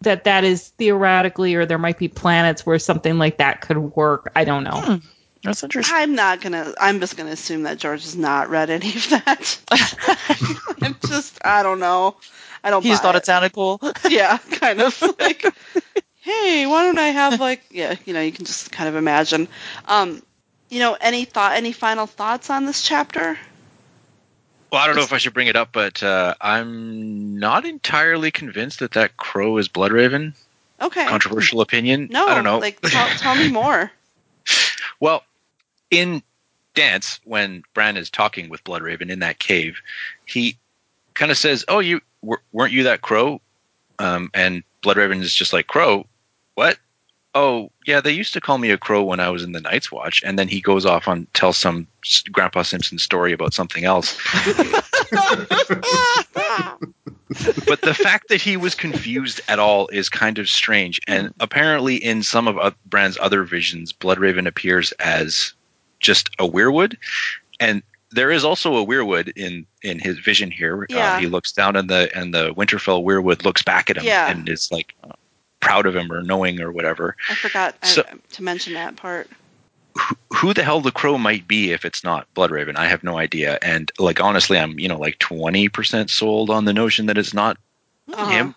that 0.02 0.24
that 0.24 0.44
is 0.44 0.68
theoretically, 0.70 1.54
or 1.54 1.66
there 1.66 1.78
might 1.78 1.98
be 1.98 2.08
planets 2.08 2.64
where 2.64 2.78
something 2.78 3.18
like 3.18 3.38
that 3.38 3.60
could 3.60 3.78
work. 3.78 4.32
I 4.34 4.44
don't 4.44 4.64
know. 4.64 4.80
Hmm. 4.80 4.96
That's 5.42 5.62
interesting. 5.62 5.96
I'm 5.96 6.14
not 6.14 6.42
gonna. 6.42 6.74
I'm 6.78 7.00
just 7.00 7.16
gonna 7.16 7.30
assume 7.30 7.62
that 7.62 7.78
George 7.78 8.02
has 8.02 8.16
not 8.16 8.50
read 8.50 8.68
any 8.68 8.88
of 8.88 9.08
that. 9.10 9.58
I'm 10.82 10.96
just. 11.06 11.38
I 11.44 11.62
don't 11.62 11.80
know. 11.80 12.16
I 12.62 12.70
don't. 12.70 12.82
He 12.82 12.90
just 12.90 13.02
buy 13.02 13.08
thought 13.08 13.16
it 13.16 13.24
sounded 13.24 13.52
cool. 13.52 13.80
Yeah, 14.08 14.36
kind 14.50 14.82
of 14.82 15.00
like. 15.18 15.46
Hey, 16.20 16.66
why 16.66 16.82
don't 16.82 16.98
I 16.98 17.08
have 17.08 17.40
like? 17.40 17.62
Yeah, 17.70 17.94
you 18.04 18.12
know, 18.12 18.20
you 18.20 18.32
can 18.32 18.44
just 18.44 18.72
kind 18.72 18.88
of 18.88 18.96
imagine. 18.96 19.48
Um, 19.86 20.22
you 20.68 20.78
know, 20.78 20.96
any 21.00 21.24
thought? 21.24 21.56
Any 21.56 21.72
final 21.72 22.06
thoughts 22.06 22.50
on 22.50 22.66
this 22.66 22.82
chapter? 22.82 23.38
Well, 24.72 24.80
I 24.80 24.86
don't 24.86 24.96
know 24.96 25.02
if 25.02 25.12
I 25.12 25.18
should 25.18 25.34
bring 25.34 25.48
it 25.48 25.56
up, 25.56 25.70
but 25.72 26.02
uh, 26.02 26.34
I'm 26.40 27.38
not 27.38 27.64
entirely 27.64 28.30
convinced 28.30 28.78
that 28.80 28.92
that 28.92 29.16
crow 29.16 29.56
is 29.56 29.68
Bloodraven. 29.68 30.34
Okay. 30.80 31.06
Controversial 31.06 31.60
opinion. 31.60 32.08
No, 32.10 32.26
I 32.26 32.34
don't 32.34 32.44
know. 32.44 32.58
Like, 32.58 32.80
tell, 32.80 33.08
tell 33.18 33.34
me 33.34 33.50
more. 33.50 33.90
Well, 35.00 35.24
in 35.90 36.22
Dance, 36.74 37.20
when 37.24 37.62
Bran 37.72 37.96
is 37.96 38.10
talking 38.10 38.50
with 38.50 38.62
Bloodraven 38.64 39.08
in 39.10 39.20
that 39.20 39.38
cave, 39.38 39.80
he 40.26 40.58
kind 41.14 41.30
of 41.30 41.38
says, 41.38 41.64
"Oh, 41.68 41.78
you 41.78 42.02
wer- 42.20 42.42
weren't 42.52 42.72
you 42.74 42.82
that 42.84 43.00
crow?" 43.00 43.40
Um, 43.98 44.30
and 44.34 44.62
Bloodraven 44.82 45.22
is 45.22 45.32
just 45.34 45.54
like, 45.54 45.66
"Crow, 45.68 46.06
what?" 46.60 46.78
Oh, 47.32 47.70
yeah, 47.86 48.00
they 48.00 48.10
used 48.10 48.32
to 48.32 48.40
call 48.40 48.58
me 48.58 48.70
a 48.70 48.78
crow 48.78 49.04
when 49.04 49.20
I 49.20 49.30
was 49.30 49.44
in 49.44 49.52
the 49.52 49.60
Night's 49.60 49.92
Watch, 49.92 50.20
and 50.24 50.36
then 50.36 50.48
he 50.48 50.60
goes 50.60 50.84
off 50.84 51.06
on 51.06 51.28
tells 51.32 51.56
some 51.56 51.86
Grandpa 52.32 52.62
Simpson 52.62 52.98
story 52.98 53.32
about 53.32 53.54
something 53.54 53.84
else. 53.84 54.18
but 57.66 57.80
the 57.82 57.94
fact 57.94 58.28
that 58.28 58.40
he 58.40 58.56
was 58.56 58.74
confused 58.74 59.40
at 59.48 59.60
all 59.60 59.86
is 59.88 60.08
kind 60.08 60.38
of 60.38 60.48
strange. 60.48 61.00
And 61.06 61.32
apparently, 61.38 61.96
in 61.96 62.24
some 62.24 62.48
of 62.48 62.58
uh, 62.58 62.72
Bran's 62.86 63.16
other 63.20 63.44
visions, 63.44 63.92
Bloodraven 63.92 64.48
appears 64.48 64.90
as 64.98 65.52
just 66.00 66.30
a 66.40 66.48
weirwood, 66.48 66.96
and 67.60 67.82
there 68.10 68.32
is 68.32 68.42
also 68.44 68.76
a 68.76 68.84
weirwood 68.84 69.32
in 69.36 69.66
in 69.82 70.00
his 70.00 70.18
vision 70.18 70.50
here. 70.50 70.86
Yeah. 70.88 71.14
Uh, 71.14 71.18
he 71.20 71.26
looks 71.28 71.52
down, 71.52 71.76
and 71.76 71.88
the 71.88 72.10
and 72.12 72.34
the 72.34 72.52
Winterfell 72.54 73.04
weirwood 73.04 73.44
looks 73.44 73.62
back 73.62 73.88
at 73.88 73.98
him 73.98 74.04
Yeah. 74.04 74.30
and 74.30 74.48
is 74.48 74.72
like 74.72 74.94
uh, 75.04 75.12
proud 75.60 75.86
of 75.86 75.94
him 75.96 76.10
or 76.12 76.22
knowing 76.22 76.60
or 76.60 76.72
whatever. 76.72 77.16
I 77.28 77.34
forgot 77.34 77.76
I- 77.82 78.04
to 78.32 78.42
mention 78.42 78.74
that 78.74 78.96
part. 78.96 79.28
who 80.32 80.54
the 80.54 80.62
hell 80.62 80.80
the 80.80 80.92
crow 80.92 81.18
might 81.18 81.46
be 81.48 81.72
if 81.72 81.84
it's 81.84 82.04
not 82.04 82.32
Bloodraven. 82.34 82.76
I 82.76 82.86
have 82.88 83.02
no 83.04 83.18
idea. 83.18 83.58
And 83.60 83.90
like 83.98 84.20
honestly, 84.20 84.58
I'm 84.58 84.78
you 84.78 84.88
know 84.88 84.98
like 84.98 85.18
twenty 85.18 85.68
percent 85.68 86.10
sold 86.10 86.48
on 86.50 86.64
the 86.64 86.72
notion 86.72 87.06
that 87.06 87.18
it's 87.18 87.34
not 87.34 87.58
Uh-huh. 88.12 88.26
him. 88.30 88.54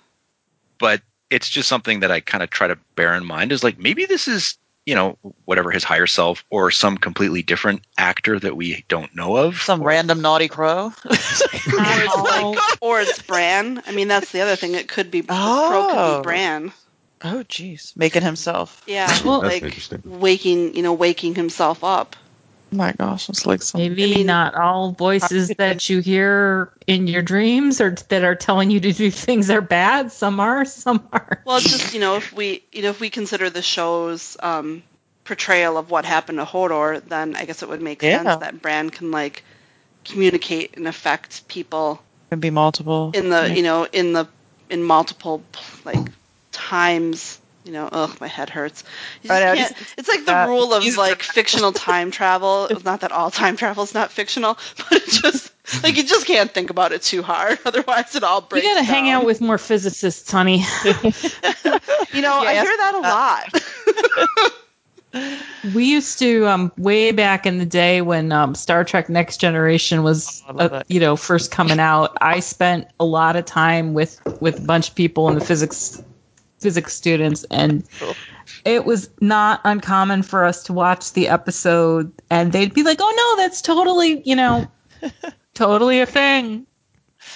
But 0.80 1.02
it's 1.30 1.50
just 1.50 1.68
something 1.70 2.02
that 2.02 2.12
I 2.12 2.20
kind 2.20 2.44
of 2.44 2.50
try 2.52 2.68
to 2.68 2.78
bear 2.96 3.16
in 3.16 3.26
mind 3.26 3.52
is 3.52 3.64
like 3.64 3.80
maybe 3.80 4.06
this 4.06 4.28
is 4.28 4.58
you 4.86 4.94
know 4.94 5.18
whatever 5.46 5.72
his 5.72 5.84
higher 5.84 6.06
self 6.08 6.44
or 6.52 6.70
some 6.70 6.98
completely 6.98 7.42
different 7.42 7.82
actor 7.98 8.38
that 8.40 8.56
we 8.56 8.86
don't 8.90 9.14
know 9.16 9.36
of. 9.38 9.58
Some 9.62 9.82
random 9.82 10.22
naughty 10.22 10.48
crow. 10.48 10.88
Or 10.88 10.94
it's 11.10 12.18
like, 12.18 12.82
or 12.82 13.02
it's 13.02 13.22
Bran. 13.24 13.82
I 13.88 13.92
mean, 13.94 14.08
that's 14.10 14.32
the 14.32 14.42
other 14.42 14.56
thing. 14.56 14.76
It 14.76 14.88
could 14.88 15.10
be 15.10 15.22
the 15.22 15.28
crow 15.34 15.88
could 15.90 15.98
Oh. 15.98 16.18
be 16.20 16.24
Bran. 16.24 16.72
Oh, 17.24 17.44
jeez, 17.50 17.96
making 17.98 18.22
himself. 18.24 18.82
Yeah, 18.88 19.08
Well- 19.26 19.42
That's 19.42 19.54
like 19.56 19.64
interesting. 19.64 20.02
waking, 20.06 20.76
you 20.76 20.84
know, 20.84 20.94
waking 20.94 21.36
himself 21.36 21.84
up. 21.84 22.16
Oh 22.72 22.76
my 22.76 22.92
gosh, 22.94 23.30
it's 23.30 23.46
like 23.46 23.62
some. 23.62 23.82
Maybe 23.82 24.04
I 24.14 24.18
mean- 24.18 24.26
not 24.28 24.56
all 24.56 24.92
voices 24.94 25.50
that 25.60 25.88
you 25.90 26.00
hear 26.00 26.72
in 26.88 27.06
your 27.08 27.22
dreams 27.22 27.80
or 27.82 27.92
that 28.10 28.24
are 28.24 28.34
telling 28.36 28.72
you 28.72 28.80
to 28.80 28.92
do 28.94 29.12
things 29.12 29.50
are 29.52 29.62
bad. 29.62 30.12
Some 30.12 30.40
are, 30.40 30.66
some 30.86 31.08
are. 31.14 31.42
Well, 31.46 31.58
it's 31.58 31.70
just 31.70 31.94
you 31.94 32.00
know, 32.00 32.16
if 32.16 32.34
we 32.34 32.64
you 32.72 32.82
know 32.82 32.90
if 32.90 33.00
we 33.00 33.10
consider 33.12 33.50
the 33.52 33.62
show's 33.62 34.38
um, 34.42 34.82
portrayal 35.24 35.78
of 35.78 35.92
what 35.92 36.04
happened 36.06 36.40
to 36.40 36.46
Hodor, 36.46 37.00
then 37.08 37.36
I 37.36 37.46
guess 37.46 37.62
it 37.62 37.70
would 37.70 37.82
make 37.82 38.02
Yeah. 38.02 38.24
sense 38.24 38.40
that 38.40 38.60
Bran 38.62 38.90
can 38.90 39.12
like 39.12 39.44
communicate 40.04 40.76
and 40.76 40.88
affect 40.88 41.48
people 41.48 42.02
Can 42.32 42.40
be 42.40 42.50
multiple. 42.50 43.12
in 43.14 43.30
the 43.30 43.48
Yeah. 43.50 43.54
you 43.54 43.62
know 43.64 43.86
in 43.92 44.14
the 44.14 44.28
in 44.70 44.84
multiple 44.84 45.44
like 45.86 46.00
times. 46.54 47.40
You 47.66 47.72
know, 47.72 47.88
ugh, 47.90 48.18
my 48.20 48.28
head 48.28 48.50
hurts. 48.50 48.84
You 49.22 49.32
I 49.32 49.40
just 49.40 49.46
know, 49.46 49.56
can't- 49.56 49.94
it's 49.98 50.10
like 50.10 50.20
the 50.22 50.26
that- 50.34 50.50
rule 50.50 50.74
of 50.74 50.84
like 50.98 51.22
fictional 51.34 51.72
time 51.72 52.12
travel. 52.12 52.66
It's 52.66 52.84
not 52.92 53.02
that 53.02 53.12
all 53.14 53.32
time 53.32 53.56
travel 53.56 53.84
is 53.86 53.94
not 53.94 54.12
fictional, 54.12 54.58
but 54.78 54.92
it 54.92 55.08
just 55.10 55.50
like 55.82 55.96
you 55.96 56.04
just 56.04 56.26
can't 56.28 56.52
think 56.52 56.70
about 56.72 56.92
it 56.92 57.02
too 57.04 57.22
hard. 57.24 57.60
Otherwise, 57.66 58.16
it 58.16 58.24
all 58.24 58.42
breaks. 58.42 58.66
You 58.66 58.74
gotta 58.74 58.84
hang 58.86 59.10
out 59.10 59.24
with 59.26 59.40
more 59.40 59.58
physicists, 59.58 60.30
honey. 60.30 60.58
You 60.58 62.22
know, 62.22 62.34
I 62.42 62.54
hear 62.62 62.78
that 62.78 62.96
a 62.96 63.00
lot. 63.00 63.64
we 65.74 65.86
used 65.86 66.20
to 66.20 66.46
um, 66.48 66.72
way 66.78 67.12
back 67.12 67.46
in 67.46 67.60
the 67.60 67.66
day 67.66 68.02
when 68.02 68.32
um, 68.32 68.56
Star 68.56 68.84
Trek 68.84 69.10
Next 69.10 69.38
Generation 69.38 70.04
was, 70.04 70.44
Oh, 70.50 70.58
uh, 70.58 70.84
you 70.88 71.00
know, 71.00 71.16
first 71.16 71.52
coming 71.52 71.80
out. 71.80 72.18
I 72.20 72.40
spent 72.42 72.88
a 73.00 73.06
lot 73.06 73.36
of 73.36 73.46
time 73.46 73.94
with 73.94 74.20
with 74.42 74.58
a 74.60 74.62
bunch 74.64 74.90
of 74.90 74.96
people 74.96 75.30
in 75.30 75.36
the 75.36 75.46
physics 75.46 76.02
physics 76.64 76.94
students, 76.96 77.44
and 77.52 77.84
Cool. 78.00 78.16
it 78.66 78.84
was 78.86 79.10
not 79.22 79.62
uncommon 79.64 80.24
for 80.24 80.44
us 80.46 80.64
to 80.64 80.74
watch 80.74 81.14
the 81.14 81.28
episode, 81.28 82.12
and 82.30 82.52
they'd 82.52 82.74
be 82.74 82.82
like, 82.84 82.98
"Oh 83.02 83.14
no, 83.38 83.44
that's 83.44 83.62
totally, 83.62 84.22
you 84.26 84.36
know, 84.36 84.68
totally 85.54 86.00
a 86.02 86.06
thing." 86.08 86.66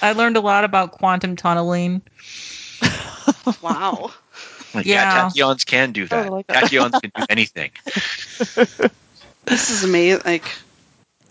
I 0.02 0.14
learned 0.14 0.38
a 0.38 0.42
lot 0.42 0.64
about 0.64 0.94
quantum 0.94 1.36
tunneling. 1.36 2.02
wow. 3.62 4.12
Like, 4.74 4.86
yeah, 4.86 5.04
Yeah. 5.14 5.30
tachyons 5.30 5.66
can 5.66 5.92
do 5.92 6.08
that. 6.08 6.28
Oh, 6.28 6.32
like 6.32 6.48
that. 6.48 6.64
tachyons 6.66 7.02
can 7.02 7.12
do 7.16 7.26
anything. 7.30 7.72
This 9.46 9.70
is 9.70 9.84
amazing. 9.84 10.22
Like, 10.26 10.44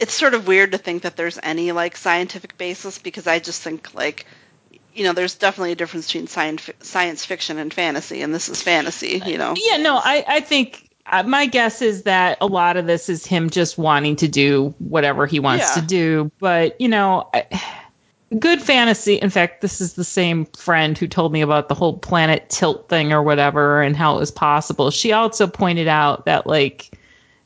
it's 0.00 0.14
sort 0.14 0.34
of 0.34 0.46
weird 0.46 0.72
to 0.72 0.78
think 0.78 1.02
that 1.02 1.16
there's 1.16 1.38
any 1.42 1.72
like 1.72 1.96
scientific 1.96 2.56
basis 2.58 2.98
because 2.98 3.26
I 3.26 3.38
just 3.38 3.62
think 3.62 3.94
like, 3.94 4.26
you 4.96 5.04
know, 5.04 5.12
there's 5.12 5.34
definitely 5.36 5.72
a 5.72 5.76
difference 5.76 6.06
between 6.06 6.26
science 6.26 6.70
science 6.80 7.24
fiction 7.24 7.58
and 7.58 7.72
fantasy, 7.72 8.22
and 8.22 8.34
this 8.34 8.48
is 8.48 8.62
fantasy. 8.62 9.22
You 9.24 9.38
know. 9.38 9.54
Yeah, 9.56 9.76
no, 9.76 9.96
I, 9.96 10.24
I 10.26 10.40
think 10.40 10.88
uh, 11.06 11.22
my 11.22 11.46
guess 11.46 11.82
is 11.82 12.02
that 12.04 12.38
a 12.40 12.46
lot 12.46 12.76
of 12.76 12.86
this 12.86 13.08
is 13.08 13.24
him 13.24 13.50
just 13.50 13.78
wanting 13.78 14.16
to 14.16 14.28
do 14.28 14.74
whatever 14.78 15.26
he 15.26 15.40
wants 15.40 15.76
Yeah. 15.76 15.80
to 15.80 15.86
do. 15.86 16.32
But, 16.40 16.80
you 16.80 16.88
know, 16.88 17.28
I, 17.32 17.46
good 18.36 18.60
fantasy. 18.60 19.14
In 19.14 19.30
fact, 19.30 19.60
this 19.60 19.80
is 19.80 19.94
the 19.94 20.04
same 20.04 20.46
friend 20.46 20.98
who 20.98 21.06
told 21.06 21.32
me 21.32 21.42
about 21.42 21.68
the 21.68 21.74
whole 21.74 21.96
planet 21.96 22.50
tilt 22.50 22.88
thing 22.88 23.12
or 23.12 23.22
whatever 23.22 23.82
and 23.82 23.96
how 23.96 24.16
it 24.16 24.20
was 24.20 24.32
possible. 24.32 24.90
She 24.90 25.12
also 25.12 25.46
pointed 25.46 25.86
out 25.86 26.24
that, 26.24 26.46
like, 26.46 26.98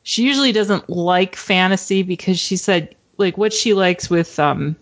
she 0.03 0.23
usually 0.23 0.53
doesn't 0.53 0.89
like 0.89 1.37
fantasy 1.37 2.03
because 2.03 2.39
she 2.39 2.57
said, 2.57 2.97
like, 3.19 3.37
what 3.37 3.53
she 3.53 3.75
likes 3.75 4.09
with, 4.09 4.39
um, 4.39 4.77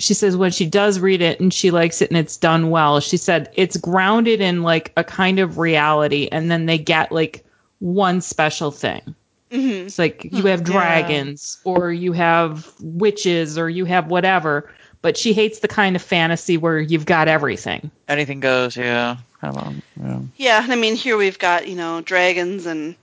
she 0.00 0.14
says 0.14 0.36
when 0.36 0.50
she 0.50 0.66
does 0.66 0.98
read 0.98 1.22
it 1.22 1.40
and 1.40 1.52
she 1.52 1.70
likes 1.70 2.02
it 2.02 2.10
and 2.10 2.18
it's 2.18 2.36
done 2.36 2.70
well, 2.70 3.00
she 3.00 3.16
said 3.16 3.50
it's 3.54 3.76
grounded 3.76 4.40
in 4.40 4.62
like 4.62 4.92
a 4.96 5.04
kind 5.04 5.38
of 5.38 5.58
reality 5.58 6.28
and 6.30 6.50
then 6.50 6.66
they 6.66 6.78
get 6.78 7.12
like 7.12 7.44
one 7.78 8.20
special 8.20 8.70
thing. 8.70 9.14
hmm 9.50 9.70
It's 9.86 9.98
like 9.98 10.24
you 10.24 10.44
have 10.44 10.64
dragons 10.64 11.58
or 11.64 11.92
you 11.92 12.12
have 12.12 12.70
witches 12.80 13.58
or 13.58 13.68
you 13.68 13.84
have 13.84 14.08
whatever, 14.08 14.70
but 15.02 15.16
she 15.16 15.32
hates 15.32 15.60
the 15.60 15.68
kind 15.68 15.96
of 15.96 16.02
fantasy 16.02 16.56
where 16.56 16.78
you've 16.78 17.06
got 17.06 17.28
everything. 17.28 17.90
Anything 18.08 18.40
goes. 18.40 18.76
Yeah. 18.76 19.16
Come 19.40 19.56
on. 19.56 19.82
Yeah. 20.02 20.20
Yeah, 20.36 20.66
I 20.68 20.76
mean 20.76 20.94
here 20.96 21.16
we've 21.16 21.38
got 21.38 21.68
you 21.68 21.76
know 21.76 22.00
dragons 22.00 22.66
and 22.66 22.94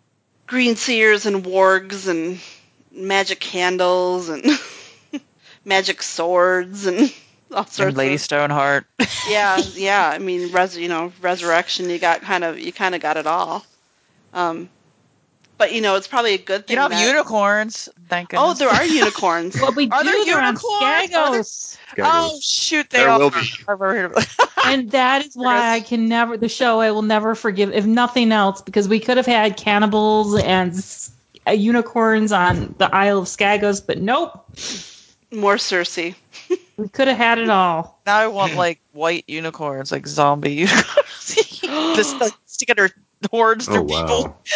green 0.45 0.75
seers 0.75 1.25
and 1.25 1.43
wargs 1.43 2.07
and 2.07 2.39
magic 2.91 3.39
candles 3.39 4.29
and 4.29 4.43
magic 5.67 6.01
swords 6.01 6.87
and 6.87 7.13
all 7.51 7.65
sorts 7.65 7.79
And 7.79 7.97
Lady 7.97 8.15
of 8.15 8.21
Stoneheart. 8.21 8.85
yeah, 9.29 9.57
yeah. 9.75 10.09
I 10.11 10.17
mean, 10.17 10.51
res, 10.51 10.75
you 10.77 10.87
know, 10.87 11.13
resurrection. 11.21 11.89
You 11.89 11.99
got 11.99 12.21
kind 12.21 12.43
of, 12.43 12.57
you 12.57 12.71
kind 12.73 12.95
of 12.95 13.01
got 13.01 13.17
it 13.17 13.27
all. 13.27 13.63
Um, 14.33 14.69
but 15.57 15.73
you 15.73 15.81
know, 15.81 15.95
it's 15.95 16.07
probably 16.07 16.33
a 16.35 16.37
good 16.39 16.67
thing. 16.67 16.75
You 16.75 16.81
don't 16.81 16.91
have 16.91 16.99
that- 17.01 17.07
unicorns. 17.07 17.89
Thank 18.09 18.29
goodness. 18.29 18.45
Oh, 18.47 18.53
there 18.53 18.69
are 18.69 18.85
unicorns. 18.85 19.59
Well, 19.59 19.73
we 19.73 19.89
Are 19.89 20.03
do 20.03 20.09
there 20.09 20.25
they're 20.25 20.39
on 20.41 20.53
unicorns? 20.55 21.13
Are 21.13 21.31
there- 21.31 21.41
Skagos. 21.41 21.77
Oh 21.99 22.37
shoot! 22.41 22.89
They 22.89 22.99
There 22.99 23.09
all 23.09 23.19
will 23.19 23.31
be. 23.31 23.37
I've 23.37 23.69
ever 23.69 23.93
heard 23.93 24.11
of 24.17 24.37
and 24.65 24.91
that 24.91 25.25
is 25.25 25.35
why 25.35 25.71
I 25.71 25.79
can 25.79 26.07
never 26.09 26.37
the 26.37 26.49
show 26.49 26.79
I 26.81 26.91
will 26.91 27.01
never 27.01 27.33
forgive 27.33 27.71
if 27.73 27.85
nothing 27.85 28.31
else 28.31 28.61
because 28.61 28.87
we 28.87 28.99
could 28.99 29.17
have 29.17 29.25
had 29.25 29.57
cannibals 29.57 30.35
and 30.39 30.75
uh, 31.47 31.51
unicorns 31.51 32.31
on 32.33 32.75
the 32.77 32.93
Isle 32.93 33.19
of 33.19 33.25
Skagos, 33.25 33.81
but 33.85 33.99
nope, 33.99 34.45
More 35.31 35.55
Cersei. 35.55 36.15
we 36.77 36.87
could 36.89 37.07
have 37.07 37.17
had 37.17 37.37
it 37.39 37.49
all. 37.49 37.99
Now 38.05 38.17
I 38.17 38.27
want 38.27 38.55
like 38.55 38.79
white 38.93 39.25
unicorns, 39.27 39.91
like 39.91 40.07
zombie 40.07 40.53
unicorns. 40.55 41.35
Just 41.95 42.19
like 42.21 42.33
stick 42.45 42.75
their 42.75 42.89
horns 43.31 43.67
Oh 43.67 43.73
through 43.73 43.87
people. 43.87 44.37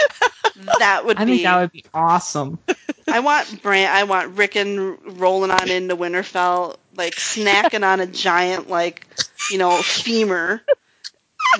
That 0.79 1.05
would 1.05 1.17
I 1.17 1.25
be. 1.25 1.31
think 1.31 1.43
that 1.43 1.59
would 1.59 1.71
be 1.71 1.83
awesome. 1.91 2.59
I 3.07 3.21
want 3.21 3.63
Bran. 3.63 3.91
I 3.91 4.03
want 4.03 4.37
Rickon 4.37 4.95
rolling 5.17 5.49
on 5.49 5.71
into 5.71 5.95
Winterfell, 5.95 6.75
like 6.95 7.15
snacking 7.15 7.83
on 7.83 7.99
a 7.99 8.05
giant, 8.05 8.69
like 8.69 9.07
you 9.49 9.57
know, 9.57 9.77
femur, 9.81 10.61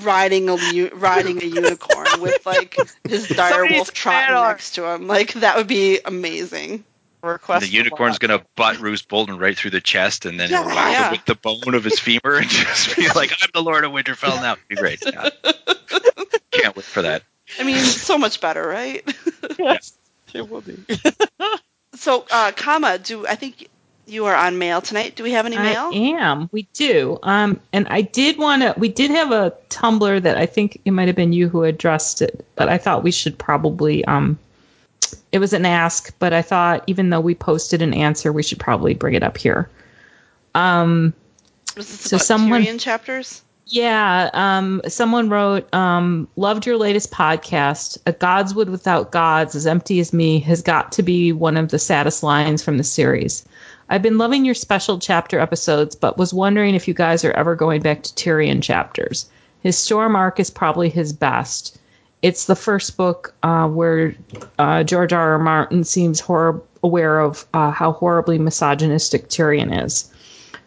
riding 0.04 0.50
a 0.50 0.58
u- 0.72 0.92
riding 0.94 1.42
a 1.42 1.46
unicorn 1.46 2.08
with 2.20 2.46
like 2.46 2.78
his 3.08 3.28
dire 3.28 3.50
Somebody 3.52 3.76
wolf 3.76 3.88
needs 3.88 3.92
trotting 3.92 4.36
next 4.36 4.76
to 4.76 4.86
him. 4.86 5.08
Like 5.08 5.34
that 5.34 5.58
would 5.58 5.68
be 5.68 6.00
amazing. 6.06 6.84
Request 7.24 7.62
the 7.62 7.68
for 7.68 7.76
unicorn's 7.76 8.18
gonna 8.20 8.44
butt 8.56 8.80
Roose 8.80 9.02
Bolton 9.02 9.38
right 9.38 9.58
through 9.58 9.72
the 9.72 9.82
chest, 9.82 10.26
and 10.26 10.40
then 10.40 10.50
he'll 10.50 10.62
Yeah, 10.62 10.76
whack 10.76 10.92
yeah. 10.92 11.06
him 11.06 11.12
with 11.12 11.26
the 11.26 11.36
bone 11.36 11.74
of 11.76 11.84
his 11.84 12.00
femur, 12.00 12.36
and 12.38 12.50
just 12.50 12.96
be 12.96 13.08
like, 13.10 13.32
"I'm 13.42 13.50
the 13.54 13.62
Lord 13.62 13.84
of 13.84 13.92
Winterfell 13.92 14.42
now." 14.42 14.54
It'd 14.54 14.68
be 14.68 14.76
great. 14.76 15.04
Yeah. 15.06 15.30
Can't 16.52 16.76
wait 16.76 16.86
for 16.86 17.04
that. 17.04 17.24
I 17.60 17.64
mean, 17.64 17.78
so 17.78 18.18
much 18.18 18.42
better, 18.42 18.66
right? 18.66 19.04
Yes, 19.60 19.94
it 20.34 20.50
will 20.50 20.62
be. 20.62 20.78
so, 21.96 22.26
uh, 22.32 22.52
Kama, 22.56 22.98
do 23.00 23.28
I 23.28 23.36
think 23.36 23.68
you 24.08 24.26
are 24.26 24.36
on 24.36 24.58
mail 24.58 24.82
tonight? 24.82 25.16
Do 25.16 25.24
we 25.24 25.32
have 25.32 25.46
any 25.46 25.58
mail? 25.58 25.92
I 25.94 25.98
am. 26.20 26.50
We 26.52 26.68
do. 26.74 27.20
Um, 27.22 27.60
and 27.74 27.88
I 27.90 28.02
did 28.02 28.38
want 28.38 28.62
to. 28.62 28.74
We 28.78 28.88
did 28.90 29.12
have 29.12 29.32
a 29.32 29.54
Tumblr 29.70 30.22
that 30.24 30.38
I 30.38 30.46
think 30.46 30.82
it 30.86 30.92
might 30.92 31.08
have 31.08 31.16
been 31.16 31.34
you 31.34 31.50
who 31.50 31.64
addressed 31.64 32.22
it, 32.22 32.46
but 32.56 32.70
I 32.70 32.78
thought 32.78 33.04
we 33.04 33.12
should 33.12 33.38
probably. 33.38 34.06
Um, 34.06 34.40
it 35.32 35.40
was 35.40 35.54
an 35.54 35.66
ask, 35.66 36.14
but 36.20 36.34
I 36.34 36.42
thought 36.42 36.84
even 36.88 37.10
though 37.10 37.22
we 37.22 37.36
posted 37.36 37.82
an 37.82 37.94
answer, 37.94 38.32
we 38.32 38.44
should 38.44 38.60
probably 38.60 38.94
bring 38.94 39.14
it 39.14 39.24
up 39.24 39.38
here. 39.38 39.70
Um, 40.54 41.14
so 41.80 42.18
someone- 42.18 42.64
Tyrion 42.64 42.80
chapters? 42.80 43.42
yeah, 43.68 44.30
um, 44.34 44.82
someone 44.88 45.30
wrote, 45.30 45.74
um, 45.74 46.28
loved 46.36 46.66
your 46.66 46.78
latest 46.78 47.12
podcast. 47.12 47.98
A 48.06 48.12
Godswood 48.12 48.68
without 48.68 49.12
gods, 49.12 49.56
as 49.56 49.66
empty 49.66 50.00
as 50.02 50.12
me, 50.12 50.40
has 50.40 50.62
got 50.62 50.94
to 50.94 51.04
be 51.04 51.32
one 51.32 51.56
of 51.56 51.70
the 51.70 51.80
saddest 51.80 52.22
lines 52.24 52.62
from 52.62 52.78
the 52.78 52.84
series. 52.84 53.46
I've 53.90 54.02
been 54.02 54.18
loving 54.18 54.46
your 54.46 54.56
special 54.56 55.00
chapter 55.00 55.40
episodes, 55.40 55.96
but 55.96 56.18
was 56.18 56.34
wondering 56.34 56.76
if 56.76 56.88
you 56.88 56.94
guys 56.94 57.24
are 57.24 57.32
ever 57.32 57.56
going 57.56 57.82
back 57.82 58.04
to 58.04 58.14
Tyrion 58.14 58.62
chapters. 58.62 59.30
His 59.64 59.78
storm 59.78 60.16
arc 60.16 60.40
is 60.40 60.50
probably 60.50 60.90
his 60.90 61.14
best. 61.14 61.78
It's 62.22 62.46
the 62.46 62.56
first 62.56 62.98
book 62.98 63.34
uh, 63.42 63.68
where 63.68 64.16
uh, 64.60 64.84
George 64.84 65.14
R. 65.14 65.34
R. 65.34 65.40
Martin 65.40 65.84
seems 65.84 66.20
hor- 66.20 66.62
aware 66.84 67.20
of 67.20 67.46
uh, 67.54 67.72
how 67.72 67.94
horribly 67.94 68.38
misogynistic 68.38 69.28
Tyrion 69.28 69.86
is. 69.86 70.12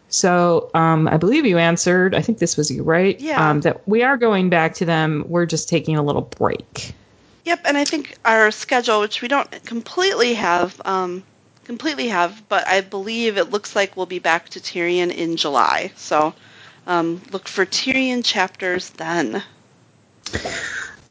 So 0.09 0.69
um, 0.73 1.07
I 1.07 1.17
believe 1.17 1.45
you 1.45 1.57
answered. 1.57 2.13
I 2.15 2.21
think 2.21 2.39
this 2.39 2.57
was 2.57 2.71
you, 2.71 2.83
right? 2.83 3.19
Yeah. 3.19 3.49
Um, 3.49 3.61
that 3.61 3.87
we 3.87 4.03
are 4.03 4.17
going 4.17 4.49
back 4.49 4.75
to 4.75 4.85
them. 4.85 5.25
We're 5.27 5.45
just 5.45 5.67
taking 5.67 5.97
a 5.97 6.03
little 6.03 6.21
break. 6.21 6.93
Yep, 7.45 7.61
and 7.65 7.77
I 7.77 7.85
think 7.85 8.17
our 8.25 8.49
schedule, 8.51 9.01
which 9.01 9.21
we 9.21 9.27
don't 9.27 9.49
completely 9.65 10.33
have, 10.33 10.81
um, 10.83 11.23
completely 11.65 12.07
have, 12.07 12.47
but 12.49 12.67
I 12.67 12.81
believe 12.81 13.37
it 13.37 13.51
looks 13.51 13.75
like 13.75 13.95
we'll 13.95 14.07
be 14.07 14.19
back 14.19 14.49
to 14.49 14.59
Tyrion 14.59 15.13
in 15.13 15.37
July. 15.37 15.91
So 15.95 16.33
um, 16.87 17.21
look 17.31 17.47
for 17.47 17.65
Tyrion 17.65 18.23
chapters 18.25 18.89
then. 18.91 19.43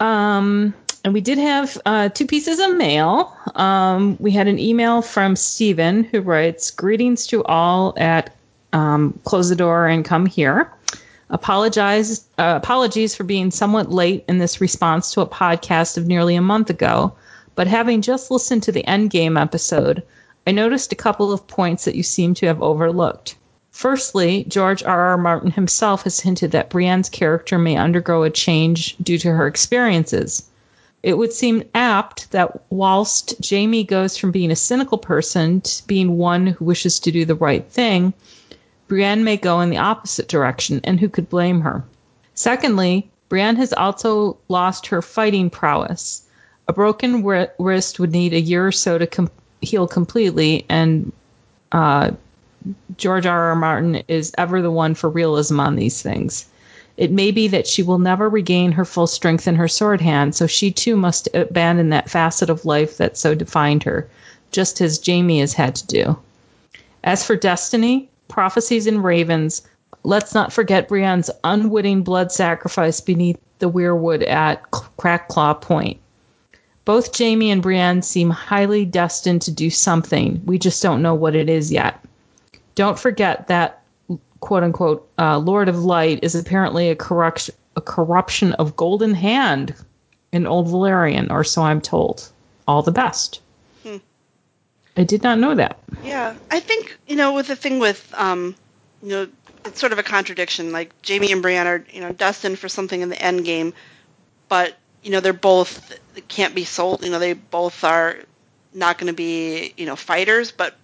Um, 0.04 0.74
and 1.02 1.14
we 1.14 1.22
did 1.22 1.38
have 1.38 1.80
uh, 1.86 2.10
two 2.10 2.26
pieces 2.26 2.60
of 2.60 2.76
mail. 2.76 3.34
Um, 3.54 4.18
we 4.20 4.32
had 4.32 4.48
an 4.48 4.58
email 4.58 5.00
from 5.00 5.34
Stephen 5.34 6.04
who 6.04 6.20
writes, 6.20 6.70
"Greetings 6.70 7.26
to 7.28 7.42
all 7.44 7.94
at 7.96 8.36
um, 8.74 9.18
Close 9.24 9.48
the 9.48 9.56
Door 9.56 9.86
and 9.86 10.04
Come 10.04 10.26
Here. 10.26 10.70
Apologize, 11.30 12.26
uh, 12.36 12.52
apologies 12.62 13.14
for 13.14 13.24
being 13.24 13.50
somewhat 13.50 13.90
late 13.90 14.26
in 14.28 14.36
this 14.36 14.60
response 14.60 15.10
to 15.12 15.22
a 15.22 15.26
podcast 15.26 15.96
of 15.96 16.06
nearly 16.06 16.36
a 16.36 16.42
month 16.42 16.68
ago, 16.68 17.14
but 17.54 17.66
having 17.66 18.02
just 18.02 18.30
listened 18.30 18.62
to 18.64 18.72
the 18.72 18.84
Endgame 18.86 19.40
episode, 19.40 20.02
I 20.46 20.50
noticed 20.52 20.92
a 20.92 20.96
couple 20.96 21.32
of 21.32 21.46
points 21.46 21.86
that 21.86 21.96
you 21.96 22.02
seem 22.02 22.34
to 22.34 22.46
have 22.46 22.62
overlooked." 22.62 23.36
Firstly, 23.74 24.44
George 24.44 24.84
R. 24.84 25.00
R. 25.00 25.18
Martin 25.18 25.50
himself 25.50 26.04
has 26.04 26.20
hinted 26.20 26.52
that 26.52 26.70
Brienne's 26.70 27.08
character 27.08 27.58
may 27.58 27.76
undergo 27.76 28.22
a 28.22 28.30
change 28.30 28.96
due 28.98 29.18
to 29.18 29.32
her 29.32 29.48
experiences. 29.48 30.48
It 31.02 31.18
would 31.18 31.32
seem 31.32 31.64
apt 31.74 32.30
that 32.30 32.62
whilst 32.70 33.34
Jaime 33.50 33.82
goes 33.82 34.16
from 34.16 34.30
being 34.30 34.52
a 34.52 34.56
cynical 34.56 34.96
person 34.96 35.60
to 35.60 35.86
being 35.88 36.16
one 36.16 36.46
who 36.46 36.64
wishes 36.64 37.00
to 37.00 37.10
do 37.10 37.24
the 37.24 37.34
right 37.34 37.68
thing, 37.68 38.14
Brienne 38.86 39.24
may 39.24 39.36
go 39.36 39.60
in 39.60 39.70
the 39.70 39.78
opposite 39.78 40.28
direction, 40.28 40.80
and 40.84 41.00
who 41.00 41.08
could 41.08 41.28
blame 41.28 41.60
her? 41.62 41.82
Secondly, 42.34 43.10
Brienne 43.28 43.56
has 43.56 43.72
also 43.72 44.36
lost 44.48 44.86
her 44.86 45.02
fighting 45.02 45.50
prowess. 45.50 46.22
A 46.68 46.72
broken 46.72 47.24
wrist 47.58 47.98
would 47.98 48.12
need 48.12 48.34
a 48.34 48.40
year 48.40 48.68
or 48.68 48.72
so 48.72 48.98
to 48.98 49.08
com- 49.08 49.30
heal 49.60 49.88
completely, 49.88 50.64
and 50.68 51.12
uh, 51.72 52.12
George 52.96 53.26
R. 53.26 53.50
R. 53.50 53.56
Martin 53.56 54.02
is 54.08 54.32
ever 54.38 54.62
the 54.62 54.70
one 54.70 54.94
for 54.94 55.10
realism 55.10 55.60
on 55.60 55.76
these 55.76 56.00
things. 56.00 56.46
It 56.96 57.10
may 57.10 57.30
be 57.30 57.48
that 57.48 57.66
she 57.66 57.82
will 57.82 57.98
never 57.98 58.28
regain 58.28 58.72
her 58.72 58.84
full 58.84 59.06
strength 59.06 59.48
in 59.48 59.56
her 59.56 59.68
sword 59.68 60.00
hand, 60.00 60.34
so 60.34 60.46
she 60.46 60.70
too 60.70 60.96
must 60.96 61.28
abandon 61.34 61.90
that 61.90 62.08
facet 62.08 62.48
of 62.48 62.64
life 62.64 62.96
that 62.98 63.18
so 63.18 63.34
defined 63.34 63.82
her, 63.82 64.08
just 64.52 64.80
as 64.80 65.04
Jaime 65.04 65.40
has 65.40 65.52
had 65.52 65.74
to 65.74 65.86
do. 65.86 66.18
As 67.02 67.24
for 67.24 67.36
destiny, 67.36 68.08
prophecies, 68.28 68.86
and 68.86 69.02
ravens, 69.02 69.62
let's 70.04 70.34
not 70.34 70.52
forget 70.52 70.88
Brienne's 70.88 71.30
unwitting 71.42 72.02
blood 72.02 72.30
sacrifice 72.30 73.00
beneath 73.00 73.38
the 73.58 73.68
weirwood 73.68 74.26
at 74.26 74.70
Crackclaw 74.70 75.60
Point. 75.60 75.98
Both 76.84 77.18
Jaime 77.18 77.50
and 77.50 77.62
Brienne 77.62 78.02
seem 78.02 78.30
highly 78.30 78.84
destined 78.84 79.42
to 79.42 79.50
do 79.50 79.68
something. 79.68 80.40
We 80.44 80.58
just 80.58 80.82
don't 80.82 81.02
know 81.02 81.14
what 81.14 81.34
it 81.34 81.48
is 81.48 81.72
yet. 81.72 81.98
Don't 82.74 82.98
forget 82.98 83.48
that 83.48 83.82
quote 84.40 84.62
unquote 84.62 85.08
uh, 85.18 85.38
Lord 85.38 85.68
of 85.68 85.84
Light 85.84 86.20
is 86.22 86.34
apparently 86.34 86.90
a 86.90 86.96
corruption 86.96 87.54
a 87.76 87.80
corruption 87.80 88.52
of 88.52 88.76
Golden 88.76 89.14
Hand 89.14 89.74
in 90.32 90.46
Old 90.46 90.68
Valyrian, 90.68 91.30
or 91.30 91.42
so 91.42 91.62
I'm 91.62 91.80
told. 91.80 92.30
All 92.66 92.82
the 92.82 92.92
best. 92.92 93.40
Hmm. 93.82 93.96
I 94.96 95.04
did 95.04 95.22
not 95.22 95.38
know 95.38 95.54
that. 95.54 95.78
Yeah, 96.02 96.34
I 96.50 96.60
think 96.60 96.96
you 97.06 97.16
know 97.16 97.34
with 97.34 97.48
the 97.48 97.56
thing 97.56 97.78
with 97.78 98.12
um, 98.16 98.54
you 99.02 99.08
know 99.10 99.28
it's 99.64 99.80
sort 99.80 99.92
of 99.92 99.98
a 99.98 100.02
contradiction. 100.02 100.72
Like 100.72 100.92
Jaime 101.06 101.32
and 101.32 101.42
Brienne 101.42 101.66
are 101.66 101.84
you 101.90 102.00
know 102.00 102.12
destined 102.12 102.58
for 102.58 102.68
something 102.68 103.00
in 103.00 103.08
the 103.08 103.20
end 103.20 103.44
game, 103.44 103.74
but 104.48 104.76
you 105.02 105.10
know 105.10 105.20
they're 105.20 105.32
both 105.32 105.98
they 106.14 106.20
can't 106.22 106.54
be 106.54 106.64
sold. 106.64 107.04
You 107.04 107.10
know 107.10 107.18
they 107.18 107.34
both 107.34 107.84
are 107.84 108.16
not 108.72 108.98
going 108.98 109.08
to 109.08 109.16
be 109.16 109.74
you 109.76 109.86
know 109.86 109.96
fighters. 109.96 110.52
But 110.52 110.74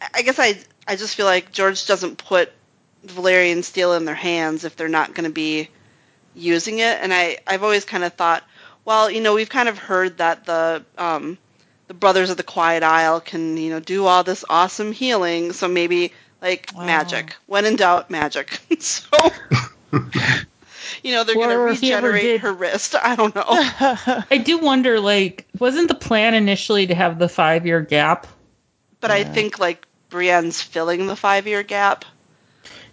I- 0.00 0.08
I 0.14 0.22
guess 0.22 0.38
I 0.38 0.58
I 0.86 0.96
just 0.96 1.14
feel 1.14 1.26
like 1.26 1.52
George 1.52 1.86
doesn't 1.86 2.16
put 2.18 2.52
Valyrian 3.06 3.62
steel 3.64 3.92
in 3.94 4.04
their 4.04 4.14
hands 4.14 4.64
if 4.64 4.76
they're 4.76 4.88
not 4.88 5.14
going 5.14 5.24
to 5.24 5.32
be 5.32 5.68
using 6.34 6.78
it. 6.80 6.98
And 7.00 7.12
I 7.12 7.38
I've 7.46 7.62
always 7.62 7.84
kind 7.84 8.04
of 8.04 8.12
thought, 8.14 8.42
well, 8.84 9.10
you 9.10 9.20
know 9.20 9.34
we've 9.34 9.48
kind 9.50 9.68
of 9.68 9.78
heard 9.78 10.18
that 10.18 10.44
the 10.46 10.84
um, 10.98 11.38
the 11.88 11.94
brothers 11.94 12.30
of 12.30 12.36
the 12.36 12.42
quiet 12.42 12.82
isle 12.82 13.20
can 13.20 13.56
you 13.56 13.70
know 13.70 13.80
do 13.80 14.06
all 14.06 14.22
this 14.24 14.44
awesome 14.48 14.92
healing 14.92 15.52
so 15.52 15.68
maybe 15.68 16.12
like 16.42 16.70
Wow. 16.74 16.86
magic 16.86 17.34
when 17.46 17.64
in 17.66 17.76
doubt 17.76 18.10
magic 18.10 18.60
so 18.78 19.06
you 21.02 21.12
know 21.12 21.24
they're 21.24 21.34
going 21.34 21.50
to 21.50 21.56
Or 21.56 21.68
he 21.72 21.92
regenerate 21.92 22.40
her 22.40 22.52
wrist 22.52 22.94
i 23.02 23.14
don't 23.16 23.34
know 23.34 23.44
I 24.30 24.38
do 24.38 24.58
wonder, 24.58 25.00
like, 25.00 25.46
wasn't 25.58 25.88
the 25.88 25.94
plan 25.94 26.34
initially 26.34 26.86
to 26.86 26.94
have 26.94 27.18
the 27.18 27.28
five 27.28 27.66
year 27.66 27.80
gap? 27.80 28.26
but 29.00 29.10
i 29.10 29.24
think 29.24 29.58
like 29.58 29.86
brienne's 30.10 30.60
filling 30.60 31.06
the 31.06 31.16
five 31.16 31.46
year 31.46 31.62
gap 31.62 32.04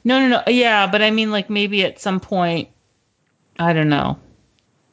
No, 0.04 0.20
no, 0.20 0.28
no. 0.30 0.44
Yeah, 0.48 0.88
but 0.88 1.02
I 1.02 1.12
mean, 1.12 1.32
like, 1.32 1.50
maybe 1.50 1.84
at 1.84 2.00
some 2.00 2.22
point, 2.22 2.70
I 3.60 3.74
don't 3.74 3.90
know. 3.90 4.18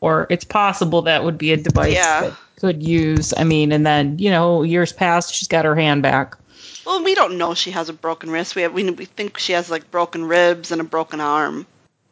Or 0.00 0.26
it's 0.28 0.44
possible 0.44 1.02
that 1.02 1.22
would 1.22 1.38
be 1.38 1.52
a 1.52 1.56
device 1.56 1.94
Yeah. 1.94 2.20
that 2.22 2.32
could 2.58 2.82
use. 2.82 3.32
I 3.36 3.44
mean, 3.44 3.70
and 3.70 3.86
then, 3.86 4.18
you 4.18 4.30
know, 4.30 4.62
years 4.64 4.92
passed, 4.92 5.32
she's 5.32 5.46
got 5.46 5.64
her 5.66 5.76
hand 5.76 6.02
back. 6.02 6.36
well 6.84 7.04
we 7.04 7.14
don't 7.14 7.38
know 7.38 7.54
she 7.54 7.70
has 7.70 7.88
a 7.88 7.92
broken 7.92 8.30
wrist 8.30 8.56
we 8.56 8.62
have 8.62 8.72
we, 8.72 8.90
we 8.90 9.04
think 9.04 9.38
she 9.38 9.52
has 9.52 9.70
like 9.70 9.90
broken 9.90 10.24
ribs 10.24 10.72
and 10.72 10.80
a 10.80 10.84
broken 10.84 11.20
arm 11.20 11.66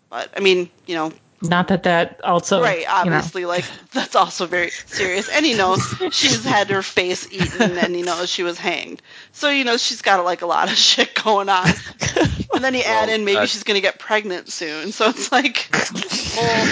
but 0.09 0.29
i 0.37 0.41
mean 0.41 0.71
you 0.87 0.95
know 0.95 1.13
Not 1.43 1.69
that 1.69 1.83
that 1.83 2.21
also. 2.25 2.63
right 2.63 2.81
you 2.81 2.87
know. 2.87 2.93
obviously 2.93 3.45
like 3.45 3.65
that's 3.93 4.15
also 4.15 4.47
very 4.47 4.71
serious 4.71 5.29
and 5.29 5.45
he 5.45 5.55
knows 5.55 5.83
she's 6.13 6.45
had 6.45 6.71
her 6.71 6.83
face 6.83 7.27
eaten 7.33 7.79
and 7.79 7.95
he 7.95 8.03
knows 8.03 8.31
she 8.31 8.43
was 8.45 8.59
hanged 8.59 9.03
so 9.33 9.49
you 9.51 9.65
know 9.65 9.77
she's 9.77 10.03
got 10.03 10.25
like 10.25 10.43
a 10.43 10.47
lot 10.47 10.71
of 10.71 10.77
shit 10.79 11.15
going 11.23 11.49
on 11.49 11.67
and 12.55 12.63
then 12.65 12.75
you 12.75 12.83
add 12.83 13.09
Well, 13.09 13.15
in 13.17 13.25
maybe 13.25 13.37
that- 13.41 13.49
she's 13.49 13.65
going 13.65 13.77
to 13.77 13.81
get 13.83 13.99
pregnant 13.99 14.49
soon 14.51 14.93
so 14.93 15.09
it's 15.09 15.33
like 15.33 15.69
oh, 15.75 16.65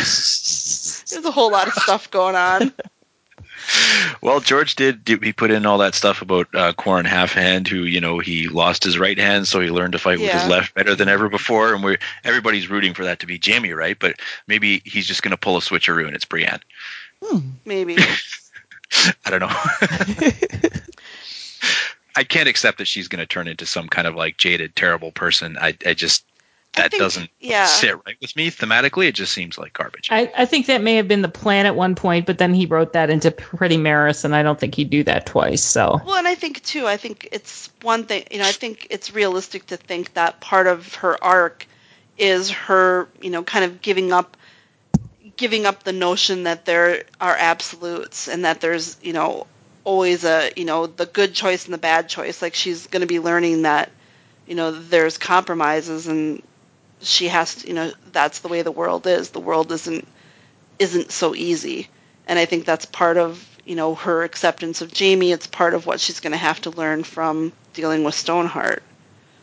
there's 1.11 1.25
a 1.25 1.31
whole 1.31 1.51
lot 1.51 1.67
of 1.67 1.75
stuff 1.75 2.11
going 2.11 2.37
on 2.37 2.73
Well, 4.23 4.41
George 4.41 4.75
did. 4.77 5.05
do- 5.05 5.19
He 5.23 5.33
put 5.33 5.51
in 5.51 5.65
all 5.67 5.79
that 5.79 5.95
stuff 5.95 6.21
about 6.23 6.49
uh, 6.55 6.73
Qhorin 6.75 7.07
Halfhand, 7.07 7.69
who 7.69 7.85
you 7.85 8.01
know 8.01 8.19
he 8.19 8.49
lost 8.49 8.85
his 8.85 8.99
right 8.99 9.19
hand, 9.19 9.49
so 9.49 9.61
he 9.61 9.71
learned 9.71 9.93
to 9.93 9.99
fight 9.99 10.19
with 10.19 10.29
his 10.41 10.51
left 10.51 10.75
better 10.75 10.95
than 10.95 11.09
ever 11.09 11.29
before. 11.29 11.73
And 11.75 11.83
we're 11.83 11.99
everybody's 12.25 12.69
rooting 12.69 12.93
for 12.95 13.05
that 13.05 13.21
to 13.21 13.27
be 13.27 13.41
Jaime, 13.43 13.73
right? 13.73 13.99
But 13.99 14.17
maybe 14.47 14.83
he's 14.85 15.07
just 15.07 15.23
going 15.23 15.31
to 15.33 15.37
pull 15.39 15.57
a 15.57 15.61
switcheroo 15.61 16.07
and 16.07 16.15
it's 16.15 16.25
Brienne. 16.27 16.61
maybe 17.65 17.97
I 19.25 19.31
don't 19.31 19.41
know. 19.41 20.71
I 22.17 22.25
can't 22.25 22.49
accept 22.49 22.79
that 22.79 22.89
she's 22.89 23.09
going 23.09 23.21
to 23.21 23.27
turn 23.27 23.47
into 23.49 23.65
some 23.67 23.89
kind 23.89 24.07
of 24.09 24.15
like 24.17 24.37
jaded, 24.37 24.75
terrible 24.75 25.13
person. 25.13 25.57
I, 25.61 25.77
I 25.87 25.95
just 25.95 26.25
that 26.83 26.91
think- 26.91 27.03
doesn't 27.03 27.31
yeah. 27.41 27.67
sit 27.67 27.95
right 28.07 28.17
with 28.21 28.35
me 28.37 28.51
thematically. 28.51 29.07
It 29.07 29.15
just 29.15 29.33
seems 29.33 29.59
like 29.59 29.73
garbage. 29.73 30.09
I, 30.11 30.31
I 30.37 30.45
think 30.45 30.67
that 30.67 30.83
may 30.83 30.97
have 30.97 31.09
been 31.09 31.23
the 31.23 31.29
plan 31.29 31.67
at 31.67 31.77
one 31.77 31.95
point, 31.95 32.27
but 32.27 32.39
then 32.39 32.55
he 32.55 32.67
wrote 32.67 32.93
that 32.95 33.11
into 33.11 33.31
Pretty 33.31 33.77
Meris, 33.77 34.25
and 34.25 34.35
I 34.35 34.43
don't 34.43 34.59
think 34.59 34.75
he'd 34.75 34.91
do 34.91 35.05
that 35.05 35.27
twice. 35.27 35.63
So 35.63 36.01
Well, 36.05 36.17
and 36.17 36.29
I 36.29 36.35
think 36.35 36.63
too. 36.63 36.87
I 36.87 36.97
think 36.97 37.29
it's 37.33 37.71
one 37.83 38.05
thing. 38.05 38.25
You 38.31 38.39
know, 38.39 38.47
I 38.47 38.53
think 38.53 38.87
it's 38.91 39.15
realistic 39.15 39.67
to 39.67 39.77
think 39.77 40.15
that 40.15 40.41
part 40.41 40.67
of 40.67 40.95
her 40.97 41.23
arc 41.23 41.67
is 42.19 42.51
her, 42.51 43.09
you 43.21 43.31
know, 43.31 43.43
kind 43.43 43.65
of 43.65 43.81
giving 43.81 44.13
up, 44.13 44.37
giving 45.37 45.65
up 45.67 45.83
the 45.85 45.93
notion 45.93 46.45
that 46.45 46.67
there 46.67 47.05
are 47.21 47.37
absolutes 47.39 48.29
and 48.29 48.45
that 48.45 48.61
there's, 48.61 48.99
you 49.03 49.13
know, 49.13 49.47
always 49.85 50.25
a, 50.25 50.51
you 50.57 50.67
know, 50.67 50.87
the 50.87 51.07
good 51.07 51.33
choice 51.33 51.65
and 51.65 51.73
the 51.73 51.79
bad 51.79 52.09
choice. 52.09 52.43
Like 52.43 52.55
she's 52.55 52.87
going 52.89 53.01
to 53.01 53.07
be 53.07 53.21
learning 53.21 53.63
that, 53.63 53.91
you 54.47 54.55
know, 54.55 54.71
there's 54.71 55.17
compromises 55.17 56.07
and 56.07 56.43
she 57.03 57.29
has 57.29 57.57
to, 57.57 57.69
you 57.69 57.75
know, 57.75 57.93
that's 58.13 58.41
the 58.41 58.49
way 58.49 58.63
the 58.63 58.73
world 58.73 59.07
is. 59.07 59.31
The 59.31 59.41
world 59.41 59.73
isn't 59.73 60.07
isn't 60.79 61.11
so 61.13 61.35
easy. 61.35 61.89
And 62.27 62.39
I 62.39 62.45
think 62.45 62.65
that's 62.65 62.87
part 62.87 63.17
of, 63.17 63.45
you 63.65 63.75
know, 63.75 63.95
her 63.97 64.23
acceptance 64.23 64.81
of 64.83 64.97
Jaime. 64.97 65.33
It's 65.33 65.47
part 65.47 65.75
of 65.75 65.87
what 65.87 66.01
she's 66.01 66.21
going 66.21 66.33
to 66.33 66.39
have 66.39 66.61
to 66.63 66.71
learn 66.71 67.03
from 67.05 67.53
dealing 67.75 68.05
with 68.05 68.15
Stoneheart. 68.15 68.83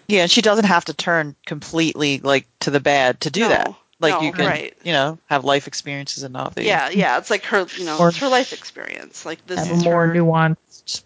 Yeah, 0.08 0.22
and 0.22 0.32
she 0.32 0.42
doesn't 0.42 0.66
have 0.66 0.86
to 0.86 0.94
turn 0.94 1.36
completely 1.46 2.20
like 2.20 2.48
to 2.62 2.72
the 2.72 2.80
bad 2.80 3.22
to 3.22 3.30
do 3.30 3.42
No, 3.42 3.50
that. 3.50 3.74
Like 4.00 4.14
no, 4.14 4.22
you 4.22 4.32
can, 4.32 4.46
right. 4.46 4.78
you 4.84 4.94
know, 4.94 5.18
have 5.26 5.44
life 5.44 5.68
experiences 5.68 6.24
and 6.24 6.32
not 6.32 6.56
be. 6.56 6.64
Yeah, 6.64 6.90
yeah. 6.90 7.18
It's 7.18 7.30
like 7.30 7.44
her, 7.46 7.66
you 7.78 7.86
know, 7.86 7.98
Or- 7.98 8.10
it's 8.10 8.18
her 8.20 8.30
life 8.30 8.54
experience. 8.54 9.26
Like 9.26 9.46
this 9.48 9.60
have 9.60 9.72
a 9.72 9.74
is 9.74 9.84
more 9.84 10.08
her, 10.08 10.14
nuanced 10.14 11.04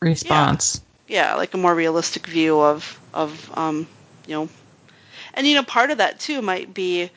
response. 0.00 0.82
yeah, 1.08 1.34
like 1.36 1.54
a 1.54 1.56
more 1.56 1.74
realistic 1.74 2.26
view 2.26 2.60
of 2.60 3.00
of 3.14 3.50
um, 3.56 3.86
you 4.26 4.34
know, 4.34 4.48
and 5.34 5.46
you 5.46 5.54
know, 5.54 5.62
part 5.62 5.90
of 5.90 5.98
that 5.98 6.20
too 6.20 6.42
might 6.42 6.72
be, 6.72 7.10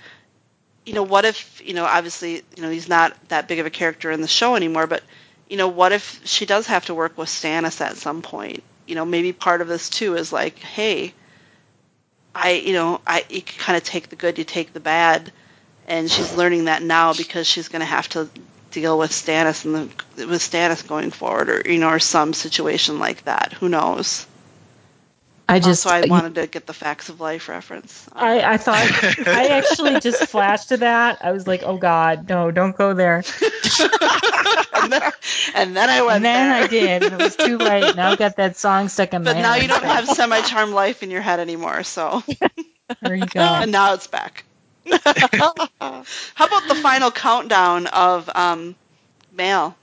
you 0.86 0.94
know, 0.94 1.04
what 1.04 1.26
if 1.26 1.62
you 1.66 1.74
know, 1.74 1.86
obviously, 1.86 2.44
you 2.56 2.64
know, 2.64 2.70
he's 2.70 2.90
not 2.90 3.16
that 3.30 3.48
big 3.48 3.60
of 3.60 3.66
a 3.66 3.70
character 3.70 4.12
in 4.12 4.22
the 4.22 4.28
show 4.28 4.56
anymore, 4.56 4.88
but 4.88 5.04
you 5.50 5.58
know, 5.58 5.68
what 5.68 5.92
if 5.92 6.22
she 6.26 6.46
does 6.46 6.68
have 6.68 6.86
to 6.86 6.96
work 6.96 7.18
with 7.18 7.30
Stannis 7.30 7.82
at 7.82 7.98
some 7.98 8.22
point? 8.22 8.64
You 8.86 8.96
know, 8.96 9.06
maybe 9.06 9.34
part 9.34 9.62
of 9.62 9.68
this 9.68 9.90
too 9.90 10.16
is 10.16 10.32
like, 10.34 10.58
hey, 10.60 11.14
I, 12.34 12.52
you 12.52 12.74
know, 12.74 13.02
I 13.06 13.26
you 13.30 13.42
kind 13.42 13.78
of 13.78 13.84
take 13.84 14.10
the 14.10 14.16
good, 14.16 14.38
you 14.38 14.44
take 14.44 14.74
the 14.74 14.80
bad, 14.80 15.32
and 15.88 16.10
she's 16.10 16.36
learning 16.36 16.66
that 16.66 16.84
now 16.84 17.14
because 17.14 17.48
she's 17.48 17.70
going 17.70 17.80
to 17.80 17.86
have 17.86 18.10
to 18.10 18.30
deal 18.72 18.98
with 18.98 19.12
Stannis 19.12 19.66
and 19.66 19.94
the 20.16 20.28
with 20.28 20.42
Stannis 20.42 20.86
going 20.86 21.12
forward, 21.12 21.50
or 21.50 21.62
you 21.66 21.80
know, 21.80 21.90
or 21.90 22.00
some 22.00 22.34
situation 22.34 23.00
like 23.00 23.24
that. 23.24 23.54
Who 23.54 23.70
knows? 23.70 24.28
I 25.48 25.60
just 25.60 25.86
also, 25.86 25.90
I 25.90 26.02
wanted 26.08 26.36
to 26.36 26.48
get 26.48 26.66
the 26.66 26.74
facts 26.74 27.10
of 27.10 27.20
life 27.22 27.50
reference. 27.50 28.08
I, 28.14 28.42
I 28.42 28.58
thought 28.58 28.78
I 29.28 29.48
actually 29.50 30.00
just 30.00 30.26
flashed 30.28 30.70
to 30.70 30.78
that. 30.78 31.20
I 31.24 31.32
was 31.32 31.46
like, 31.48 31.62
"Oh 31.64 31.78
God, 31.78 32.28
no! 32.30 32.50
Don't 32.52 32.76
go 32.76 32.94
there." 32.94 33.18
and, 34.74 34.92
then, 34.92 35.12
and 35.56 35.76
then 35.78 35.90
I 35.90 36.02
went 36.02 36.16
And 36.18 36.26
then 36.26 36.50
there. 36.50 36.64
I 36.64 36.68
did. 36.68 37.04
and 37.04 37.14
It 37.14 37.24
was 37.24 37.36
too 37.36 37.58
late. 37.58 37.96
Now 37.96 38.12
I've 38.12 38.18
got 38.18 38.38
that 38.38 38.58
song 38.58 38.90
stuck 38.90 39.14
in 39.14 39.24
my 39.24 39.34
head. 39.34 39.38
But 39.38 39.42
now 39.42 39.56
you 39.56 39.68
don't 39.68 39.84
have 39.84 40.08
semi-charm 40.08 40.72
life 40.72 41.04
in 41.04 41.12
your 41.12 41.22
head 41.22 41.40
anymore. 41.40 41.84
So, 41.84 42.24
There 43.02 43.16
you 43.16 43.26
go. 43.26 43.42
and 43.42 43.72
now 43.72 43.94
it's 43.94 44.08
back. 44.08 44.46
How 44.92 45.54
about 45.54 46.68
the 46.68 46.76
final 46.82 47.12
countdown 47.12 47.88
of 47.88 48.30
um, 48.36 48.76
mail? 49.32 49.76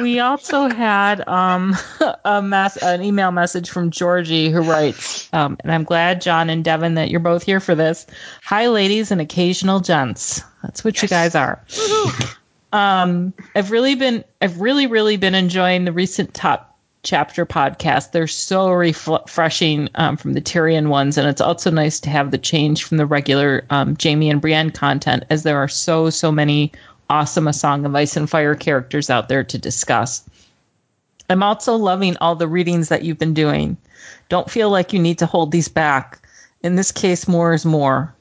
We 0.00 0.20
also 0.20 0.68
had 0.68 1.26
um, 1.28 1.76
a 2.24 2.42
mess, 2.42 2.76
an 2.76 3.02
email 3.02 3.30
message 3.30 3.70
from 3.70 3.90
Georgie 3.90 4.50
who 4.50 4.62
writes, 4.62 5.28
um, 5.32 5.56
and 5.60 5.70
I'm 5.70 5.84
glad 5.84 6.20
John 6.20 6.50
and 6.50 6.64
Devin 6.64 6.94
that 6.94 7.10
you're 7.10 7.20
both 7.20 7.42
here 7.42 7.60
for 7.60 7.74
this. 7.74 8.06
Hi, 8.44 8.68
ladies 8.68 9.10
and 9.10 9.20
occasional 9.20 9.80
gents. 9.80 10.42
That's 10.62 10.84
what 10.84 11.00
you 11.02 11.08
guys 11.08 11.34
are. 11.34 11.62
um, 12.72 13.32
I've 13.54 13.70
really 13.70 13.94
been, 13.94 14.24
I've 14.40 14.60
really, 14.60 14.86
really 14.86 15.16
been 15.16 15.34
enjoying 15.34 15.84
the 15.84 15.92
recent 15.92 16.34
top 16.34 16.76
chapter 17.02 17.44
podcast. 17.46 18.10
They're 18.12 18.26
so 18.26 18.70
refreshing 18.72 19.90
um, 19.94 20.16
from 20.16 20.32
the 20.32 20.40
Tyrion 20.40 20.88
ones, 20.88 21.18
and 21.18 21.28
it's 21.28 21.40
also 21.40 21.70
nice 21.70 22.00
to 22.00 22.10
have 22.10 22.30
the 22.30 22.38
change 22.38 22.84
from 22.84 22.96
the 22.96 23.06
regular 23.06 23.64
um, 23.70 23.96
Jaime 24.02 24.30
and 24.30 24.40
Brienne 24.40 24.70
content, 24.70 25.24
as 25.30 25.42
there 25.42 25.58
are 25.58 25.68
so, 25.68 26.10
so 26.10 26.32
many 26.32 26.72
awesome 27.08 27.48
A 27.48 27.52
Song 27.52 27.84
of 27.84 27.94
Ice 27.94 28.16
and 28.16 28.28
Fire 28.28 28.54
characters 28.54 29.10
out 29.10 29.28
there 29.28 29.44
to 29.44 29.58
discuss. 29.58 30.24
I'm 31.28 31.42
also 31.42 31.76
loving 31.76 32.16
all 32.18 32.36
the 32.36 32.48
readings 32.48 32.88
that 32.88 33.02
you've 33.02 33.18
been 33.18 33.34
doing. 33.34 33.76
Don't 34.28 34.50
feel 34.50 34.70
like 34.70 34.92
you 34.92 34.98
need 34.98 35.18
to 35.18 35.26
hold 35.26 35.52
these 35.52 35.68
back. 35.68 36.26
In 36.62 36.76
this 36.76 36.92
case, 36.92 37.28
more 37.28 37.52
is 37.54 37.64
more. 37.64 38.14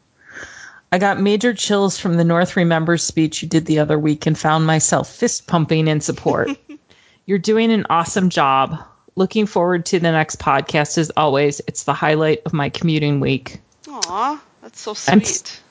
I 0.92 1.00
got 1.00 1.20
major 1.20 1.54
chills 1.54 1.98
from 1.98 2.18
the 2.18 2.24
North 2.24 2.56
Remembers 2.56 3.04
speech 3.04 3.42
you 3.42 3.50
did 3.50 3.66
the 3.66 3.80
other 3.80 3.98
week 3.98 4.26
and 4.26 4.38
found 4.38 4.68
myself 4.68 5.10
fist 5.10 5.48
pumping 5.48 5.88
in 5.88 6.02
support. 6.02 6.52
You're 7.26 7.40
doing 7.40 7.72
an 7.72 7.88
awesome 7.90 8.30
job. 8.30 8.78
Looking 9.16 9.46
forward 9.46 9.86
to 9.88 10.00
the 10.00 10.12
next 10.12 10.40
podcast 10.40 10.98
as 10.98 11.12
always. 11.18 11.62
It's 11.68 11.84
the 11.84 11.94
highlight 11.94 12.44
of 12.46 12.54
my 12.54 12.70
commuting 12.70 13.20
week. 13.20 13.60
Aw, 13.90 14.44
that's 14.62 14.82
so 14.82 14.94
sweet. 14.94 15.62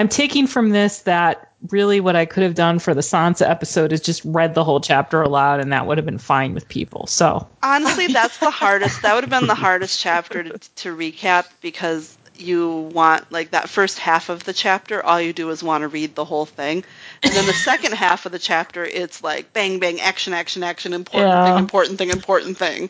I'm 0.00 0.08
taking 0.08 0.46
from 0.46 0.70
this 0.70 1.00
that 1.00 1.50
really 1.68 2.00
what 2.00 2.16
I 2.16 2.24
could 2.24 2.42
have 2.42 2.54
done 2.54 2.78
for 2.78 2.94
the 2.94 3.02
Sansa 3.02 3.46
episode 3.46 3.92
is 3.92 4.00
just 4.00 4.22
read 4.24 4.54
the 4.54 4.64
whole 4.64 4.80
chapter 4.80 5.20
aloud, 5.20 5.60
and 5.60 5.74
that 5.74 5.86
would 5.86 5.98
have 5.98 6.06
been 6.06 6.16
fine 6.16 6.54
with 6.54 6.66
people. 6.68 7.06
So 7.06 7.46
Honestly, 7.62 8.06
that's 8.06 8.38
the 8.38 8.50
hardest. 8.50 9.02
That 9.02 9.14
would 9.14 9.24
have 9.24 9.30
been 9.30 9.46
the 9.46 9.54
hardest 9.54 10.00
chapter 10.00 10.42
to, 10.42 10.58
to 10.76 10.96
recap 10.96 11.48
because 11.60 12.16
you 12.38 12.90
want 12.94 13.30
like 13.30 13.50
that 13.50 13.68
first 13.68 13.98
half 13.98 14.30
of 14.30 14.42
the 14.44 14.54
chapter. 14.54 15.04
All 15.04 15.20
you 15.20 15.34
do 15.34 15.50
is 15.50 15.62
want 15.62 15.82
to 15.82 15.88
read 15.88 16.14
the 16.14 16.24
whole 16.24 16.46
thing, 16.46 16.82
and 17.22 17.34
then 17.34 17.44
the 17.44 17.52
second 17.52 17.92
half 17.92 18.24
of 18.24 18.32
the 18.32 18.38
chapter, 18.38 18.82
it's 18.82 19.22
like 19.22 19.52
bang 19.52 19.80
bang 19.80 20.00
action 20.00 20.32
action 20.32 20.62
action 20.62 20.94
important 20.94 21.34
Yeah. 21.34 21.44
thing 21.44 21.58
important 21.58 21.98
thing 21.98 22.08
important 22.08 22.56
thing. 22.56 22.88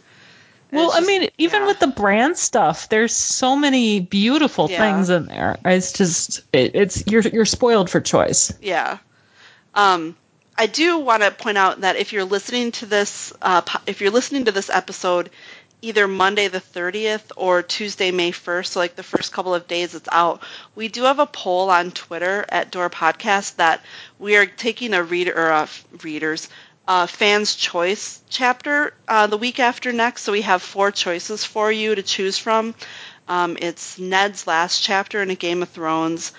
Well, 0.73 0.93
it's 0.93 0.97
I 0.97 1.01
mean, 1.01 1.31
even 1.39 1.63
yeah. 1.63 1.67
with 1.67 1.81
the 1.81 1.87
Bran 1.89 2.35
stuff, 2.35 2.89
there's 2.89 3.15
so 3.15 3.57
many 3.57 4.01
beautiful 4.01 4.71
Yeah. 4.71 4.79
things 4.79 5.11
in 5.11 5.27
there. 5.27 5.57
It's 5.65 5.93
just 5.93 6.43
it, 6.53 6.75
it's 6.75 7.07
you're 7.07 7.23
you're 7.23 7.45
spoiled 7.45 7.91
for 7.91 8.01
choice. 8.01 8.53
Yeah. 8.61 8.99
Um, 9.75 10.17
I 10.57 10.67
do 10.67 10.99
want 10.99 11.23
to 11.23 11.31
point 11.31 11.59
out 11.59 11.81
that 11.83 11.97
if 11.97 12.13
you're 12.13 12.25
listening 12.25 12.73
to 12.73 12.87
this, 12.87 13.33
uh, 13.41 13.63
if 13.87 14.01
you're 14.01 14.11
listening 14.11 14.45
to 14.47 14.53
this 14.53 14.69
episode, 14.69 15.31
either 15.83 16.07
Monday 16.07 16.49
the 16.49 16.61
30th 16.61 17.33
or 17.37 17.63
Tuesday 17.63 18.11
May 18.11 18.33
1st, 18.33 18.67
so 18.67 18.81
like 18.81 18.97
the 18.97 19.03
first 19.03 19.33
couple 19.33 19.55
of 19.55 19.67
days 19.67 19.95
it's 19.95 20.09
out, 20.13 20.43
we 20.75 20.89
do 20.89 21.05
have 21.05 21.19
a 21.19 21.27
poll 21.27 21.71
on 21.71 21.91
Twitter 21.91 22.45
at 22.49 22.71
Door 22.71 22.91
Podcast 22.91 23.57
that 23.57 23.83
we 24.19 24.37
are 24.37 24.45
taking 24.45 24.93
a 24.93 25.03
reader 25.03 25.33
or 25.35 25.67
readers. 26.03 26.49
Uh, 26.91 27.07
fans 27.07 27.55
choice 27.55 28.21
chapter 28.31 28.93
uh, 29.09 29.29
the 29.29 29.39
week 29.39 29.61
after 29.61 29.93
next, 29.93 30.23
so 30.23 30.33
we 30.33 30.43
have 30.43 30.63
four 30.63 30.91
choices 30.91 31.45
for 31.45 31.71
you 31.71 31.95
to 31.95 32.03
choose 32.03 32.37
from. 32.39 32.75
Um, 33.29 33.57
it's 33.61 33.99
Ned's 33.99 34.47
last 34.49 34.83
chapter 34.83 35.23
in 35.23 35.31
A 35.31 35.37
Game 35.37 35.63
of 35.63 35.69
Thrones, 35.69 36.33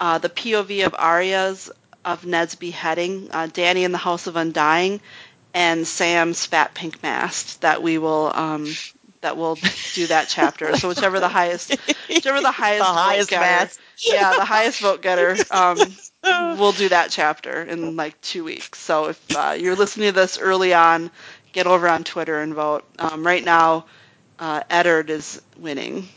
uh, 0.00 0.18
the 0.18 0.28
POV 0.30 0.86
of 0.86 0.94
Arya's 0.98 1.70
of 2.04 2.26
Ned's 2.26 2.56
beheading, 2.56 3.28
uh, 3.32 3.46
Dany 3.46 3.84
in 3.84 3.92
the 3.92 3.98
House 3.98 4.26
of 4.26 4.36
Undying, 4.36 5.00
and 5.54 5.86
Sam's 5.86 6.44
fat 6.44 6.74
pink 6.74 7.02
mast. 7.02 7.60
That 7.62 7.82
we 7.82 7.98
will 7.98 8.32
um, 8.34 8.66
that 9.20 9.36
will 9.36 9.58
do 9.94 10.06
that 10.08 10.28
chapter. 10.28 10.74
So 10.74 10.88
whichever 10.88 11.20
the 11.20 11.28
highest, 11.28 11.76
whichever 12.08 12.40
the 12.40 12.50
highest, 12.52 12.80
The 12.80 12.94
vote 12.94 12.98
highest 13.00 13.30
getter, 13.30 13.70
yeah, 14.04 14.34
the 14.34 14.44
highest 14.44 14.80
vote 14.80 15.02
getter. 15.02 15.36
Um, 15.50 15.78
we'll 16.58 16.72
do 16.72 16.88
that 16.88 17.10
chapter 17.10 17.62
in 17.62 17.96
like 17.96 18.20
two 18.20 18.44
weeks. 18.44 18.78
So 18.78 19.06
if 19.06 19.36
uh, 19.36 19.56
you're 19.58 19.76
listening 19.76 20.08
to 20.08 20.12
this 20.12 20.38
early 20.38 20.72
on, 20.74 21.10
get 21.52 21.66
over 21.66 21.88
on 21.88 22.04
Twitter 22.04 22.40
and 22.40 22.54
vote. 22.54 22.84
Um, 22.98 23.26
right 23.26 23.44
now, 23.44 23.86
uh, 24.38 24.62
Eddard 24.70 25.10
is 25.10 25.40
winning. 25.58 26.08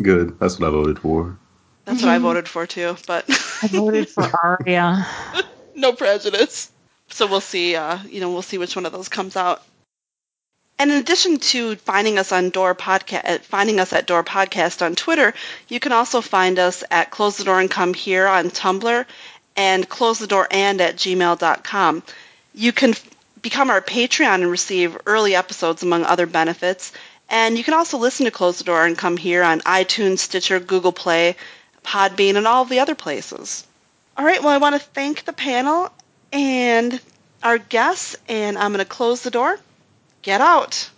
Good. 0.00 0.38
That's 0.38 0.58
what 0.58 0.68
I 0.68 0.70
voted 0.70 0.98
for. 0.98 1.38
That's 1.84 2.02
what 2.02 2.10
I 2.10 2.18
voted 2.18 2.48
for 2.48 2.66
too, 2.66 2.96
but 3.06 3.24
I 3.62 3.68
voted 3.68 4.08
for 4.08 4.30
Arya. 4.42 5.06
no 5.74 5.92
prejudice. 5.92 6.70
So 7.10 7.26
we'll 7.26 7.40
see. 7.40 7.76
Uh, 7.76 7.98
you 8.08 8.20
know, 8.20 8.30
we'll 8.30 8.42
see 8.42 8.58
which 8.58 8.74
one 8.74 8.86
of 8.86 8.92
those 8.92 9.08
comes 9.08 9.36
out. 9.36 9.62
And 10.78 10.90
in 10.90 10.96
addition 10.96 11.38
to 11.38 11.76
finding 11.76 12.18
us 12.18 12.32
on 12.32 12.50
Door 12.50 12.74
Podcast, 12.74 13.42
finding 13.42 13.78
us 13.78 13.92
at 13.92 14.06
Door 14.06 14.24
Podcast 14.24 14.84
on 14.84 14.96
Twitter, 14.96 15.32
you 15.68 15.78
can 15.78 15.92
also 15.92 16.20
find 16.20 16.58
us 16.58 16.82
at 16.90 17.12
Close 17.12 17.36
the 17.36 17.44
Door 17.44 17.60
and 17.60 17.70
Come 17.70 17.94
Here 17.94 18.26
on 18.26 18.50
Tumblr, 18.50 19.06
and 19.56 19.88
Close 19.88 20.18
the 20.18 20.26
Door 20.26 20.48
and 20.50 20.80
at 20.80 20.96
gmail.com. 20.96 22.02
You 22.54 22.72
can 22.72 22.94
become 23.40 23.70
our 23.70 23.80
Patreon 23.80 24.34
and 24.36 24.50
receive 24.50 24.96
early 25.06 25.34
episodes 25.34 25.82
among 25.82 26.04
other 26.04 26.26
benefits. 26.26 26.92
And 27.28 27.56
you 27.56 27.64
can 27.64 27.74
also 27.74 27.98
listen 27.98 28.24
to 28.24 28.30
Close 28.30 28.58
the 28.58 28.64
Door 28.64 28.86
and 28.86 28.98
Come 28.98 29.16
Here 29.16 29.42
on 29.42 29.60
iTunes, 29.60 30.18
Stitcher, 30.18 30.60
Google 30.60 30.92
Play, 30.92 31.36
Podbean, 31.84 32.36
and 32.36 32.46
all 32.46 32.62
of 32.62 32.68
the 32.68 32.80
other 32.80 32.94
places. 32.94 33.66
All 34.16 34.24
right, 34.24 34.42
well, 34.42 34.52
I 34.52 34.58
want 34.58 34.74
to 34.74 34.78
thank 34.78 35.24
the 35.24 35.32
panel 35.32 35.90
and 36.32 37.00
our 37.42 37.58
guests, 37.58 38.16
and 38.28 38.56
I'm 38.56 38.72
going 38.72 38.84
to 38.84 38.88
close 38.88 39.22
the 39.22 39.30
door. 39.30 39.58
Get 40.22 40.40
out. 40.40 40.90